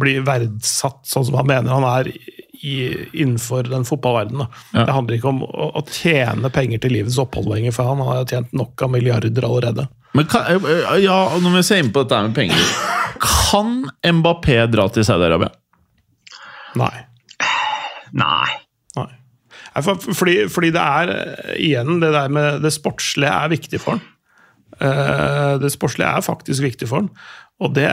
[0.00, 2.78] bli verdsatt sånn som han mener han er i,
[3.12, 4.48] innenfor den fotballverdenen.
[4.72, 4.86] Ja.
[4.88, 8.24] Det handler ikke om å, å tjene penger til livets opphold lenger, for han har
[8.30, 9.88] tjent nok av milliarder allerede.
[10.16, 10.48] Men kan,
[11.02, 12.62] ja, når vi ser inn på dette med penger
[13.20, 15.50] Kan Mbappé dra til Saudi-Arabia?
[16.80, 17.07] Nei.
[18.12, 18.52] Nei.
[18.98, 19.10] Nei.
[19.74, 23.82] Nei, for, fordi, fordi det er eh, igjen det der med det sportslige er viktig
[23.82, 24.06] for han.
[24.78, 27.12] Eh, det sportslige er faktisk viktig for han.
[27.58, 27.88] Og det,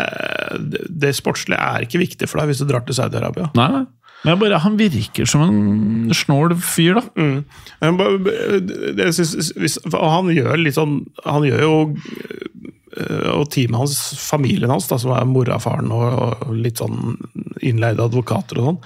[1.01, 3.49] det, sportslige er ikke viktig for deg hvis du drar til Saudi-Arabia.
[3.57, 3.85] Nei, nei.
[4.25, 7.03] Men jeg bare, han virker som en snål fyr, da.
[7.13, 7.43] Mm.
[7.81, 8.61] Men bare-
[8.97, 10.95] det synes, hvis, han gjør litt sånn
[11.25, 11.75] Han gjør jo
[12.97, 17.19] øh, Og teamet hans, familien hans, da, som er mora, faren og, og litt sånn
[17.61, 18.79] innleide advokater og sånn,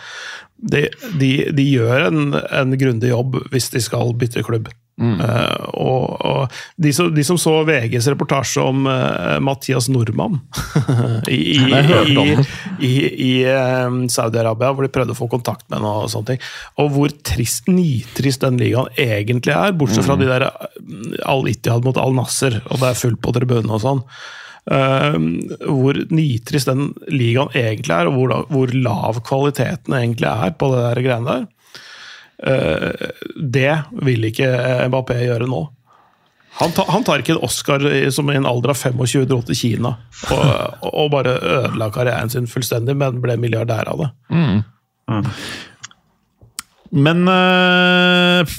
[0.61, 0.87] de,
[1.19, 4.69] de, de gjør en, en grundig jobb hvis de skal bytte klubb.
[4.99, 10.41] Eh, og, og de, som, de som så VGs reportasje om uh, Mathias Nordmann
[11.31, 12.25] i, i,
[12.83, 15.93] i, i, eh, Saudi-Arabia, hvor de prøvde å få kontakt med henne.
[16.03, 16.43] Og sånne ting.
[16.83, 20.49] Og hvor trist, nitrist den ligaen egentlig er, bortsett fra de der
[21.23, 24.03] Al-Ittihad mot Al-Nasser, og det er fullt på tribunen og sånn.
[24.67, 25.15] Eh,
[25.65, 30.83] hvor nitrist den ligaen egentlig er, og hvor, hvor lav kvaliteten egentlig er på det
[30.83, 31.47] der greiene der.
[32.49, 33.73] Eh, det
[34.05, 34.49] vil ikke
[34.91, 35.63] Mbappé gjøre nå.
[36.59, 39.55] Han, ta, han tar ikke en Oscar som i en alder av 25 dro til
[39.55, 39.93] Kina
[40.33, 44.09] og, og bare ødela karrieren sin fullstendig, men ble milliardær av det.
[46.89, 48.57] Men øh,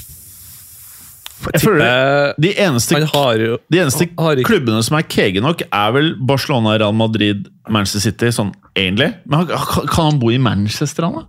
[1.53, 5.61] Jeg føler de eneste, har jo de eneste har ikke- klubbene som er kege nok,
[5.71, 9.15] er vel Barcelona, Real Madrid, Manchester City, sånn egentlig.
[9.25, 11.25] Men kan han bo i Manchester, han da?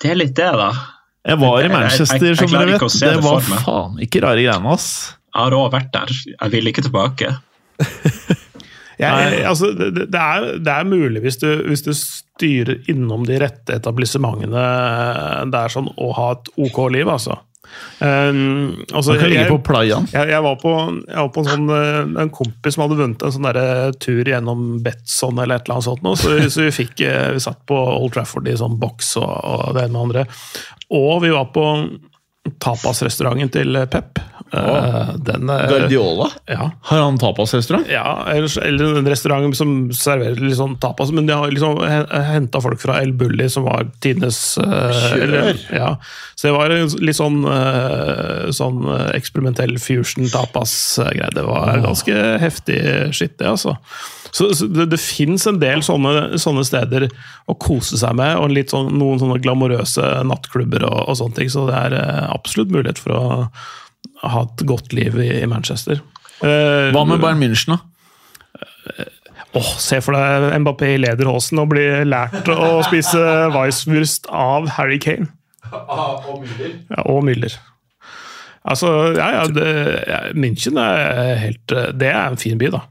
[0.00, 0.70] Det er litt det, da.
[1.28, 2.80] Jeg var i jeg- Manchester, jeg- jeg som dere vet.
[2.80, 3.64] Det det var for meg.
[3.64, 5.14] faen ikke rare greiene, ass.
[5.34, 6.06] Jeg har òg vært der.
[6.40, 7.38] Jeg vil ikke tilbake.
[8.98, 12.80] Jeg, jeg, altså, det, det- det, er, det er mulig hvis du, hvis du styrer
[12.90, 17.36] innom de rette etablissementene der sånn, og ha et OK liv, altså.
[18.00, 20.06] Um, altså kan ligge jeg- på playaen.
[20.12, 20.72] Jeg, jeg, var på,
[21.08, 24.24] jeg var på en, sånn, eh, en kompis som hadde vunnet en sånn der tur
[24.24, 26.02] gjennom Betson eller et eller annet sånt.
[26.06, 29.32] nå, Så, så vi, fikk, eh, vi satt på Old Trafford i sånn boks og,
[29.32, 30.26] og det ene med andre.
[30.94, 31.66] Og vi var på
[32.62, 34.20] tapasrestauranten til Pep.
[34.52, 35.16] Oh.
[35.16, 36.30] Den, eh, Guardiola?
[36.46, 36.70] ja.
[36.82, 37.86] Har han tapasrestaurant?
[37.90, 42.62] Ja, eller, eller en restaurant som serverer litt sånn tapas, men de har liksom henta
[42.64, 45.60] folk fra El Bulli, som var tidenes eh, Kjør!
[45.76, 45.90] ja.
[46.38, 51.34] Så det var litt sånn, eh, sånn eh, eksperimentell fusion tapas-greie.
[51.34, 52.80] Det var ganske heftig
[53.12, 53.76] skitt, det, altså.
[54.30, 57.08] Så, så det, det fins en del sånne, sånne steder
[57.48, 61.52] å kose seg med, og litt sånn, noen sånne glamorøse nattklubber og, og sånne ting,
[61.52, 63.22] så det er eh, absolutt mulighet for å
[64.28, 66.02] ha et godt liv i, i Manchester.
[66.42, 67.82] Eh, Hva med Bayern München, da?
[69.56, 73.20] Åh, Se for deg Mbappé i lederhosen og bli lært å spise
[73.54, 75.30] weisswurst av Harry Kane.
[76.92, 77.56] Ja, og Müller.
[78.68, 79.66] Altså, ja, ja, det,
[80.08, 82.82] ja, München er helt Det er en fin by, da.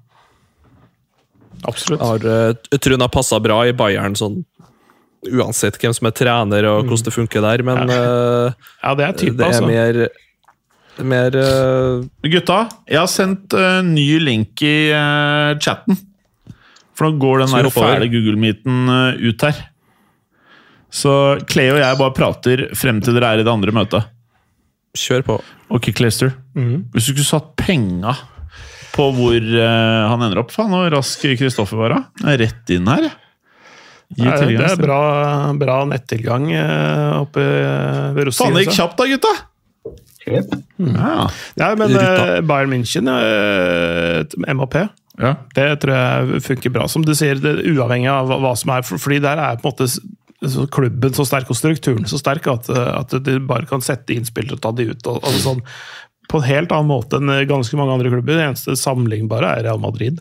[1.66, 2.02] Absolutt.
[2.04, 4.44] har, eh, jeg tror hun har passa bra i Bayern, sånn
[5.28, 8.02] uansett hvem som er trener og hvordan det funker der, men ja.
[8.84, 9.68] Ja, det er type, det er altså.
[9.68, 10.08] mer
[11.06, 12.06] mer uh...
[12.26, 15.98] Gutta, jeg har sendt uh, ny link i uh, chatten.
[16.98, 19.58] For nå går den der fæle Google-meeten eh, ut her.
[20.90, 21.12] Så
[21.46, 24.08] Clay og jeg bare prater frem til dere er i det andre møtet.
[24.98, 25.36] Kjør på.
[25.78, 26.34] Ok, Clayster.
[26.58, 26.88] Mhm.
[26.96, 28.16] Hvis du skulle satt penga
[28.98, 32.36] på hvor uh, han ender opp Faen, hvor rask Kristoffer var, da.
[32.42, 33.10] Rett inn her.
[34.18, 35.02] Gi Det er, er bra,
[35.60, 37.44] bra nettilgang uh, oppe
[38.16, 39.36] ved Faen, det gikk kjapt da, gutta!
[40.28, 41.28] Ja.
[41.56, 44.76] Ja, men eh, Bayern München, uh, MAP,
[45.22, 45.34] ja.
[45.56, 46.88] det tror jeg funker bra.
[46.92, 49.76] Som du sier, det, uavhengig av hva, som er, for, fordi der er på en
[49.76, 49.88] måte
[50.52, 54.28] så klubben så sterk og strukturen så sterk at, at du bare kan sette inn
[54.28, 55.08] spillere og ta de ut.
[55.10, 55.64] Og, og sånn,
[56.28, 58.36] på en helt annen måte enn ganske mange andre klubber.
[58.36, 60.20] Det eneste sammenlignbare er Real Madrid,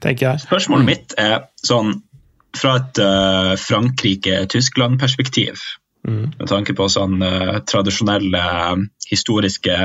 [0.00, 0.44] tenker jeg.
[0.46, 1.98] Spørsmålet mitt er sånn
[2.56, 5.60] fra et uh, Frankrike-Tyskland-perspektiv.
[6.02, 9.76] Med tanke på sånn uh, tradisjonelle eh, historiske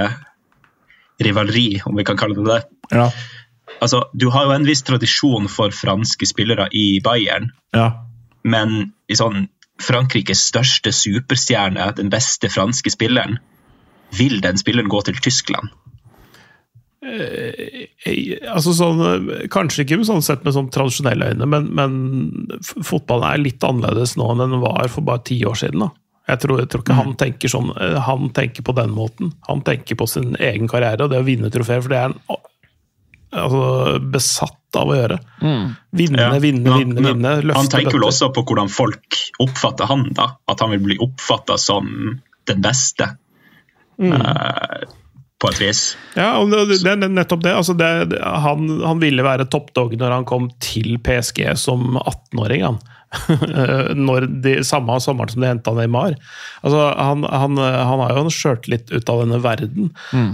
[1.21, 2.61] rivaleri, om vi kan kalle det det.
[2.97, 3.11] Ja.
[3.77, 7.91] Altså, du har jo en viss tradisjon for franske spillere i Bayern, ja.
[8.41, 9.47] men i sånn
[9.83, 13.37] Frankrikes største superstjerne, den beste franske spilleren,
[14.15, 15.69] vil den spilleren gå til Tyskland?
[17.07, 17.85] Eh,
[18.51, 23.43] Altså sånn, eh, kanskje ikke sånn sett med sånn tradisjonelle øyne, men, men fotballen er
[23.43, 25.85] litt annerledes nå enn den var for bare ti år siden.
[25.85, 25.91] da.
[26.27, 29.31] Jeg tror, jeg tror ikke han tenker sånn, eh, han tenker på den måten.
[29.47, 32.17] Han tenker på sin egen karriere og det å vinne trofeer, for det er han
[33.31, 33.61] altså,
[34.11, 35.19] besatt av å gjøre.
[35.95, 37.31] Vinne, Ja, vinne, han- vinne, vinne.
[37.43, 40.31] Løfte Han tenker vel også på hvordan folk oppfatter han, da.
[40.49, 43.13] At han vil bli oppfatta som den beste.
[44.01, 44.13] Mm.
[44.13, 44.87] Eh,
[45.37, 45.81] på et vis.
[46.17, 47.53] Ja, og det, det er nettopp det.
[47.53, 52.65] Altså det, han, han ville være toppdog når han kom til PSG som 18-åring.
[52.65, 52.79] han.
[54.07, 56.17] når de, Samme sommeren som de henta Neymar.
[56.65, 59.93] Altså, han, han, han har jo en sjøltillit ut av denne verden,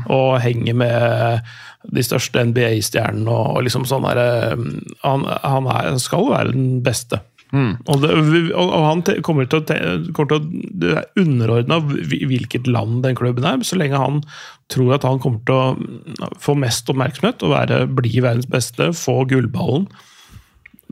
[0.10, 1.52] og henger med
[1.84, 4.56] de største NBA-stjernene og, og liksom sånn derre
[5.04, 7.20] han, han er, skal være den beste.
[7.54, 8.10] Og, det,
[8.58, 9.66] og, og han kommer til å,
[10.18, 14.24] kommer til å Det er underordna hvilket land den klubben er, så lenge han
[14.74, 15.54] tror at han kommer til
[16.26, 19.86] å få mest oppmerksomhet og være, bli verdens beste, få gullballen.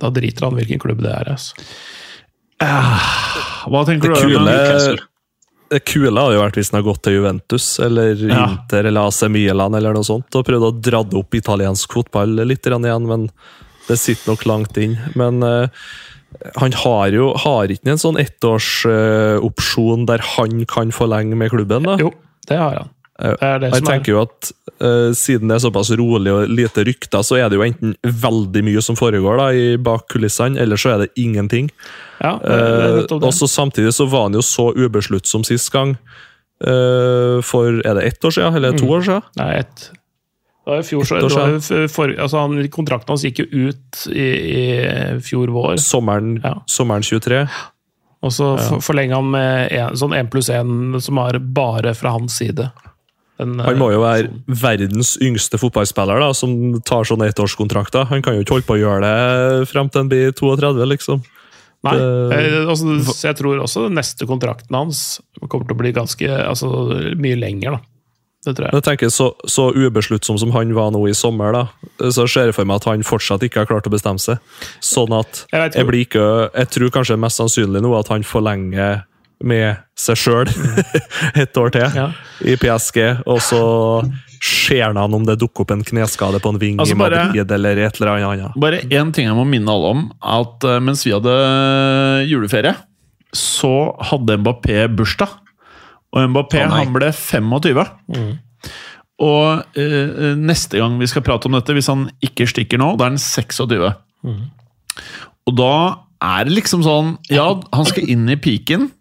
[0.02, 1.32] Da driter han hvilken klubb det er.
[1.34, 1.58] Altså.
[3.72, 4.28] Hva tenker Det du?
[4.28, 4.52] kule- Øyvind?
[4.52, 5.08] Newcastle.
[5.72, 8.46] Det kule hadde jo vært hvis han hadde gått til Juventus eller Ja.
[8.52, 12.66] Inter eller AC Milan eller noe sånt, og prøvd å dra opp italiensk fotball litt
[12.68, 13.30] igjen, men
[13.88, 14.98] det sitter nok langt inn.
[15.16, 15.68] Men eh,
[16.56, 21.98] han har jo har ikke en sånn ettårsopsjon der han kan forlenge med klubben, da?
[22.02, 22.12] Jo,
[22.50, 22.92] det har han.
[23.22, 24.48] Det det Jeg som er tenker jo at
[24.82, 28.64] uh, Siden det er såpass rolig og lite rykter, så er det jo enten veldig
[28.66, 31.70] mye som foregår da, i bak kulissene, eller så er det ingenting.
[32.24, 33.20] ja, det er det.
[33.22, 35.98] og så Samtidig så var han jo så ubesluttsom sist gang.
[36.62, 39.22] Uh, for er det ett år siden, eller to år siden?
[39.38, 39.92] Nei, et
[40.66, 44.66] det var fjor, så, var for, altså han, Kontrakten hans gikk jo ut i, i
[45.26, 45.80] fjor vår.
[45.82, 46.60] Sommeren, Ja.
[46.70, 47.48] sommeren 23.
[48.22, 48.78] Og så ja.
[48.86, 52.68] forlenga han med en, sånn én pluss én som er bare fra hans side.
[53.42, 58.06] Den, Han må jo være sånn- verdens yngste fotballspiller da, som tar sånne ettårskontrakter.
[58.14, 61.24] Han kan jo ikke holde på å gjøre det frem til han blir 32, liksom.
[61.84, 65.80] Nei, det- eh, altså, så jeg tror også den neste kontrakten hans kommer til å
[65.82, 66.70] bli ganske altså,
[67.18, 67.72] mye lenger.
[67.72, 67.80] da.
[68.42, 68.74] Det tror jeg.
[68.74, 71.68] Jeg tenker så, så ubesluttsom som han var nå i sommer, da,
[72.10, 74.40] så ser jeg for meg at han fortsatt ikke har klart å bestemme seg.
[74.82, 76.26] Sånn at Jeg jeg, blir ikke,
[76.58, 79.04] jeg tror kanskje mest sannsynlig nå at han forlenger
[79.46, 80.50] med seg sjøl
[81.42, 82.10] et år til Ja.
[82.46, 83.62] i PSG, og så
[84.42, 87.52] ser han om det dukker opp en kneskade på en ving Altså i bare- Madrid
[87.54, 88.58] eller et eller annet.
[88.58, 90.04] Bare én ting jeg må minne alle om.
[90.22, 91.34] At eh, mens vi hadde
[92.30, 92.74] juleferie,
[93.38, 93.72] så
[94.12, 95.30] hadde Mbappé bursdag.
[96.12, 97.84] Og Mbappé oh, han ble 25.
[99.22, 103.08] Og eh, neste gang vi skal prate om dette, hvis han ikke stikker nå, da
[103.08, 103.92] er han 26.
[105.50, 105.76] Og da
[106.22, 108.92] er det liksom sånn Ja, han skal inn i piken,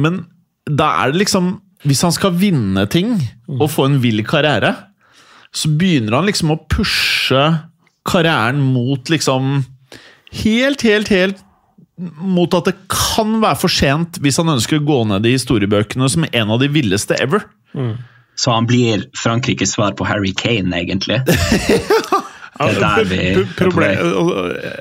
[0.00, 0.22] men
[0.64, 1.50] da er det liksom
[1.84, 3.18] Hvis han skal vinne ting
[3.58, 4.72] og få en vill karriere,
[5.52, 7.42] så begynner han liksom å pushe
[8.08, 9.62] karrieren mot liksom
[10.40, 11.40] Helt, helt, helt
[12.00, 16.08] mot at det kan være for sent hvis han ønsker å gå ned i historiebøkene
[16.10, 17.44] som en av de villeste ever.
[18.40, 21.20] Så han blir Frankrikes svar på Harry Kane, egentlig.
[22.60, 22.90] Ja,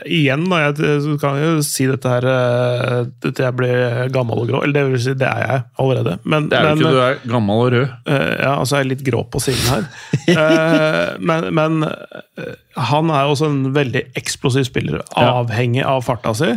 [0.09, 4.63] Igjen, da, jeg kan jo si dette her eh, til jeg blir gammel og grå.
[4.65, 6.17] Eller det vil si, det er jeg allerede.
[6.25, 7.85] Men, Det er jo men, ikke, du er gammel og rød.
[8.11, 9.87] Eh, ja, altså jeg er litt grå på siden her.
[10.29, 12.51] Eh, men men eh,
[12.89, 16.51] han er også en veldig eksplosiv spiller, avhengig av farta si.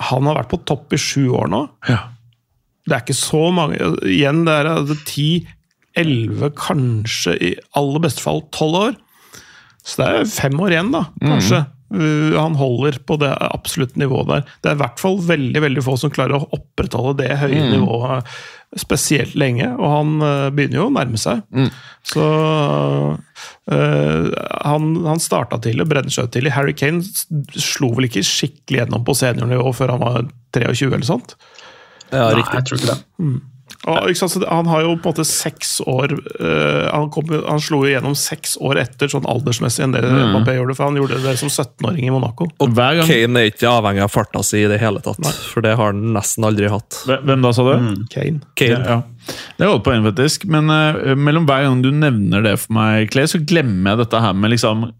[0.00, 1.66] Han har vært på topp i sju år nå.
[1.88, 2.00] Ja.
[2.88, 3.78] Det er ikke så mange
[4.08, 8.96] Igjen, det er altså, 10-11, kanskje i aller beste fall 12 år.
[9.82, 11.64] Så det er fem år igjen, da, kanskje.
[11.92, 12.32] Mm.
[12.38, 14.44] han holder på det absolutte nivået der.
[14.64, 18.30] Det er i hvert fall veldig veldig få som klarer å opprettholde det høye nivået
[18.78, 21.42] spesielt lenge, og han uh, begynner jo å nærme seg.
[22.08, 22.24] Så
[23.12, 24.28] uh,
[24.64, 26.54] han, han starta tidlig, seg tidlig.
[26.56, 27.04] Harry Kane
[27.52, 31.36] slo vel ikke skikkelig gjennom på seniornivå før han var 23 eller sånt.
[32.12, 32.58] Ja, Nei, riktig.
[32.58, 33.00] jeg tror ikke det.
[33.82, 37.32] Og, ikke sant, så han har jo på en måte seks år uh, han, kom,
[37.32, 41.00] han slo jo gjennom seks år etter sånn aldersmessig enn det Mbappé gjorde, for han
[41.00, 42.46] gjorde det som 17-åring i Monaco.
[42.62, 45.18] Og hver gang Kane er ikke avhengig av farta si i det hele tatt,
[45.50, 47.02] for det har han nesten aldri hatt.
[47.10, 47.90] Hvem da, sa du?
[48.12, 48.42] Kane.
[48.58, 48.78] Kane.
[48.78, 49.36] Ja, ja.
[49.58, 50.46] Det er godt poeng, faktisk.
[50.50, 54.22] Men uh, mellom hver gang du nevner det for meg, Clay, så glemmer jeg dette
[54.22, 54.92] her med liksom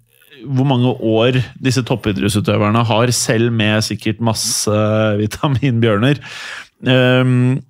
[0.42, 4.78] hvor mange år disse toppidrettsutøverne har, selv med sikkert masse
[5.22, 6.18] vitaminbjørner.
[6.82, 7.60] Um,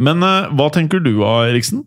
[0.00, 1.84] men uh, hva tenker du av Eriksen?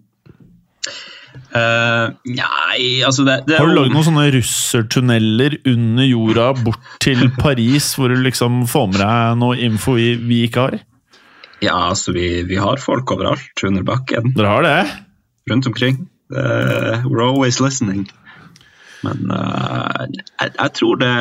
[1.53, 7.27] Uh, nei, altså det, det Har du lagd noen sånne russertunneler under jorda bort til
[7.43, 10.79] Paris, hvor du liksom får med deg noe info vi, vi ikke har?
[11.63, 14.77] Ja, altså vi, vi har folk overalt under bakken, Dere har det?
[15.49, 16.07] rundt omkring.
[16.33, 18.07] Uh, we're always listening.
[19.03, 20.05] Men uh,
[20.39, 21.13] jeg, jeg tror det,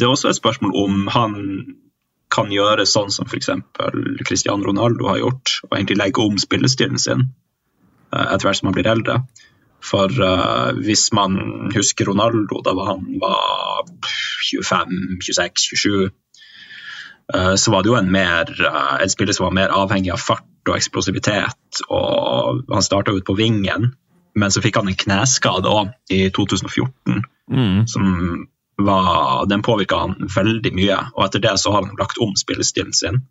[0.00, 1.34] det er også et spørsmål om han
[2.36, 3.50] kan gjøre sånn som f.eks.
[4.28, 7.28] Cristiano Ronaldo har gjort, og egentlig legge om spillestilen sin
[8.12, 9.20] eh, etter hvert som han blir eldre.
[9.86, 11.36] For uh, hvis man
[11.74, 13.86] husker Ronaldo, da han var
[14.50, 16.08] 25, 26, 27
[17.34, 20.22] uh, så var det jo en, mer, uh, en spiller som var mer avhengig av
[20.22, 21.82] fart og eksplosivitet.
[21.86, 23.92] og Han starta ut på vingen,
[24.34, 27.22] men så fikk han en kneskade òg i 2014.
[27.46, 27.84] Mm.
[27.86, 28.06] som
[28.76, 30.98] var, Den påvirka han veldig mye.
[31.14, 33.22] Og etter det så har han lagt om spillestilen sin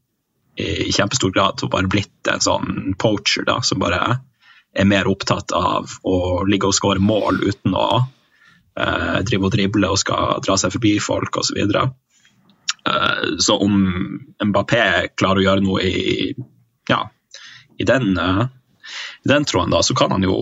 [0.56, 4.20] i, kjempestor grad og bare blitt en sånn poacher da, som bare
[4.76, 7.90] er mer opptatt av å ligge og skåre mål uten å
[8.80, 11.62] eh, drive og drible og skal dra seg forbi folk osv.
[11.72, 11.86] Så.
[12.90, 13.78] Eh, så om
[14.44, 14.84] Mbappé
[15.16, 16.34] klarer å gjøre noe i,
[16.92, 17.02] ja,
[17.80, 18.46] i den eh,
[19.26, 20.36] i den tråden, da, så kan han jo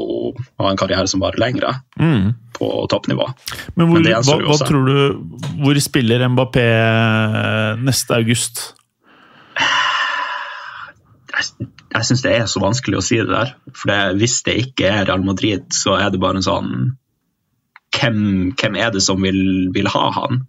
[0.59, 2.33] ha en karriere som varer lengre Mm.
[2.57, 3.27] på toppnivå.
[3.75, 4.97] Men hvor, Men det hva, hva tror du
[5.63, 6.65] Hvor spiller Mbappé
[7.83, 8.73] neste august?
[11.33, 13.53] jeg, jeg syns det er så vanskelig å si det der.
[13.77, 16.73] For det, hvis det ikke er Real Madrid, så er det bare en sånn
[17.93, 20.39] Hvem, hvem er det som vil, vil ha han?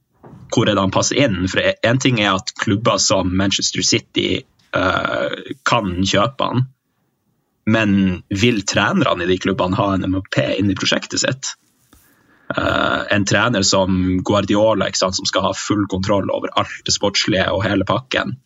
[0.55, 1.43] Hvor er det han passer inn?
[1.53, 4.39] For én ting er at klubber som Manchester City
[4.73, 5.35] uh,
[5.69, 6.63] kan kjøpe han,
[7.67, 11.55] men vil trenerne i de klubbene ha en MOP inn i prosjektet sitt?
[12.55, 17.47] Uh, en trener som Guardiola, sant, som skal ha full kontroll over alt det sportslige
[17.51, 18.37] og hele pakken,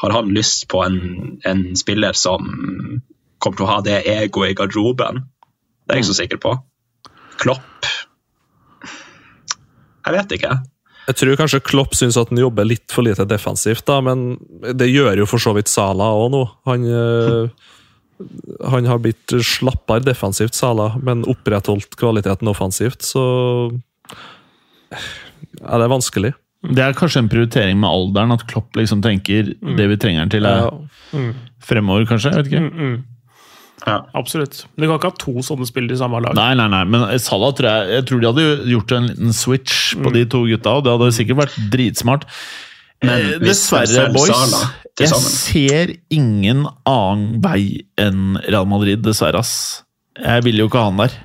[0.00, 1.00] har han lyst på en,
[1.44, 2.46] en spiller som
[3.40, 5.24] kommer til å ha det egoet i garderoben?
[5.84, 6.52] Det er jeg ikke så sikker på.
[7.40, 7.88] Klopp
[10.06, 10.54] Jeg vet ikke.
[11.10, 14.38] Jeg tror kanskje Klopp syns at han jobber litt for lite defensivt, da, men
[14.76, 16.42] det gjør jo for så vidt Sala òg nå.
[16.70, 17.68] Han, eh,
[18.70, 23.24] han har blitt slappere defensivt, Sala, men opprettholdt kvaliteten offensivt, så
[24.90, 26.32] Ja, det er vanskelig.
[26.60, 30.32] Det er kanskje en prioritering med alderen, at Klopp liksom tenker det vi trenger han
[30.32, 31.32] til, er Ja.
[31.64, 32.32] fremover, kanskje?
[32.34, 32.60] Jeg vet ikke.
[32.60, 33.04] Mm, mm.
[33.86, 33.94] Ja.
[34.14, 34.66] Absolutt.
[34.76, 36.34] Men du kan ikke ha to sånne spillere i samme lag.
[36.36, 39.94] Nei, nei, nei, men Salah tror jeg, jeg tror de hadde gjort en liten switch
[39.96, 42.26] på de to gutta, og det hadde sikkert vært dritsmart.
[43.02, 44.28] Men Eh, Dessverre, boys.
[44.28, 45.32] Salah til Jeg sammen.
[45.40, 49.40] ser ingen annen vei enn Real Madrid, dessverre.
[49.40, 49.82] ass.
[50.20, 51.16] Jeg vil jo ikke ha han der.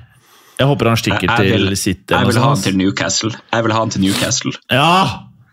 [0.56, 2.14] Jeg håper han stikker Jeg- jeg vil- til City.
[2.14, 3.32] Jeg vil ha han til Newcastle.
[3.52, 4.52] Jeg vil ha han til Newcastle.
[4.72, 4.92] Ja!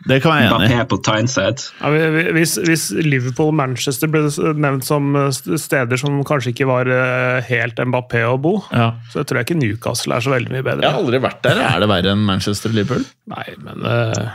[0.05, 2.32] Det kan jeg være enig i.
[2.36, 4.26] Hvis, hvis Liverpool og Manchester ble
[4.59, 8.89] nevnt som eh, steder som kanskje ikke var eh, helt Mbappé å bo, Ja.
[9.13, 10.82] så tror jeg ikke Newcastle er så veldig mye bedre.
[10.82, 11.61] Jeg har aldri vært der.
[11.61, 13.05] Er det verre enn Manchester og Liverpool?
[13.32, 14.32] Nei, men uh,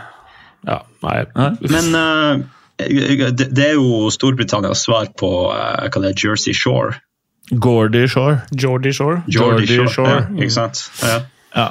[0.66, 1.18] Ja, nei.
[1.36, 1.50] Nei.
[1.70, 2.46] Men eh,
[2.78, 7.00] det, er jo Storbritannias svar på eh, hva det er, Jersey Shore.
[7.50, 8.42] Gordy Shore.
[8.52, 9.22] Jordy Shore.
[9.26, 9.90] Geordie Shore.
[9.90, 10.16] Shore.
[10.20, 10.82] Ja, ikke sant?
[11.02, 11.20] Ja.
[11.56, 11.68] Ja.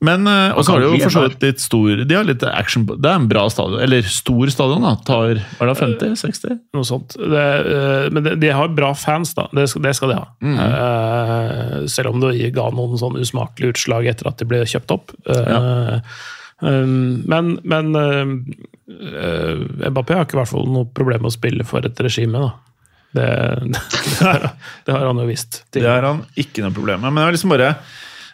[0.00, 2.40] Men uh, og så har de jo for så vidt litt stor De har litt
[2.48, 3.82] action på Det er en bra stadion.
[3.84, 4.94] Eller stor stadion, da.
[5.04, 6.56] Tar hva er det, 50-60?
[6.76, 7.18] Noe sånt.
[7.20, 9.50] Det, eh, men de, de har bra fans, da.
[9.52, 10.26] Det skal, det skal de ha.
[10.40, 11.88] Mm.
[11.92, 15.12] selv om det ga noen sånn usmakelige utslag etter at de ble kjøpt opp.
[15.28, 16.00] Eh, um,
[16.60, 18.32] men men eh,
[19.22, 22.40] eh, Mbappé har ikke i hvert fall noe problem med å spille for et regime,
[22.40, 22.50] da.
[23.10, 23.26] Det,
[24.20, 25.64] det, har, han jo visst.
[25.74, 27.14] Det har han ikke noe problem med.
[27.16, 27.72] Men det liksom bare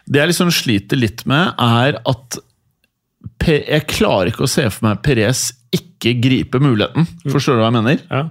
[0.05, 2.37] Det jeg liksom sliter litt med, er at
[3.45, 7.07] jeg klarer ikke å se for meg Perez ikke gripe muligheten.
[7.27, 8.01] Forstår du hva jeg mener?
[8.07, 8.21] Ja.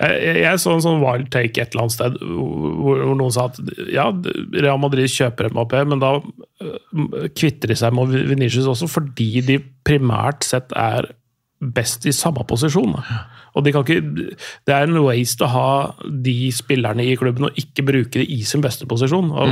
[0.00, 3.46] Jeg, jeg så en sånn wild take et eller annet sted hvor, hvor noen sa
[3.50, 3.60] at
[3.92, 4.08] ja,
[4.56, 9.60] Real Madrid kjøper MAP, men da øh, kvitter de seg med Venicius også fordi de
[9.86, 11.12] primært sett er
[11.60, 12.96] best i samme posisjon.
[12.96, 13.20] da.
[13.54, 14.36] Og de kan ikke,
[14.66, 15.70] Det er en waste å ha
[16.04, 19.30] de spillerne i klubben og ikke bruke det i sin beste posisjon.
[19.32, 19.48] Å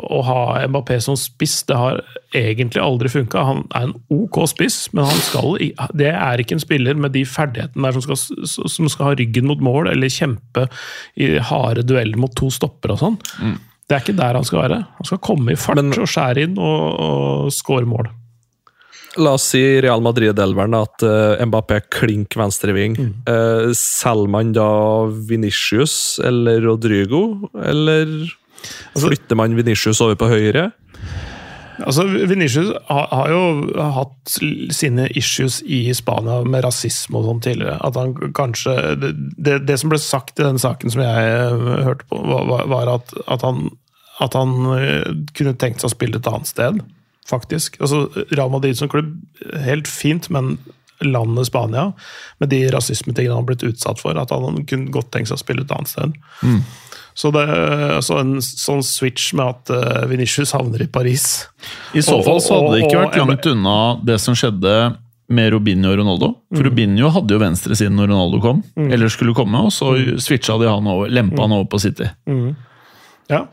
[0.00, 0.40] Å ha
[0.70, 2.00] Mbappé som spiss det har
[2.36, 3.42] egentlig aldri funka.
[3.44, 5.56] Han er en OK spiss, men han skal,
[5.98, 9.48] det er ikke en spiller med de ferdighetene der som skal, som skal ha ryggen
[9.50, 10.68] mot mål eller kjempe
[11.18, 13.18] i harde dueller mot to stopper og sånn.
[13.90, 14.80] Det er ikke der han skal være.
[15.00, 18.06] Han skal komme i fart Men- og skjære inn og, og score mål.
[19.18, 22.94] La oss si Real Madrid-elveren at uh, Mbappé klink venstreving.
[23.26, 24.68] Uh, selger man da
[25.26, 27.24] Vinicius eller Rodrigo,
[27.58, 28.06] eller
[28.94, 30.68] flytter man Vinicius over på høyre?
[31.80, 33.42] Altså, Vinicius har, har jo
[33.96, 34.34] hatt
[34.76, 37.78] sine issues i Spania med rasisme og sånn tidligere.
[37.80, 42.04] At han kanskje Det, det, som ble sagt i den saken som jeg eh, hørte
[42.10, 43.70] på, var, var- at, at han,
[44.20, 46.82] at han eh, kunne tenkt seg å spille et annet sted,
[47.30, 47.80] faktisk.
[47.80, 48.04] Altså,
[48.34, 49.14] Real Madrid som klubb,
[49.64, 50.58] helt fint, men
[51.00, 51.92] landet Spania,
[52.38, 55.42] med de rasismetingene han har blitt utsatt for, at han kunne godt tenkt seg å
[55.42, 56.16] spille et annet sted.
[57.14, 57.42] Så det,
[57.96, 61.24] altså en sånn switch med at uh, Venitius havner i Paris
[61.98, 63.74] I så fall så hadde det ikke vært langt unna
[64.06, 64.74] det som skjedde
[65.30, 66.28] med Robinho og Ronaldo.
[66.54, 70.66] For Robinho hadde jo venstresiden når Ronaldo kom, eller skulle komme, og så switcha de
[70.66, 72.08] han over, lempa han over på City.
[73.30, 73.44] Ja.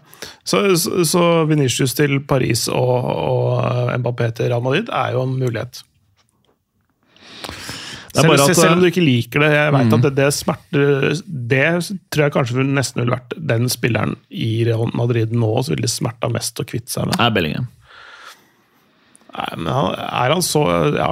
[0.47, 5.35] Så, så, så Venitius til Paris og, og Mbappé til Real Madrid er jo en
[5.39, 5.83] mulighet.
[8.17, 9.93] Selv, at- selv om du ikke liker det, jeg vet Mm.
[9.93, 11.65] at det, det smerter Det
[12.09, 16.29] tror jeg kanskje nesten ville vært den spilleren i Real Madrid nå som ville smerta
[16.33, 17.19] mest å kvitte seg med.
[17.19, 17.67] Er Bellingham.
[19.37, 20.63] Nei, men han, er han så
[20.97, 21.11] Ja,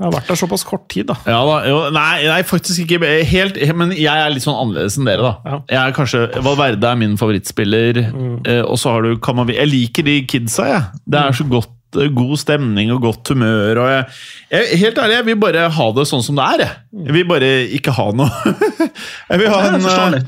[0.00, 1.14] han har vært der såpass kort tid, da.
[1.28, 3.58] Ja da, jo, nei, nei, faktisk ikke helt.
[3.76, 5.32] Men jeg er litt sånn annerledes enn dere, da.
[5.44, 5.58] Ja.
[5.74, 9.58] Jeg er kanskje, Valverde er min favorittspiller, eh, og så har du Kamavi.
[9.58, 11.02] Jeg liker de kidsa, jeg.
[11.04, 13.82] Det er så godt, eh, god stemning og godt humør.
[13.82, 14.06] og jeg,
[14.54, 16.64] jeg, Helt ærlig, jeg vil bare ha det sånn som det er.
[16.64, 18.56] Jeg, jeg vil bare ikke ha noe.
[19.34, 20.24] jeg vil ha en,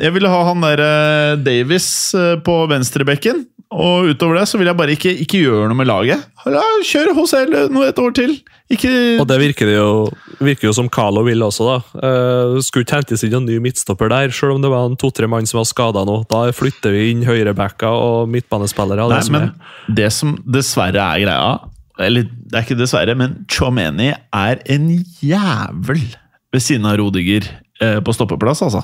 [0.00, 3.44] jeg ville ha han der eh, Davis eh, på venstrebekken.
[3.70, 6.24] Og utover det så vil jeg bare ikke, ikke gjøre noe med laget.
[6.50, 8.32] Ja, kjør HCL noe et år til.
[8.70, 8.90] Ikke
[9.22, 10.08] Og det virker, det jo,
[10.42, 11.76] virker jo som Carlo vil også, da.
[12.02, 15.28] Uh, skulle ikke hentes inn en ny midtstopper der, selv om det var en to-tre
[15.30, 16.16] mann som var skada nå.
[16.30, 19.06] Da flytter vi inn høyrebacker og midtbanespillere.
[19.06, 19.78] Nei, Det som men er.
[20.02, 21.54] det som dessverre er greia
[22.02, 24.90] Eller det er ikke dessverre, men Chomeni er en
[25.22, 26.02] jævel
[26.50, 27.46] ved siden av Rodiger
[27.78, 28.82] eh, på stoppeplass, altså.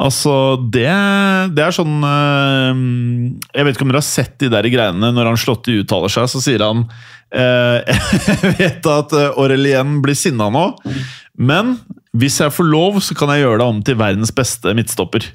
[0.00, 0.88] Altså, det,
[1.52, 2.78] det er sånn eh,
[3.52, 6.30] Jeg vet ikke om dere har sett de der greiene når han Slåtti uttaler seg,
[6.32, 6.86] så sier han
[7.28, 10.64] eh, Jeg vet at eh, Aurelien blir sinna nå,
[11.36, 11.76] men
[12.16, 15.28] hvis jeg får lov, så kan jeg gjøre deg om til verdens beste midtstopper.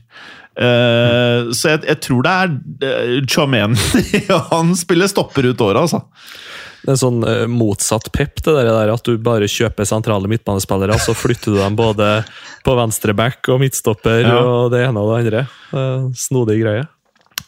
[0.57, 2.53] Eh, så jeg, jeg tror det er
[2.85, 3.77] uh, Chomeni.
[4.51, 6.03] han spiller stopper ut året, altså.
[6.83, 11.15] Det er sånn eh, motsatt pep, det der, at du bare kjøper sentrale midtbanespillere, så
[11.17, 12.11] flytter du dem både
[12.63, 14.37] på venstre back og midtstopper Ja.
[14.43, 15.47] og det ene og det andre.
[16.15, 16.85] Snodig greie.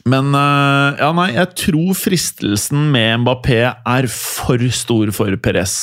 [0.09, 5.75] Men eh, ja, nei, jeg tror fristelsen med Mbappé er for stor for Perez.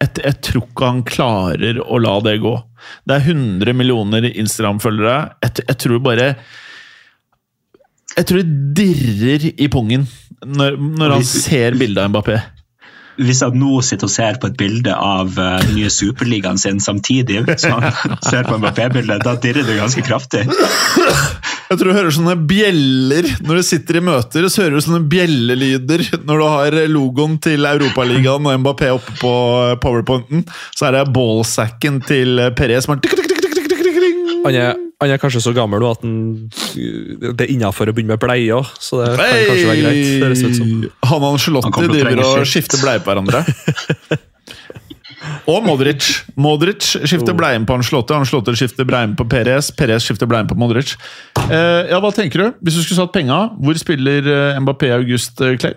[0.00, 2.54] Jeg, jeg tror ikke han klarer å la det gå.
[3.08, 5.16] Det er 100 millioner Instagram-følgere.
[5.44, 6.30] Jeg, jeg tror bare
[8.16, 10.06] Jeg tror det dirrer i pungen
[10.40, 12.38] når, når han ser bildet av Mbappé.
[13.20, 16.80] Hvis han nå sitter og ser på et bilde av uh, den nye superligaen sin
[16.82, 20.46] samtidig som han ser på Mbappé-bildet, da dirrer det ganske kraftig.
[21.70, 24.48] Jeg tror du hører sånne bjeller når du sitter i møter.
[24.50, 29.32] Så hører du sånne bjellelyder når du har logoen til Europaligaen og Mbappé oppe på
[29.84, 30.42] powerpointen.
[30.74, 33.04] Så er det ballsacken til Perez som er
[34.40, 36.14] Han er, han er kanskje så gammel nå at han,
[37.20, 40.00] det er innafor å begynne med bleie òg, så det kan kanskje være greit.
[40.06, 40.72] Det høres ut som.
[41.10, 43.44] Han og Han Angelotti driver og skifter bleie på hverandre.
[45.50, 46.06] Og Modric.
[46.40, 50.94] Modric skifter bleien på Angelotti, Angelotti skifter bleien på Perez, Perez skifter bleien på Modric.
[51.42, 52.46] Eh, ja, Hva tenker du?
[52.64, 55.76] Hvis du skulle satt penga, hvor spiller eh, Mbappé august, eh, Clay?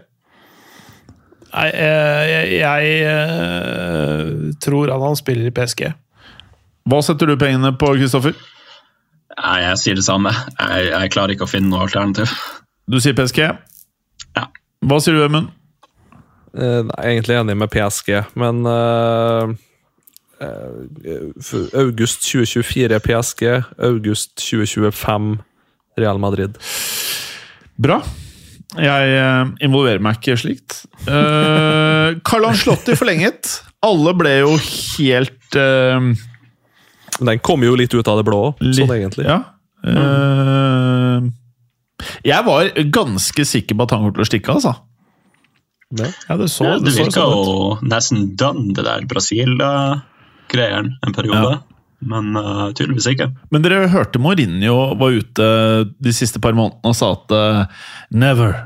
[1.53, 5.85] Nei, jeg, jeg, jeg eh, tror at han spiller i PSG.
[6.89, 8.35] Hva setter du pengene på, Kristoffer?
[9.33, 10.33] Nei, jeg sier det samme.
[10.59, 12.31] Jeg, jeg klarer ikke å finne noe alternativ.
[12.89, 13.45] Du sier PSG.
[14.37, 14.47] Ja.
[14.83, 15.51] Hva sier du, Emund?
[16.53, 19.53] Eh, Jeg er egentlig enig med PSG, men uh,
[20.43, 23.47] eh, August 2024 PSG,
[23.89, 25.31] august 2025
[25.97, 26.59] Real Madrid.
[27.81, 28.03] Bra.
[28.73, 30.79] Jeg involverer meg ikke slikt.
[31.05, 33.59] Uh, Carl Anslotti forlenget.
[33.85, 35.57] Alle ble jo helt
[37.19, 39.27] eh, Den kom jo litt ut av det blå òg, sånn egentlig.
[39.27, 39.39] Ja.
[39.83, 41.29] Eh,
[42.27, 44.73] jeg var ganske sikker på at han kom til å stikke, altså.
[45.93, 46.09] Ja.
[46.29, 50.97] Ja, det så, Ja, det det så virka sånn jo nesten done, det der Brasil-greiene,
[51.05, 51.59] en periode.
[52.03, 53.29] Men uh, tydeligvis ikke.
[53.53, 55.45] Men dere hørte Mourinho var ute
[56.03, 58.57] de siste par månedene og sa at uh, Never.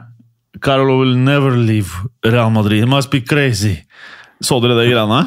[0.63, 2.81] Carlo will never leave Real Madrid.
[2.81, 3.75] He must be crazy.
[4.41, 5.21] Så dere det greiene?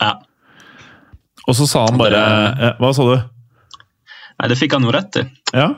[0.00, 0.14] Ja.
[1.46, 3.14] Og så sa han bare eh, Hva sa du?
[4.36, 5.22] Nei, det fikk han jo rett i.
[5.56, 5.68] Ja.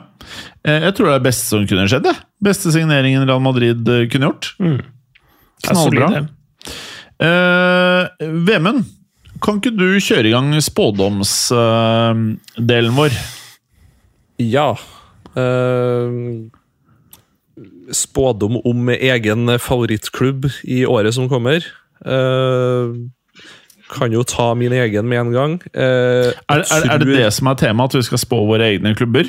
[0.67, 2.03] Eh, Jeg tror det er det beste som kunne skjedd.
[2.09, 2.15] det.
[2.43, 4.45] Beste signeringen Real Madrid eh, kunne gjort.
[4.59, 4.83] Solid,
[5.95, 6.07] Knallbra.
[7.19, 8.03] Eh,
[8.49, 8.81] Vemund,
[9.43, 13.11] kan ikke du kjøre i gang spådomsdelen vår?
[14.39, 14.69] Ja.
[15.35, 16.09] eh,
[17.91, 21.57] spådom om egen favorittklubb i året som kommer.
[22.05, 22.87] Eh,
[23.89, 25.53] kan jo ta min egen med en gang.
[25.73, 28.91] Eh, Er, er, er det det som er temaet, at vi skal spå våre egne
[28.97, 29.25] klubber?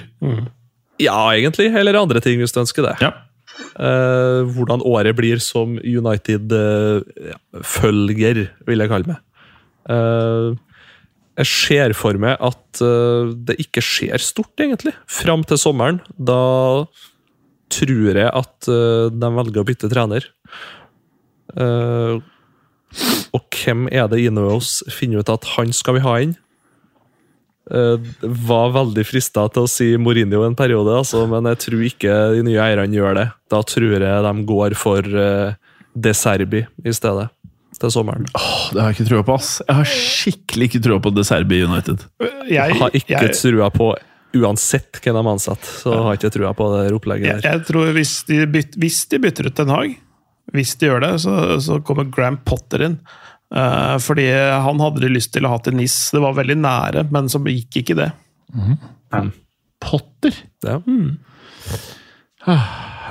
[1.00, 1.68] Ja, egentlig.
[1.74, 2.94] Eller andre ting, hvis du ønsker det.
[3.00, 3.10] Ja.
[3.80, 8.36] Eh, hvordan året blir som United-følger,
[8.68, 9.20] vil jeg kalle meg.
[9.90, 10.48] Eh,
[11.40, 15.98] jeg ser for meg at eh, det ikke skjer stort, egentlig, fram til sommeren.
[16.18, 16.40] Da
[17.70, 20.22] tror jeg at eh, de velger å bytte trener.
[21.56, 22.14] Eh,
[23.36, 26.36] og hvem er det Ineos finner ut at han skal vi ha inn?
[27.70, 28.00] Uh,
[28.50, 32.40] var veldig frista til å si Mourinho en periode, altså, men jeg tror ikke de
[32.48, 33.26] nye eierne gjør det.
[33.52, 35.52] Da tror jeg de går for uh,
[35.94, 37.28] De Serbi i stedet.
[37.80, 38.26] til sommeren.
[38.34, 39.52] Oh, det har jeg ikke trua på, ass.
[39.68, 42.02] Jeg har skikkelig ikke trua på De Serbi United.
[42.20, 43.92] Jeg, Jeg har ikke jeg, trua på
[44.36, 47.54] Uansett hvem de ansetter, så har jeg ikke trua på det opplegget jeg, der.
[47.54, 49.96] jeg tror hvis de, byt, hvis de bytter ut Den Hag,
[50.54, 52.96] hvis de gjør det, så, så kommer Graham Potter inn.
[53.50, 55.96] Uh, fordi han hadde de lyst til å ha til NIS.
[56.14, 58.10] Det var veldig nære, men så gikk ikke det.
[59.80, 60.36] Potter?
[60.66, 60.78] Ja.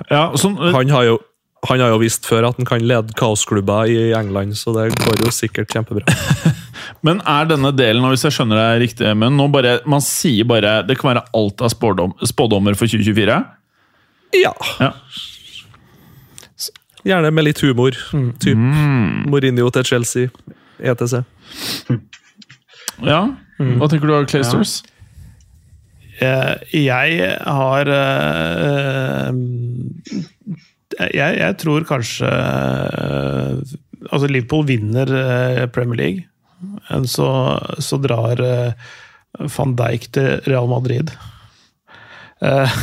[0.10, 1.18] Ja, sånn, Han har jo
[1.68, 5.26] han har jo visst før at han kan lede kaosklubber i England, så det går
[5.26, 6.08] jo sikkert kjempebra.
[7.06, 10.48] Men er denne delen, og hvis jeg skjønner deg riktig, men nå bare, man sier
[10.48, 13.36] bare Det kan være alt av spådom, spådommer for 2024?
[14.40, 14.54] Ja.
[14.80, 14.90] Ja.
[17.08, 17.95] Gjerne med litt humor.
[18.43, 18.58] Typ
[19.30, 20.30] Mourinho til Chelsea,
[20.80, 21.20] ETC.
[23.08, 23.22] ja.
[23.60, 24.80] Hva tenker du av Claysters?
[26.20, 26.56] Ja.
[26.76, 29.30] jeg har eh,
[31.00, 33.62] jeg, jeg tror kanskje eh,
[34.10, 36.22] Altså, Liverpool vinner eh, Premier League,
[36.89, 37.28] men så,
[37.84, 38.72] så drar eh,
[39.58, 41.12] van Dijk til Real Madrid.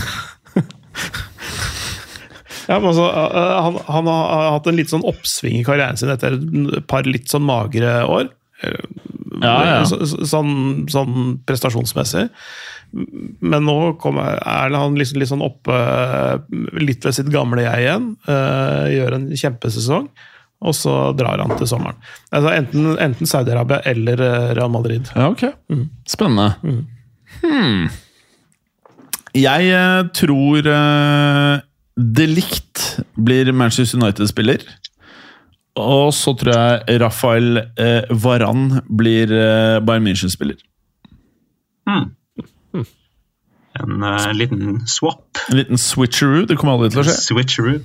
[2.67, 5.97] Eh, ja, men altså, eh, han, han har hatt en litt sånn oppsving i karrieren
[6.01, 8.29] sin etter et par litt sånn magre år.
[9.43, 9.81] Ja, ja.
[9.85, 12.29] Så, så- sånn, sånn prestasjonsmessig.
[13.45, 15.75] Men nå kommer, er han liksom, litt sånn oppe
[16.81, 18.07] litt ved sitt gamle jeg igjen.
[18.31, 20.07] eh, gjør en kjempesesong,
[20.65, 21.99] og så drar han til sommeren.
[22.33, 25.11] Altså Enten, enten Saudi-Arabia eller eh, Real Madrid.
[25.15, 25.45] Ja, ok.
[26.09, 26.55] Spennende.
[27.43, 27.89] Hmm.
[29.37, 31.59] Jeg eh, tror uh,
[31.97, 34.65] Delict blir Manchester United-spiller.
[35.77, 40.61] Og så tror jeg Rafael eh, Varan blir eh, Bayern München-spiller.
[41.87, 42.13] Hmm.
[43.77, 45.39] En uh, liten swap.
[45.51, 46.47] En liten switcheroo.
[46.49, 47.17] Det kommer aldri til å skje.
[47.27, 47.81] Switcheroo.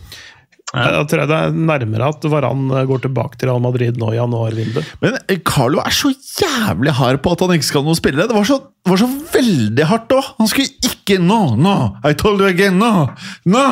[0.72, 4.20] Da tror jeg det er nærmere at Varan går tilbake til Real Madrid nå i
[4.20, 4.88] januarvinduet.
[5.04, 8.30] Men eh, Carlo er så jævlig hard på at han ikke skal ha noe spillere.
[8.32, 10.32] Det var så, var så veldig hardt òg!
[10.40, 11.76] Han skulle ikke No, no!
[12.08, 13.10] I told you again, no!
[13.44, 13.66] No!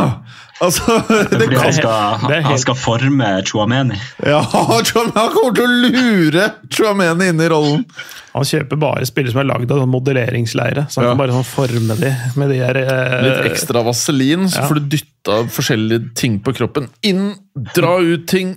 [0.60, 3.95] Altså det Fordi kan, han skal, det helt- han skal forme Chouameni.
[4.28, 7.86] Ja, han kommer til å lure Chouameni inn i rollen.
[8.34, 10.84] Han kjøper bare spillere som er lagd av sånn modelleringsleire.
[10.91, 11.12] Så han Ja.
[11.14, 14.68] kan bare sånn forme de med de her eh, Litt ekstra vaselin, så ja.
[14.68, 16.89] får du dytta forskjellige ting på kroppen.
[17.07, 17.34] Inn,
[17.74, 18.53] dra ut ting.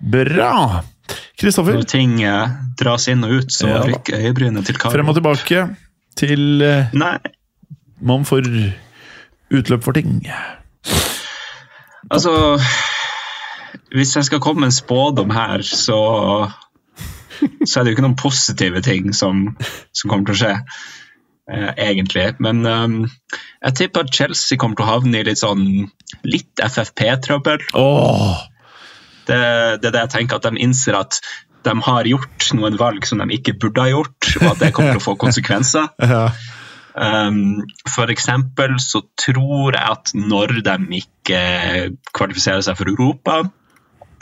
[0.00, 0.82] Bra!
[1.36, 3.82] Kristoffer, Når ting eh, dras inn og ut, så Ja.
[3.84, 5.66] rykker øyebrynet til frem og tilbake
[6.16, 7.18] til eh, Nei,
[8.00, 8.48] man får
[9.50, 10.26] utløp for ting.
[12.10, 12.60] altså
[13.92, 16.50] Hvis jeg skal komme med en spådom her, så
[17.66, 19.48] så er det jo ikke noen positive ting som,
[19.94, 20.52] som kommer til å skje,
[21.52, 22.26] eh, egentlig.
[22.42, 22.98] Men um,
[23.62, 25.66] jeg tipper at Chelsea kommer til å havne i litt sånn
[26.26, 27.66] litt FFP-trøbbel.
[27.76, 28.44] Åh,
[29.26, 29.40] Det,
[29.82, 31.20] det er det jeg tenker, at de innser at
[31.66, 34.94] de har gjort noen valg som de ikke burde ha gjort, og at det kommer
[34.94, 35.90] til å få konsekvenser.
[36.02, 36.28] ja.
[36.96, 41.40] Um, for eksempel så tror jeg at når de ikke
[42.16, 43.42] kvalifiserer seg for Europa,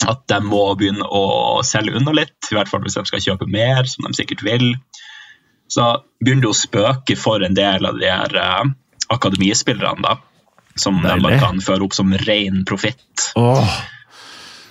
[0.03, 3.47] at de må begynne å selge unna litt, i hvert fall hvis de skal kjøpe
[3.51, 4.73] mer, som de sikkert vil.
[5.71, 5.87] Så
[6.19, 8.67] begynner det å spøke for en del av de her uh,
[9.15, 10.19] akademispillerne, da.
[10.75, 13.29] Som de bare kan føre opp som ren profitt.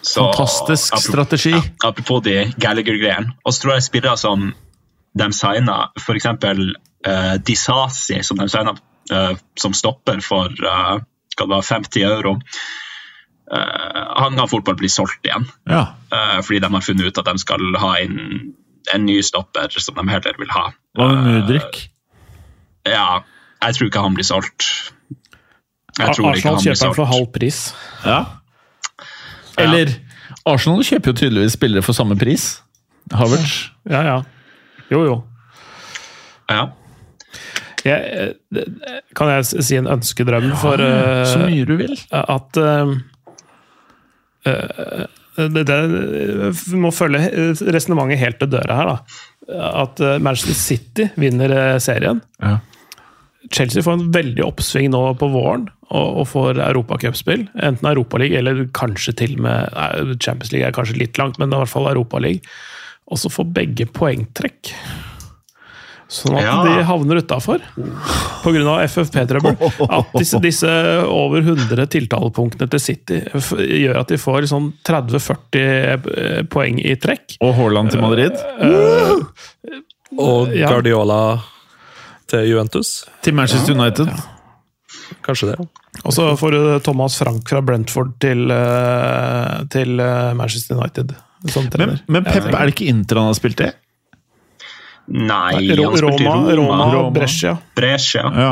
[0.04, 1.54] Fantastisk apropos- strategi.
[1.56, 3.38] ja, apropos de Gallagher-greiene.
[3.45, 4.49] Og så tror jeg spillere som
[5.16, 6.28] de signa, f.eks.
[7.08, 8.78] Uh, Disasi, som de sender,
[9.12, 10.99] uh, som stopper for uh,
[11.36, 12.38] hva det var, 50 euro.
[13.54, 15.82] Eh, han kan fort bare bli solgt igjen, Ja.
[16.14, 18.54] eh, fordi de har funnet ut at de skal ha inn
[18.93, 20.72] en ny stopper som de heller vil ha.
[20.97, 21.89] Hva med Eh, Mudrik?
[22.88, 23.20] ja,
[23.62, 24.70] jeg tror ikke han blir solgt.
[25.99, 27.14] Jeg tror ikke Arsenal han blir kjøper han for solgt.
[27.14, 27.60] halv pris.
[28.06, 28.26] Ja.
[29.58, 29.91] Eller
[30.45, 32.62] Arsenal kjøper jo tydeligvis spillere for samme pris.
[33.12, 33.70] Havertz.
[33.89, 34.18] Ja, ja.
[34.89, 35.24] Jo, jo.
[36.49, 36.70] Ja.
[37.84, 41.97] Jeg, eh, kan jeg si en ønskedrøm for eh, Så mye du vil.
[42.11, 42.93] at eh,
[44.51, 45.05] eh,
[45.51, 45.79] det, det,
[46.61, 47.25] Vi må følge
[47.73, 49.23] resonnementet helt til døra her, da.
[49.84, 52.22] At eh, Manchester City vinner eh, serien.
[52.39, 52.60] Ja.
[53.51, 57.47] Chelsea får en veldig oppsving nå på våren og, og får europacupspill.
[57.60, 61.51] Enten Europaliga eller kanskje til og med nei, Champions League er kanskje litt langt, men
[61.51, 62.39] i hvert fall Europaliga.
[63.11, 64.72] Og så får begge poengtrekk.
[66.14, 66.56] Sånn at Ja.
[66.68, 67.57] de havner utafor
[68.44, 68.73] pga.
[68.85, 69.56] FFP-trøbbel.
[69.90, 70.69] At disse, disse
[71.10, 77.38] over 100 tiltalepunktene til City f- gjør at de får sånn 30-40 poeng i trekk.
[77.41, 78.38] Og Haaland til Madrid.
[80.19, 80.69] Og Ja.
[80.69, 81.41] Guardiola
[82.30, 83.06] til Juventus.
[83.26, 84.10] Til Manchester United.
[85.26, 85.68] Kanskje det.
[86.06, 91.14] Og så får du Thomas Frank fra Brentford til, eh, til eh, Manchester United
[91.77, 93.72] Men, men Pep, er det ikke Inter han har spilt i?
[95.07, 97.11] Nei, Ro- han spilte i Roma, Roma, Roma.
[97.15, 97.57] Brescia.
[97.75, 98.23] Brescia.
[98.35, 98.51] Ja.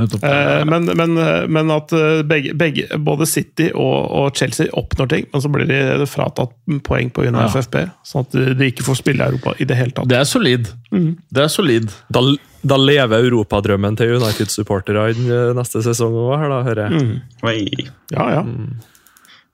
[0.00, 0.22] Nettopp.
[0.24, 1.14] Eh, Men, men,
[1.52, 5.66] men at eh, begge, begge, både City og, og Chelsea oppnår ting, men så blir
[5.68, 6.54] de fratatt
[6.86, 7.28] poeng pga.
[7.34, 7.46] Ja.
[7.52, 7.82] FFP.
[8.06, 10.08] Sånn at de ikke får spille i Europa i det hele tatt.
[10.10, 10.70] Det er solid.
[10.90, 11.90] Det er solid.
[12.08, 12.22] Da,
[12.72, 17.20] da lever europadrømmen til United-supportere eh, neste sesong òg, hører jeg.
[17.44, 17.90] Oi.
[18.16, 18.46] Ja, ja.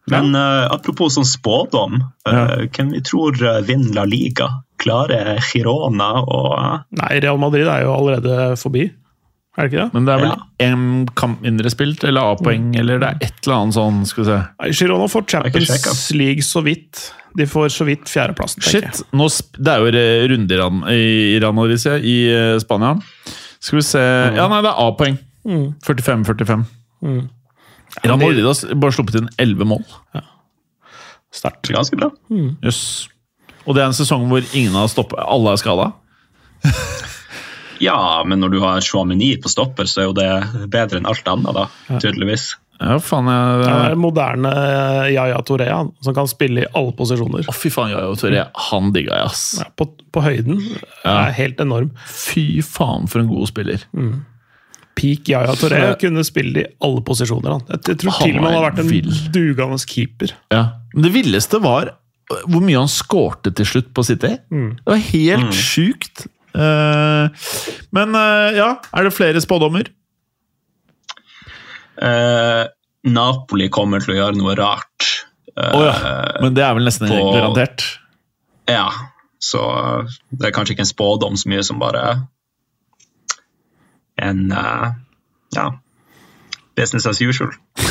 [0.06, 1.96] Men uh, apropos sånn spådom,
[2.30, 4.46] eh, hvem vi tror uh, vinner La Liga?
[4.86, 8.86] Klarer Girona og Nei, Real Madrid er jo allerede forbi.
[9.56, 9.94] Er det ikke det?
[9.96, 11.06] Men det er vel Ja.
[11.16, 14.40] kamp mindre spilt, eller A-poeng, eller det er et eller annet sånn, skal vi se.
[14.60, 16.10] Nei, Girona får Champions.
[16.12, 17.06] League så vidt.
[17.36, 18.92] De får så vidt fjerdeplassen, tenker jeg.
[19.00, 22.58] Shit, nå, sp- det er jo runde i Ran- i Iran og disse, i eh,
[22.60, 22.94] Spania.
[23.60, 23.98] Skal vi se
[24.36, 25.18] Ja, nei, det er A-poeng.
[25.84, 26.66] 45-45.
[28.04, 29.84] Real Madrid har bare sluppet inn 11 mål.
[31.32, 31.68] Sterkt.
[31.74, 32.10] Ganske bra.
[32.64, 33.08] Jøss.
[33.66, 35.18] Og det er en sesong hvor ingen har stoppet.
[35.26, 35.90] Alle er skada.
[37.82, 41.26] Ja, men når du har Chouameni på stopper, så er jo det bedre enn alt
[41.28, 41.66] annet, da.
[42.00, 42.54] Tydeligvis.
[42.80, 44.50] Ja, faen, jeg Det Å, er moderne
[45.08, 47.46] Yaya Torea, som kan spille i alle posisjoner.
[47.56, 49.44] fy faen, Jaja Torea, Han digga jeg, ass.
[49.60, 50.60] Ja, på, på høyden
[51.08, 51.92] er helt enorm.
[52.08, 53.84] Fy faen, for en god spiller.
[54.96, 57.58] Peak Yaya Touré kunne spille i alle posisjoner.
[57.58, 57.64] Han.
[57.68, 59.10] Jeg, jeg tror Han til og med han har vært en vill.
[59.36, 60.32] dugende keeper.
[60.52, 60.62] Ja.
[60.96, 61.92] Men det villeste var
[62.26, 64.32] hvor mye han skårte til slutt på City.
[64.50, 66.24] Det var helt sjukt.
[66.56, 67.46] Eh,
[67.94, 69.86] men eh, ja, er det flere spådommer?
[72.02, 72.64] Eh,
[73.06, 75.10] Napoli kommer til å gjøre noe rart.
[75.56, 75.92] Å ja.
[76.42, 77.84] Men det er vel nesten på- garantert.
[78.68, 78.88] Ja,
[79.38, 79.62] så
[80.34, 82.02] det er kanskje ikke en spådom så mye som bare
[84.18, 84.88] en eh,
[85.54, 85.68] ja,
[86.76, 87.52] business as usual.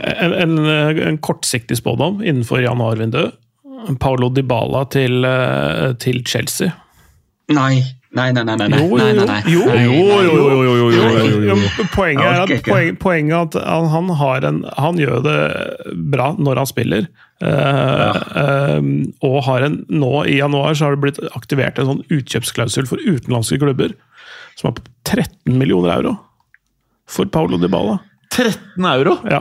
[0.00, 0.58] En, en,
[1.08, 3.36] en kortsiktig spådom innenfor januarvinduet.
[4.00, 6.72] Paulo Dybala til, eh, til Chelsea.
[7.50, 7.80] Nei,
[8.14, 8.56] nei, nei, nei.
[8.56, 11.56] nei, nei, Jo, nei, jo, jo, jo, jo, jo, jo, jo, jo, jo.
[11.56, 12.78] Jo, Poenget er at, ikke.
[13.02, 15.38] poenget er at han, han, har en, han gjør det
[16.12, 17.08] bra når han spiller.
[17.40, 18.12] Ja.
[18.36, 18.84] Uh,
[19.24, 23.00] og har en, nå i januar så har det blitt aktivert en sånn utkjøpsklausul for
[23.00, 23.96] utenlandske klubber
[24.60, 26.18] som er på 13 millioner euro
[27.10, 27.96] for Paulo Dybala.
[28.36, 29.16] 13 euro?
[29.30, 29.40] Ja.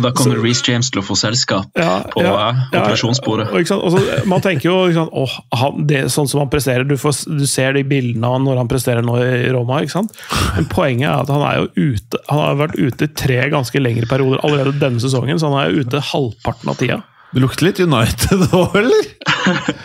[0.00, 3.48] Da kommer Reece James til å få selskap Ja, på ja, eh, ja, operasjonsbordet.
[3.50, 3.82] og ikke sant?
[3.88, 5.10] Og man tenker jo ikke sant?
[5.18, 8.46] Åh, han, det, sånn som han presterer du, får, du ser de bildene av han
[8.46, 9.80] når han presterer nå i Roma.
[9.82, 10.14] ikke sant?
[10.54, 13.82] Men poenget er at han er jo ute Han har vært ute i tre ganske
[13.82, 17.00] lengre perioder allerede denne sesongen, så han er jo ute halvparten av tida.
[17.30, 19.10] Det lukter litt United òg, eller?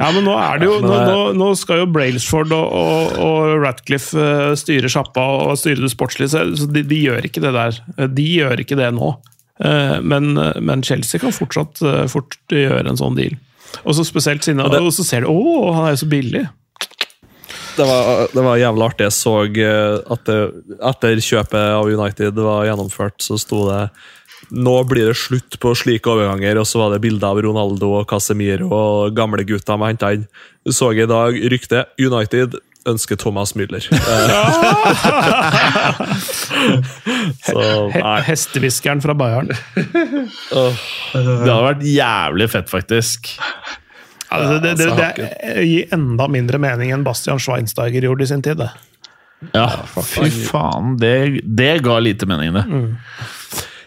[0.00, 3.58] Ja, men nå er det jo, nå, nå, nå skal jo Brailsford og, og, og
[3.60, 5.20] Ratcliffe eh, styre sjappa
[5.50, 7.80] og styre det sportslige, så de, de gjør ikke det der.
[8.08, 9.10] De gjør ikke det nå.
[9.60, 10.32] Eh, Men,
[10.64, 13.36] men Chelsea kan fortsatt eh, fort gjøre en sånn deal.
[13.84, 16.46] Og så spesielt siden det- Og så ser du å, han er jo så billig.
[17.76, 19.06] Det var, det var jævlig artig.
[19.06, 20.38] Jeg så eh, at det,
[20.90, 23.82] etter kjøpet av United var gjennomført, så sto det
[24.48, 28.08] nå blir det slutt på slike overganger, og så var det bilder av Ronaldo og
[28.10, 30.26] Casemiro og gamle gutter de henta inn.
[30.68, 32.58] Så jeg i dag ryktet United
[32.88, 33.84] ønsker Thomas Müller.
[37.44, 37.64] så
[38.26, 39.52] hestehviskeren fra Bayern.
[39.52, 40.64] Det
[41.12, 43.34] hadde vært jævlig fett, faktisk.
[44.30, 48.44] Altså, det, det, det, det gir enda mindre mening enn Bastian Schweinsteiger gjorde i sin
[48.46, 48.56] tid.
[48.62, 48.70] det.
[49.56, 49.66] Ja,
[50.04, 50.96] fy faen.
[51.00, 52.64] Det, det ga lite mening, det.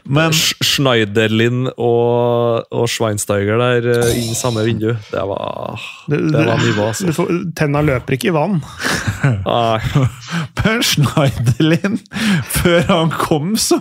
[0.05, 5.79] Men Sch- Schneiderlin og, og Schweinsteiger der eh, i samme vindu, det var,
[6.11, 7.13] Det, det var nivå, altså.
[7.15, 8.57] får, tenna løper ikke i vann.
[9.23, 9.79] Nei.
[10.63, 11.99] Men Schneiderlin,
[12.51, 13.79] før han kom, så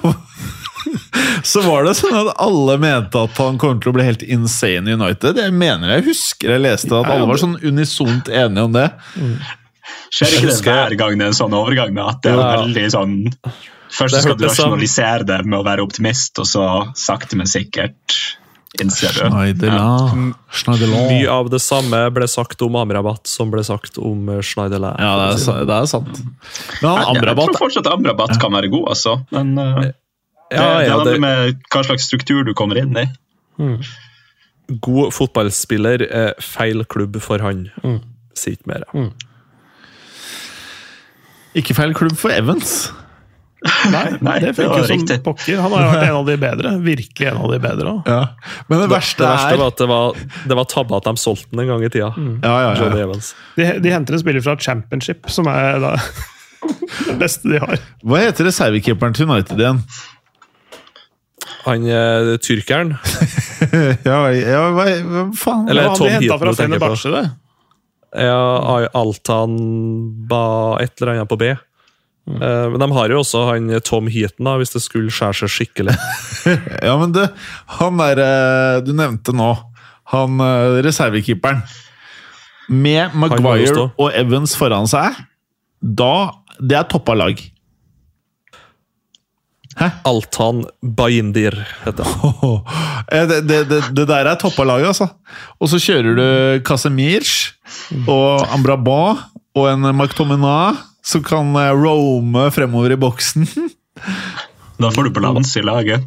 [1.47, 4.91] så var det sånn at alle mente at han kom til å bli helt insane
[4.91, 5.39] i United.
[5.39, 8.89] Jeg mener jeg husker jeg leste at alle var sånn unisont enige om det.
[10.13, 11.99] Skjer ikke det hver gang det er en sånn overgang?
[12.03, 13.15] At det er veldig sånn
[13.93, 16.67] Først skal du sånn- rasjonalisere det med å være optimist, og så
[16.97, 18.17] sakte, men sikkert
[18.81, 20.31] innser du Schneiderlin.
[20.49, 21.09] Schneiderlin.
[21.11, 24.97] Mye av det samme ble sagt om Amrabat som ble sagt om eh, Schneiderlin.
[24.97, 26.23] Ja, det er, det er sant.
[26.81, 29.19] Men Jeg, jeg tror fortsatt Amrabat kan være god, altså.
[29.35, 29.91] Men uh, det,
[30.53, 33.05] Ja, det ja, handler det, med hva slags struktur du kommer inn i.
[34.81, 37.67] god fotballspiller er feil klubb for han.
[38.33, 38.89] Sier ikke mer.
[41.61, 42.87] Ikke feil klubb for Evans.
[43.93, 45.17] Nei, Nei, det det funker som riktig.
[45.23, 45.61] pokker.
[45.63, 46.71] Han har jo vært en av de bedre.
[46.83, 47.93] Virkelig en av de bedre.
[47.93, 48.15] også.
[48.17, 48.57] Ja.
[48.69, 51.07] Men det Det, verste det verste er var at det var, det var tabbe at
[51.07, 52.09] de solgte den en gang i tida.
[52.43, 53.07] ja, ja, Johnny ja.
[53.07, 53.35] Evans.
[53.57, 55.93] De, de henter en spiller fra Championship, som er da
[57.07, 57.79] Det beste de har.
[58.07, 59.81] Hva heter reservekeeperen til United igjen?
[61.63, 62.97] Han eh, tyrkeren
[64.09, 65.69] ja, ja hva, hva faen?
[65.71, 67.13] Eller Han Tom de henta Heaton fra du tenker på.
[67.15, 67.25] Det.
[68.27, 69.55] Ja, Altan
[70.29, 70.43] ba
[70.83, 71.53] et eller annet på B.
[72.29, 75.51] Eh, Men de har jo også han Tom Heaton, da, hvis det skulle skjære seg
[75.57, 75.97] skikkelig.
[76.87, 77.23] Ja, men du,
[77.79, 79.51] han der eh, du nevnte nå,
[80.13, 81.63] han eh, reservekeeperen
[82.71, 85.17] Med Maguire og Evans foran seg,
[85.83, 86.31] da
[86.63, 87.41] Det er toppa lag.
[89.79, 89.87] Hæ?
[90.05, 91.55] Altan Baindir
[91.85, 92.59] heter han.
[93.13, 95.09] Eh, Det, det, det, det der er toppa laget, altså.
[95.61, 96.27] Og så kjører du
[96.65, 97.27] Casemir
[98.07, 99.01] og Ambraba
[99.59, 103.47] og en McTominay som kan eh, roame fremover i boksen.
[104.83, 106.03] Da får du balanse i laget.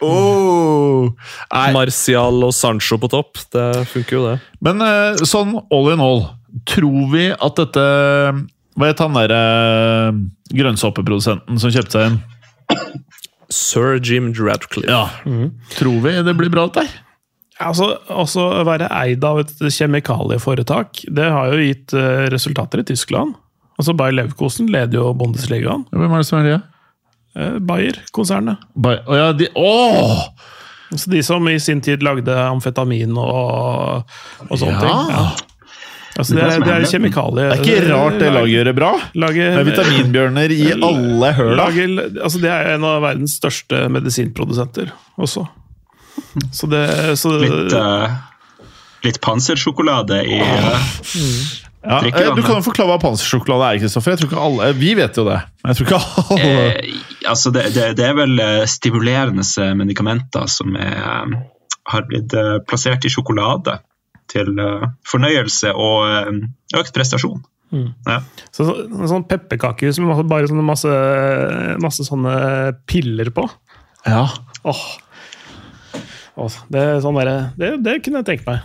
[0.00, 1.10] Oh.
[1.50, 3.40] Marcial Martial og Sancho på topp.
[3.50, 4.36] Det funker jo, det.
[4.62, 6.22] Men eh, sånn all in all,
[6.68, 7.82] tror vi at dette
[8.78, 9.40] Hva het han derre
[10.54, 12.20] grønnsåpeprodusenten som kjøpte seg inn?
[13.50, 14.94] Sir Jim Radcliffe.
[14.94, 15.08] Ja.
[15.74, 17.06] Tror vi det blir bra, dette her?
[17.60, 22.86] Altså, altså Å være eid av et kjemikalieforetak, det har jo gitt eh, resultater i
[22.88, 23.34] Tyskland.
[23.80, 25.86] Altså Bayer Leverkosen leder jo Bundesligaen.
[25.94, 26.56] Hvem er det som er det?
[27.40, 28.62] Eh, Bayer-konsernet.
[28.76, 29.04] Bayer.
[29.08, 30.24] Å ja, de Åh!
[30.90, 34.02] Altså de som i sin tid lagde amfetamin og,
[34.48, 34.80] og sånne Ja.
[34.82, 35.14] ting.
[35.14, 35.28] Ja.
[36.18, 37.36] Altså det, Det er kjemikalier.
[37.36, 37.62] det er.
[37.62, 38.88] Det er ikke rart det laget gjør det bra.
[39.14, 41.68] Lager, Med vitaminbjørner i alle høla.
[42.24, 45.46] altså det er en av verdens største medisinprodusenter også.
[46.52, 46.82] Så det
[47.22, 48.10] så Litt, uh,
[49.06, 50.90] litt pansersjokolade i eh,
[51.80, 54.12] Ja, eh, du kan jo forklare hva pansersjokolade er, Kristoffer.
[54.12, 56.00] Jeg tror ikke alle, Vi vet jo det, jeg tror ikke
[56.34, 56.98] alle eh,
[57.30, 59.44] Altså, det, det, det er vel eh, stimulerende
[59.78, 61.38] medikamenter som er, eh,
[61.94, 63.78] har blitt eh, plassert i sjokolade
[64.30, 66.42] til eh, fornøyelse og eh,
[66.80, 67.40] økt prestasjon.
[67.70, 68.18] Ja.
[68.50, 68.74] Så, så,
[69.12, 70.94] sånn pepperkakehus med bare sånne masse,
[71.82, 72.34] masse sånne
[72.90, 73.46] piller på.
[74.08, 74.26] Ja.
[74.66, 74.82] Åh.
[76.40, 78.64] Åh, det, sånn der, det, det kunne jeg tenkt meg.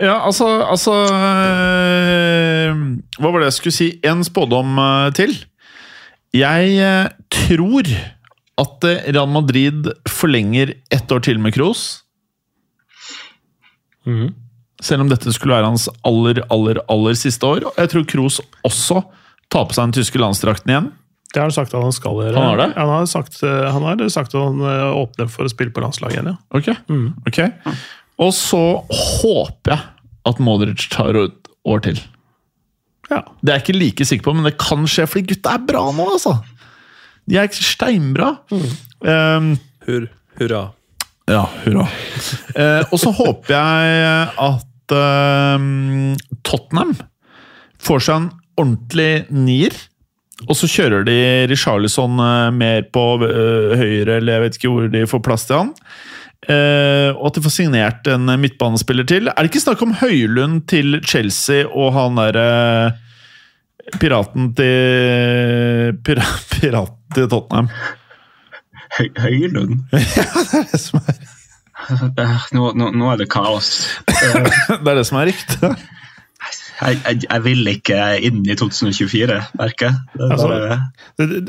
[0.00, 2.76] Ja, altså, altså øh,
[3.20, 3.88] Hva var det jeg skulle si?
[4.06, 5.34] En spådom øh, til.
[6.32, 7.90] Jeg øh, tror
[8.60, 12.04] at Real Madrid forlenger ett år til med Kroos.
[14.80, 17.68] Selv om dette skulle være hans aller, aller, aller siste år.
[17.76, 19.02] Jeg tror Kroos også
[19.52, 20.90] tar på seg den tyske landsdrakten igjen.
[21.30, 22.34] Det har han sagt at han skal gjøre.
[22.34, 22.68] Han har det?
[22.74, 25.82] Han har sagt, eh, han har sagt at han eh, åpner for å spille på
[25.84, 26.38] landslaget igjen, ja.
[26.58, 26.72] Ok.
[27.28, 27.38] ok.
[28.20, 29.84] Og så håper jeg
[30.28, 32.00] at Modric tar et år til.
[33.10, 33.22] ja.
[33.40, 35.86] Det er jeg ikke like sikker på, men det kan skje, fordi gutta er bra
[35.96, 36.36] nå, altså.
[37.30, 38.34] De er steinbra.
[38.50, 39.54] Um,
[39.86, 40.08] Hur,
[40.40, 40.62] hurra.
[41.30, 41.86] ja, hurra.
[42.56, 45.68] uh, og så håper jeg at uh,
[46.44, 46.96] Tottenham
[47.80, 48.30] får seg en
[48.60, 49.76] ordentlig nier.
[50.48, 51.16] Og så kjører de
[51.50, 55.58] Richarlison eh, mer på uh, høyre, eller jeg vet ikke hvor de får plass til
[55.58, 55.74] han.
[56.48, 59.28] Eh, og at de får signert en midtbanespiller til.
[59.28, 62.46] Er det ikke snakk om Høylund til Chelsea og han derre
[64.00, 67.68] Piraten til pira, Piraten til Tottenham?
[68.98, 69.80] Høy, Høylund.
[69.90, 71.00] Det er det som
[72.20, 73.70] er, Nå, nå, nå er det kaos.
[74.06, 75.70] det er, det som er riktig.
[76.80, 80.28] Jeg, jeg, jeg vil ikke inn i 2024, merker jeg.
[80.30, 80.48] Altså,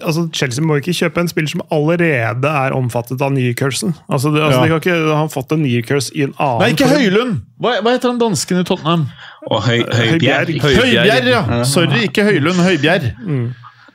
[0.03, 3.93] altså, Chelsea må ikke kjøpe en spiller som allerede er omfattet av nye-cursen.
[4.11, 4.65] Altså, det, altså, Ja.
[4.65, 6.89] de kan ikke ha fått en ny curse i en annen Nei, ikke.
[6.91, 7.41] Høylund!
[7.61, 9.07] Hva, hva heter han dansken i Tottenham?
[9.47, 10.53] Og høy, Høybjerg.
[10.61, 10.91] Høybjerg.
[10.91, 11.63] Høybjerg, ja!
[11.69, 12.59] Sorry, ikke Høylund.
[12.67, 13.11] Høybjerg.
[13.23, 13.45] Mm.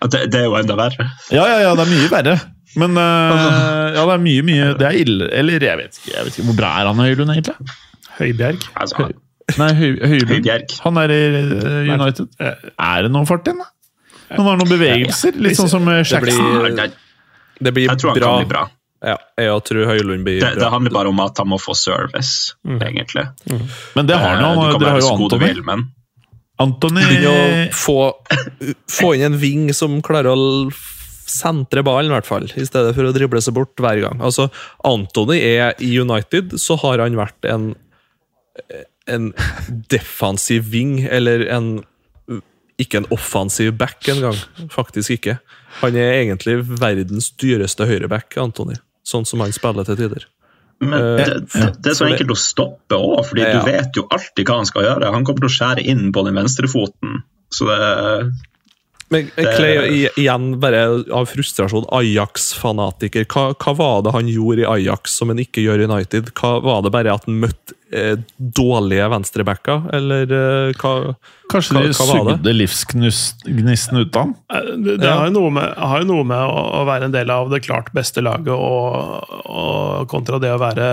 [0.07, 1.09] Det, det er jo enda verre.
[1.33, 2.39] Ja, ja, ja, det er mye verre.
[2.77, 6.27] Men uh, ja, det er mye, mye Det er ille Eller jeg vet ikke, jeg
[6.27, 7.77] vet ikke hvor bra er han Høylund, egentlig?
[8.19, 8.67] Høybjerg.
[8.77, 9.07] Altså,
[9.61, 9.91] Nei, Høy.
[10.11, 10.73] Høybjerg.
[10.83, 12.27] Han er i øh, United.
[12.43, 13.69] Er det noen fart inn, da?
[14.35, 16.25] Han har noen bevegelser, litt sånn som Det Jackson.
[16.27, 16.93] blir, jeg,
[17.63, 18.31] det blir jeg tror han bra.
[18.33, 18.65] kan bli bra.
[19.07, 22.55] Ja, jeg tror Høylund blir Det, det handler bare om at han må få service,
[22.67, 23.27] egentlig.
[23.95, 24.51] Men det har han jo.
[24.51, 25.53] Eh, Du han- kan har være jo så god du Antony.
[25.53, 25.87] vil, men
[26.59, 27.97] Antony Begynne å få,
[28.91, 30.73] få inn en ving som klarer å
[31.27, 34.19] sentre ballen, i hvert fall, i stedet for å drible seg bort hver gang.
[34.25, 34.49] Altså,
[34.89, 37.75] Antony er i United, så har han vært en,
[39.09, 39.33] en
[39.91, 41.69] defensiv ving, eller en
[42.77, 44.37] ikke en offensiv back engang.
[44.73, 45.39] Faktisk ikke.
[45.81, 48.77] Han er egentlig verdens dyreste høyreback, Antony.
[49.07, 50.27] Sånn som han spiller til tider.
[50.81, 53.53] Men Eh, det, det, det er så enkelt å stoppe òg, fordi Ja.
[53.63, 55.13] du vet jo alltid hva han skal gjøre.
[55.15, 57.23] Han kommer til å skjære inn på den venstrefoten.
[57.49, 57.81] Så det
[59.09, 60.81] Men Clay, igjen bare
[61.15, 63.27] av frustrasjon, Ajax-fanatiker.
[63.31, 66.33] Hva, hva var det han gjorde i Ajax som han ikke gjør i United?
[66.35, 71.15] Hva, var det bare at han møtte eh, dårlige venstrebacker, eller eh, hva
[71.53, 72.35] Kanskje Hva- de hva var det?
[72.35, 74.35] sugde livsgnisten ut av han?
[74.51, 75.15] Eh, Det, det Ja.
[75.21, 77.63] har, jo noe med, har jo noe med å, å være en del av det
[77.63, 80.91] klart beste laget, og, og kontra det å være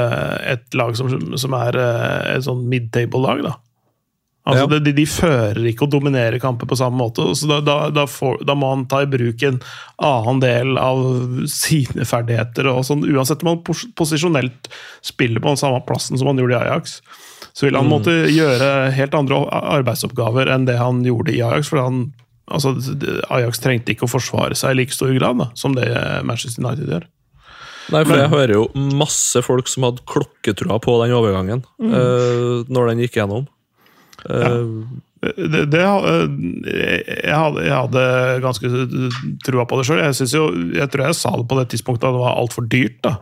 [0.54, 3.42] et lag som, som er eh, et sånn mid-table-lag.
[3.50, 3.56] da.
[4.44, 4.80] Altså, Ja.
[4.84, 8.42] de, de fører ikke og dominerer kamper på samme måte, så da, da, da, får,
[8.44, 9.62] da må han ta i bruk en
[10.04, 11.00] annen del av
[11.48, 12.68] sine ferdigheter.
[12.68, 14.68] og sånn, Uansett om han pos posisjonelt
[15.06, 16.98] spiller på den samme plassen som han gjorde i Ajax,
[17.54, 19.46] så vil han måtte gjøre helt andre
[19.78, 21.70] arbeidsoppgaver enn det han gjorde i Ajax.
[21.72, 22.04] for han
[22.52, 22.76] altså,
[23.32, 25.88] Ajax trengte ikke å forsvare seg i like stor grad da, som det
[26.28, 27.08] Manchester United gjør.
[27.92, 32.92] Nei, for jeg hører jo masse folk som hadde klokketrua på den overgangen eh, når
[32.92, 33.48] den gikk gjennom.
[34.30, 38.02] Eh, Det, det, jeg, hadde, jeg hadde
[38.44, 38.72] ganske
[39.48, 40.02] trua på det sjøl.
[40.04, 40.18] Jeg,
[40.76, 42.98] jeg tror jeg sa det på det tidspunktet at det var altfor dyrt.
[43.06, 43.14] da.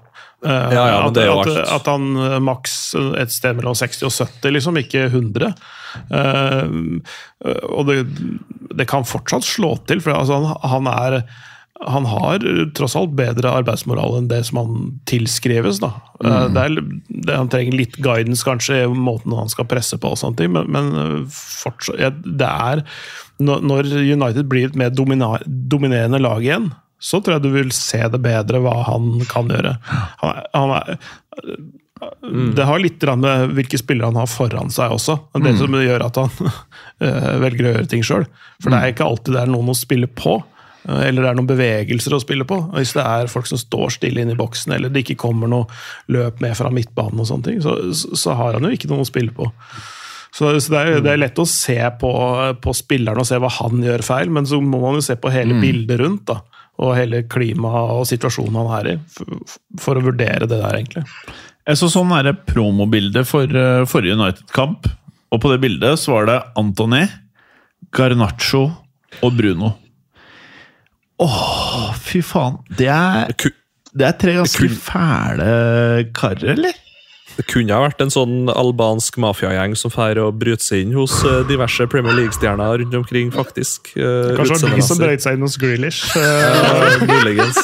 [0.41, 2.73] Eh, Ja, ja, at, at, at han eh, maks
[3.21, 5.51] et sted mellom 60 og 70, liksom, ikke 100.
[6.09, 6.73] Eh,
[7.69, 7.99] og det,
[8.81, 11.19] det kan fortsatt slå til, for altså, han, han er
[11.87, 12.43] han har
[12.77, 15.79] tross alt bedre arbeidsmoral enn det som han tilskrives.
[15.81, 15.93] Da.
[16.21, 16.53] Mm.
[16.53, 16.77] Det er,
[17.09, 20.53] det, han trenger litt guidance kanskje i måten han skal presse på, og sånne ting,
[20.53, 22.85] men, men eh, fortsatt, ja, det er
[23.41, 26.69] når United blir et mer dominerende lag igjen,
[27.01, 29.73] så tror jeg du vil se det bedre hva han kan gjøre.
[30.21, 30.99] Han er, han er,
[32.55, 35.17] det har litt med hvilke spillere han har foran seg også.
[35.41, 36.31] Det som gjør at han
[37.05, 38.25] eh, velger å gjøre ting sjøl.
[38.61, 40.37] For det er ikke alltid det er noen å spille på.
[40.87, 42.59] Eh, Eller det er noen bevegelser å spille på.
[42.75, 45.67] Hvis det er folk som står stille inne i boksen, eller det ikke kommer noe
[46.11, 49.09] løp med fra midtbanen, og sånne ting, så, så har han jo ikke noe å
[49.09, 49.49] spille på.
[50.31, 52.11] Så, så det, er, det er lett å se på,
[52.63, 55.31] på spilleren og se hva han gjør feil, men så må man jo se på
[55.33, 56.23] hele bildet rundt.
[56.31, 56.39] da,
[56.79, 59.41] Og hele klimaet og situasjonen han er i, for,
[59.83, 61.03] for å vurdere det der, egentlig.
[61.67, 64.87] Jeg så sånn her promobilde for uh, forrige United-kamp,
[65.31, 67.03] og på det bildet så var det Antony,
[67.95, 68.63] Garnaccio
[69.21, 69.75] og Bruno.
[71.21, 72.55] Åh, fy faen.
[72.77, 73.33] Det er,
[73.93, 75.51] det er tre ganske kun- fæle
[76.17, 76.73] karer, eller?
[77.37, 81.13] Det kunne ha vært en sånn albansk mafiagjeng som fær og bryter seg inn hos
[81.23, 83.93] eh, diverse Premier League-stjerner rundt omkring, faktisk.
[83.95, 85.23] eh, Kanskje det var de som utseendemessig.
[85.23, 86.01] seg inn hos Grealish.
[86.17, 87.61] Ja, muligens.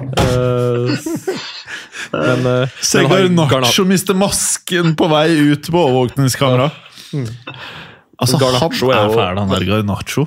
[0.00, 0.88] Eh,
[2.12, 6.70] men, Garnaccio mister masken på vei ut på overvåkningskamera.
[8.20, 10.26] Altså, han er er fæl, han der Garnaccio.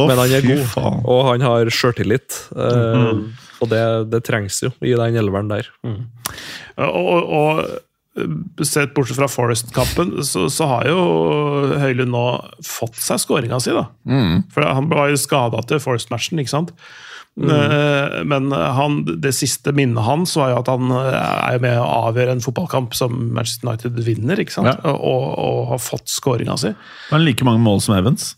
[0.00, 0.98] Å, Men han er god, faen.
[1.04, 2.40] og han har sjøltillit.
[2.56, 3.12] eh,
[3.60, 3.82] Og det,
[4.14, 5.66] det trengs jo i den elveren der.
[5.84, 10.96] Og, og, og sett bortsett fra Forest-kampen, så, så har jo
[11.80, 12.24] Høylund nå
[12.66, 13.84] fått seg skåringa si, da.
[14.54, 16.72] For han var jo skada til Forest-matchen, ikke sant.
[17.40, 18.26] Mm.
[18.28, 22.42] Men han, det siste minnet hans var jo at han er med å avgjøre en
[22.44, 24.72] fotballkamp som Manchester United vinner, ikke sant?
[24.72, 24.96] Ja.
[24.96, 26.72] Og, og har fått skåringa si.
[26.74, 28.32] Det er like mange mål som Evans.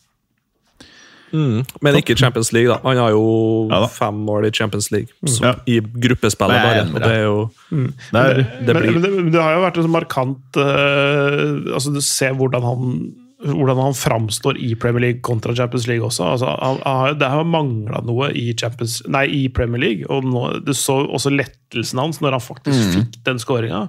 [1.33, 2.79] Men ikke Champions League, da.
[2.85, 5.09] Han har jo Ja fem mål i Champions League.
[5.27, 5.55] Så, Ja.
[5.67, 6.85] I gruppespillet, bare.
[6.95, 9.87] Og det er jo Det er, det blir- men, men det har jo vært en
[9.89, 12.95] sånn markant uh, altså Du ser hvordan han
[13.43, 16.23] hvordan han framstår i Premier League kontra Champions League også.
[16.31, 20.07] Altså, han, han, har- det har mangla noe i, Champions, nei, i Premier League.
[20.09, 23.89] og nå, Du så også lettelsen hans når han faktisk fikk den skåringa.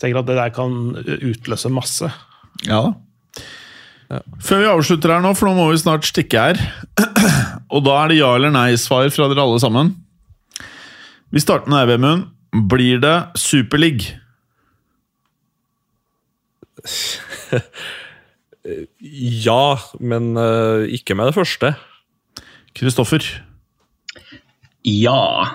[0.00, 2.08] Tenker at det der kan utløse masse.
[2.64, 2.94] Ja da.
[4.42, 6.60] Før vi avslutter her nå, for nå må vi snart stikke her.
[7.74, 9.92] Og da er det ja eller nei-svar fra dere alle sammen.
[11.30, 12.26] Vi starter med deg, Vemund.
[12.70, 14.18] Blir det Superleague?
[19.00, 21.70] Ja, men eh, ikke med det første.
[22.76, 23.24] Kristoffer?
[24.84, 25.48] Ja,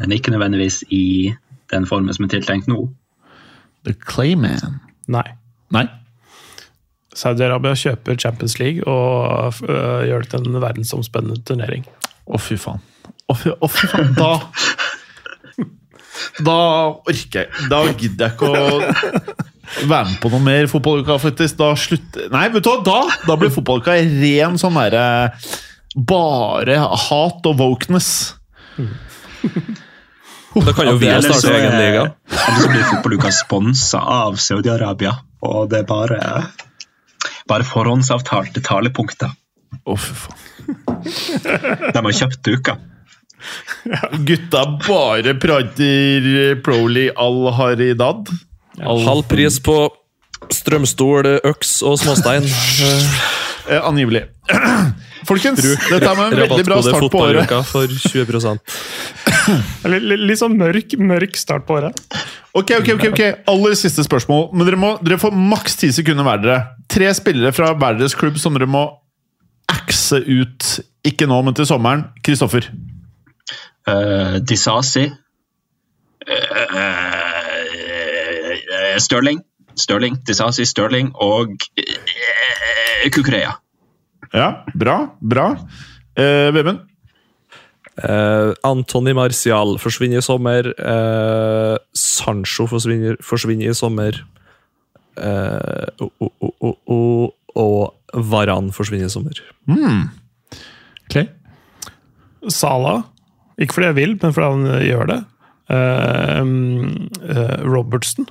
[0.00, 1.34] men ikke nødvendigvis i
[1.70, 2.88] den formen som er tiltenkt nå.
[3.84, 4.80] The Clayman.
[5.12, 5.26] Nei.
[5.70, 5.84] Nei?
[7.16, 11.86] Saudi-Arabia kjøper Champions League og øh, gjør det til en verdensomspennende turnering.
[12.26, 12.82] Å, fy faen.
[13.30, 14.12] Å, fy, å, fy faen.
[14.18, 14.32] Da
[16.46, 16.56] Da
[17.06, 21.56] orker jeg Da gidder jeg ikke å være med på noe mer fotballuka, faktisk.
[21.58, 25.06] Da slutter Nei, vet du hva, da, da blir fotballuka ren sånn derre
[25.96, 26.76] Bare
[27.08, 28.10] hat og wokeness.
[30.56, 32.02] Da kan jo vi starte egen er- liga.
[32.32, 35.14] Eller så blir fotballuka sponsa av Saudi-Arabia,
[35.44, 36.20] og det er bare,
[37.50, 39.32] bare forhåndsavtalte talepunkter.
[39.86, 40.44] Å, fy faen.
[41.94, 42.76] De har kjøpt uka.
[44.26, 48.32] Gutta bare prater Proli al-Haridad.
[48.82, 49.76] Al Halv pris på
[50.52, 52.48] strømstol, øks og småstein.
[53.66, 54.22] Eh, Eh, angivelig.
[55.26, 55.58] Folkens,
[55.90, 57.48] dette er med en veldig bra start på året.
[57.66, 58.60] for 20
[59.86, 61.92] Eller litt, sånn mørk, mørk start på året.
[62.56, 63.20] Ok, ok, ok, ok.
[63.50, 64.50] Aller siste spørsmål.
[64.54, 66.60] Men dere, må, dere får maks ti sekunder hver dere.
[66.90, 68.84] Tre spillere fra hver deres klubb som dere må
[69.72, 70.80] axe ut.
[71.06, 72.04] Ikke nå, men til sommeren.
[72.26, 72.64] Kristoffer.
[73.86, 75.04] Uh, Disasi.
[76.26, 76.86] Uh, uh,
[79.02, 79.38] Stirling.
[79.76, 80.16] Stirling.
[80.26, 81.58] Disasi, Stirling og uh,
[83.12, 83.56] Kukureya.
[84.32, 84.98] Ja, bra.
[85.20, 85.48] Bra.
[86.16, 86.84] Eh, Vemund?
[87.96, 90.68] Eh, Antony Martial forsvinner i sommer.
[90.76, 94.18] Eh, Sancho forsvinner, forsvinner i sommer.
[95.16, 99.40] Eh, og, og, og, og, og Varan forsvinner i sommer.
[101.12, 101.28] Clay?
[102.52, 103.00] Sala.
[103.56, 105.20] Ikke fordi jeg vil, men fordi han eh, gjør det.
[105.72, 106.42] Eh,
[107.32, 108.28] eh, Robertson.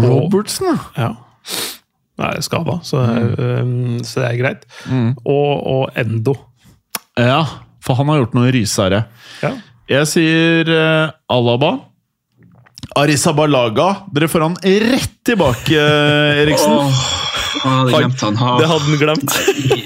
[0.00, 0.80] Robertson.
[0.98, 1.12] Ja.
[2.20, 4.02] Nei, skada, så, mm.
[4.06, 4.66] så det er greit.
[5.24, 6.36] Og, og Endo.
[7.18, 7.42] Ja,
[7.84, 9.04] for han har gjort noe rysere.
[9.42, 9.50] Ja.
[9.90, 11.74] Jeg sier uh, Alaba.
[12.96, 13.88] Arisabalaga.
[14.14, 16.72] Dere får han rett tilbake, eh, Eriksen.
[16.72, 16.98] oh,
[17.64, 18.36] han hadde glemt han.
[18.36, 19.36] Han, Det hadde han glemt.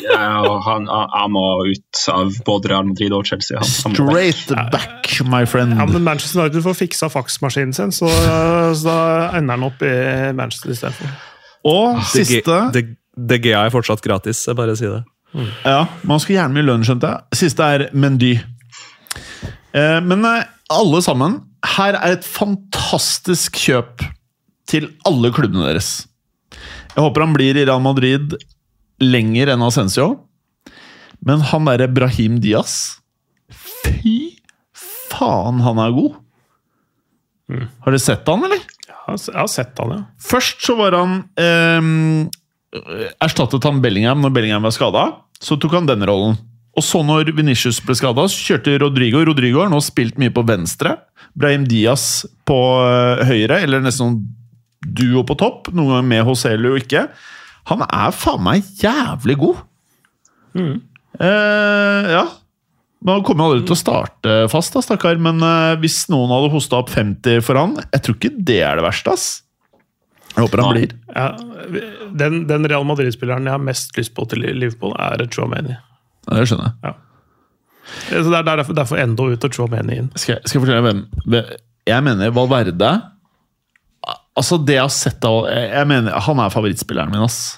[0.02, 3.62] ja, han, han, han må ut av både Real Madrid og Chelsea.
[3.62, 3.96] Han, han.
[3.96, 5.78] Straight back, my friend.
[5.78, 9.00] Ja, men Manchester United får fiksa faksmaskinen sin, så, så da
[9.38, 9.94] ender han opp i
[10.36, 11.16] Manchester istedenfor.
[11.66, 12.84] Og Det siste det
[13.18, 15.48] DGA er fortsatt gratis, jeg bare sier det.
[15.66, 17.38] Ja, man skal gjerne mye lønn, skjønte jeg.
[17.40, 18.36] Siste er Mendy.
[19.76, 21.40] Eh, men eh, alle sammen,
[21.76, 24.06] her er et fantastisk kjøp
[24.70, 25.90] til alle klubbene deres.
[26.94, 28.38] Jeg håper han blir i Real Madrid
[29.02, 30.08] lenger enn Ascencio.
[31.26, 33.00] Men han derre Brahim Diaz
[33.50, 34.38] Fy
[35.10, 36.18] faen, han er god!
[37.82, 38.60] Har du sett han, eller?
[39.16, 40.02] Jeg har sett han, ja.
[40.20, 41.88] Først så var han eh,
[43.24, 45.04] Erstattet han Bellingham når Bellingham var skada.
[45.40, 46.36] Så tok han den rollen.
[46.78, 49.22] Og så når Venitius ble skada, kjørte Rodrigo.
[49.26, 50.94] Rodrigo har nå spilt mye på venstre.
[51.38, 54.20] Brahim Diaz på eh, høyre, eller nesten sånn
[54.98, 55.72] duo på topp.
[55.72, 57.08] Noen ganger med Hoselu og ikke.
[57.72, 59.64] Han er faen meg jævlig god!
[61.18, 62.22] Eh, ja.
[63.04, 65.20] Men Han kommer aldri til å starte fast, da, stakkar.
[65.22, 68.80] Men uh, hvis noen hadde hosta opp 50 for han, jeg tror ikke det er
[68.80, 69.14] det verste.
[69.14, 69.28] ass.
[70.34, 70.94] Jeg håper han blir.
[71.14, 71.28] ja
[72.18, 75.76] den, den Real Madrid-spilleren jeg har mest lyst på til Liverpool, er Chouameni.
[76.28, 76.96] Ja, det skjønner jeg.
[78.08, 80.10] Så det er derfor, derfor Endo ut og Chouameni inn.
[80.14, 81.46] Skal skal jeg fortelle hvem
[81.88, 82.90] Jeg mener Valverde
[84.36, 87.56] Altså, det jeg har sett av Jeg, mener, Han er favorittspilleren min, ass.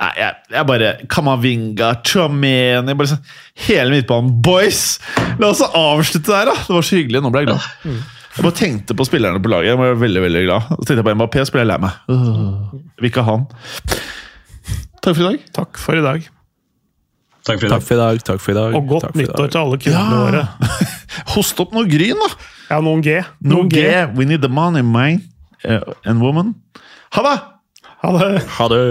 [0.00, 3.26] Nei, jeg, jeg bare Kamavinga, Chomeni bare sånn,
[3.66, 4.30] Hele midtbanen.
[4.44, 4.94] Boys!
[5.40, 6.56] La oss avslutte der, da!
[6.64, 7.20] Det var så hyggelig.
[7.20, 7.66] Nå ble jeg glad.
[8.30, 9.74] Jeg bare tenkte på spillerne på laget.
[9.74, 10.70] Jeg var veldig, veldig glad.
[10.70, 11.98] Så tenkte jeg på MAP, så ble jeg lei meg.
[12.14, 13.44] Øh, vil ikke ha han.
[15.00, 15.44] Takk for i dag.
[15.56, 16.30] Takk for i dag.
[17.44, 17.76] Takk for i dag.
[17.76, 18.24] Takk for i dag.
[18.30, 18.78] takk for i dag.
[18.78, 20.46] Og godt takk nyttår til alle kundene våre.
[21.34, 22.30] Host opp noe gryn, da!
[22.70, 23.18] Ja, noen G.
[23.42, 23.84] Noen, Noen G.
[23.84, 24.02] G.
[24.16, 25.20] We need the money, man.
[25.64, 26.54] Uh, and woman.
[27.16, 27.38] Ha det!
[28.00, 28.32] Ha det.
[28.56, 28.84] Ha det!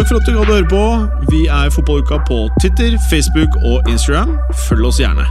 [0.00, 1.06] Takk for at du hadde høre på.
[1.30, 4.38] Vi er Fotballuka på Twitter, Facebook og Instagram.
[4.54, 5.20] Følg oss gjerne.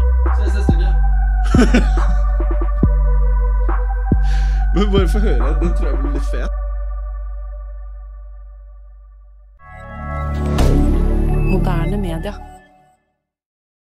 [4.75, 5.59] Men bare få høre.
[5.61, 6.49] Den tror jeg blir litt fet.
[11.51, 12.33] Moderne media.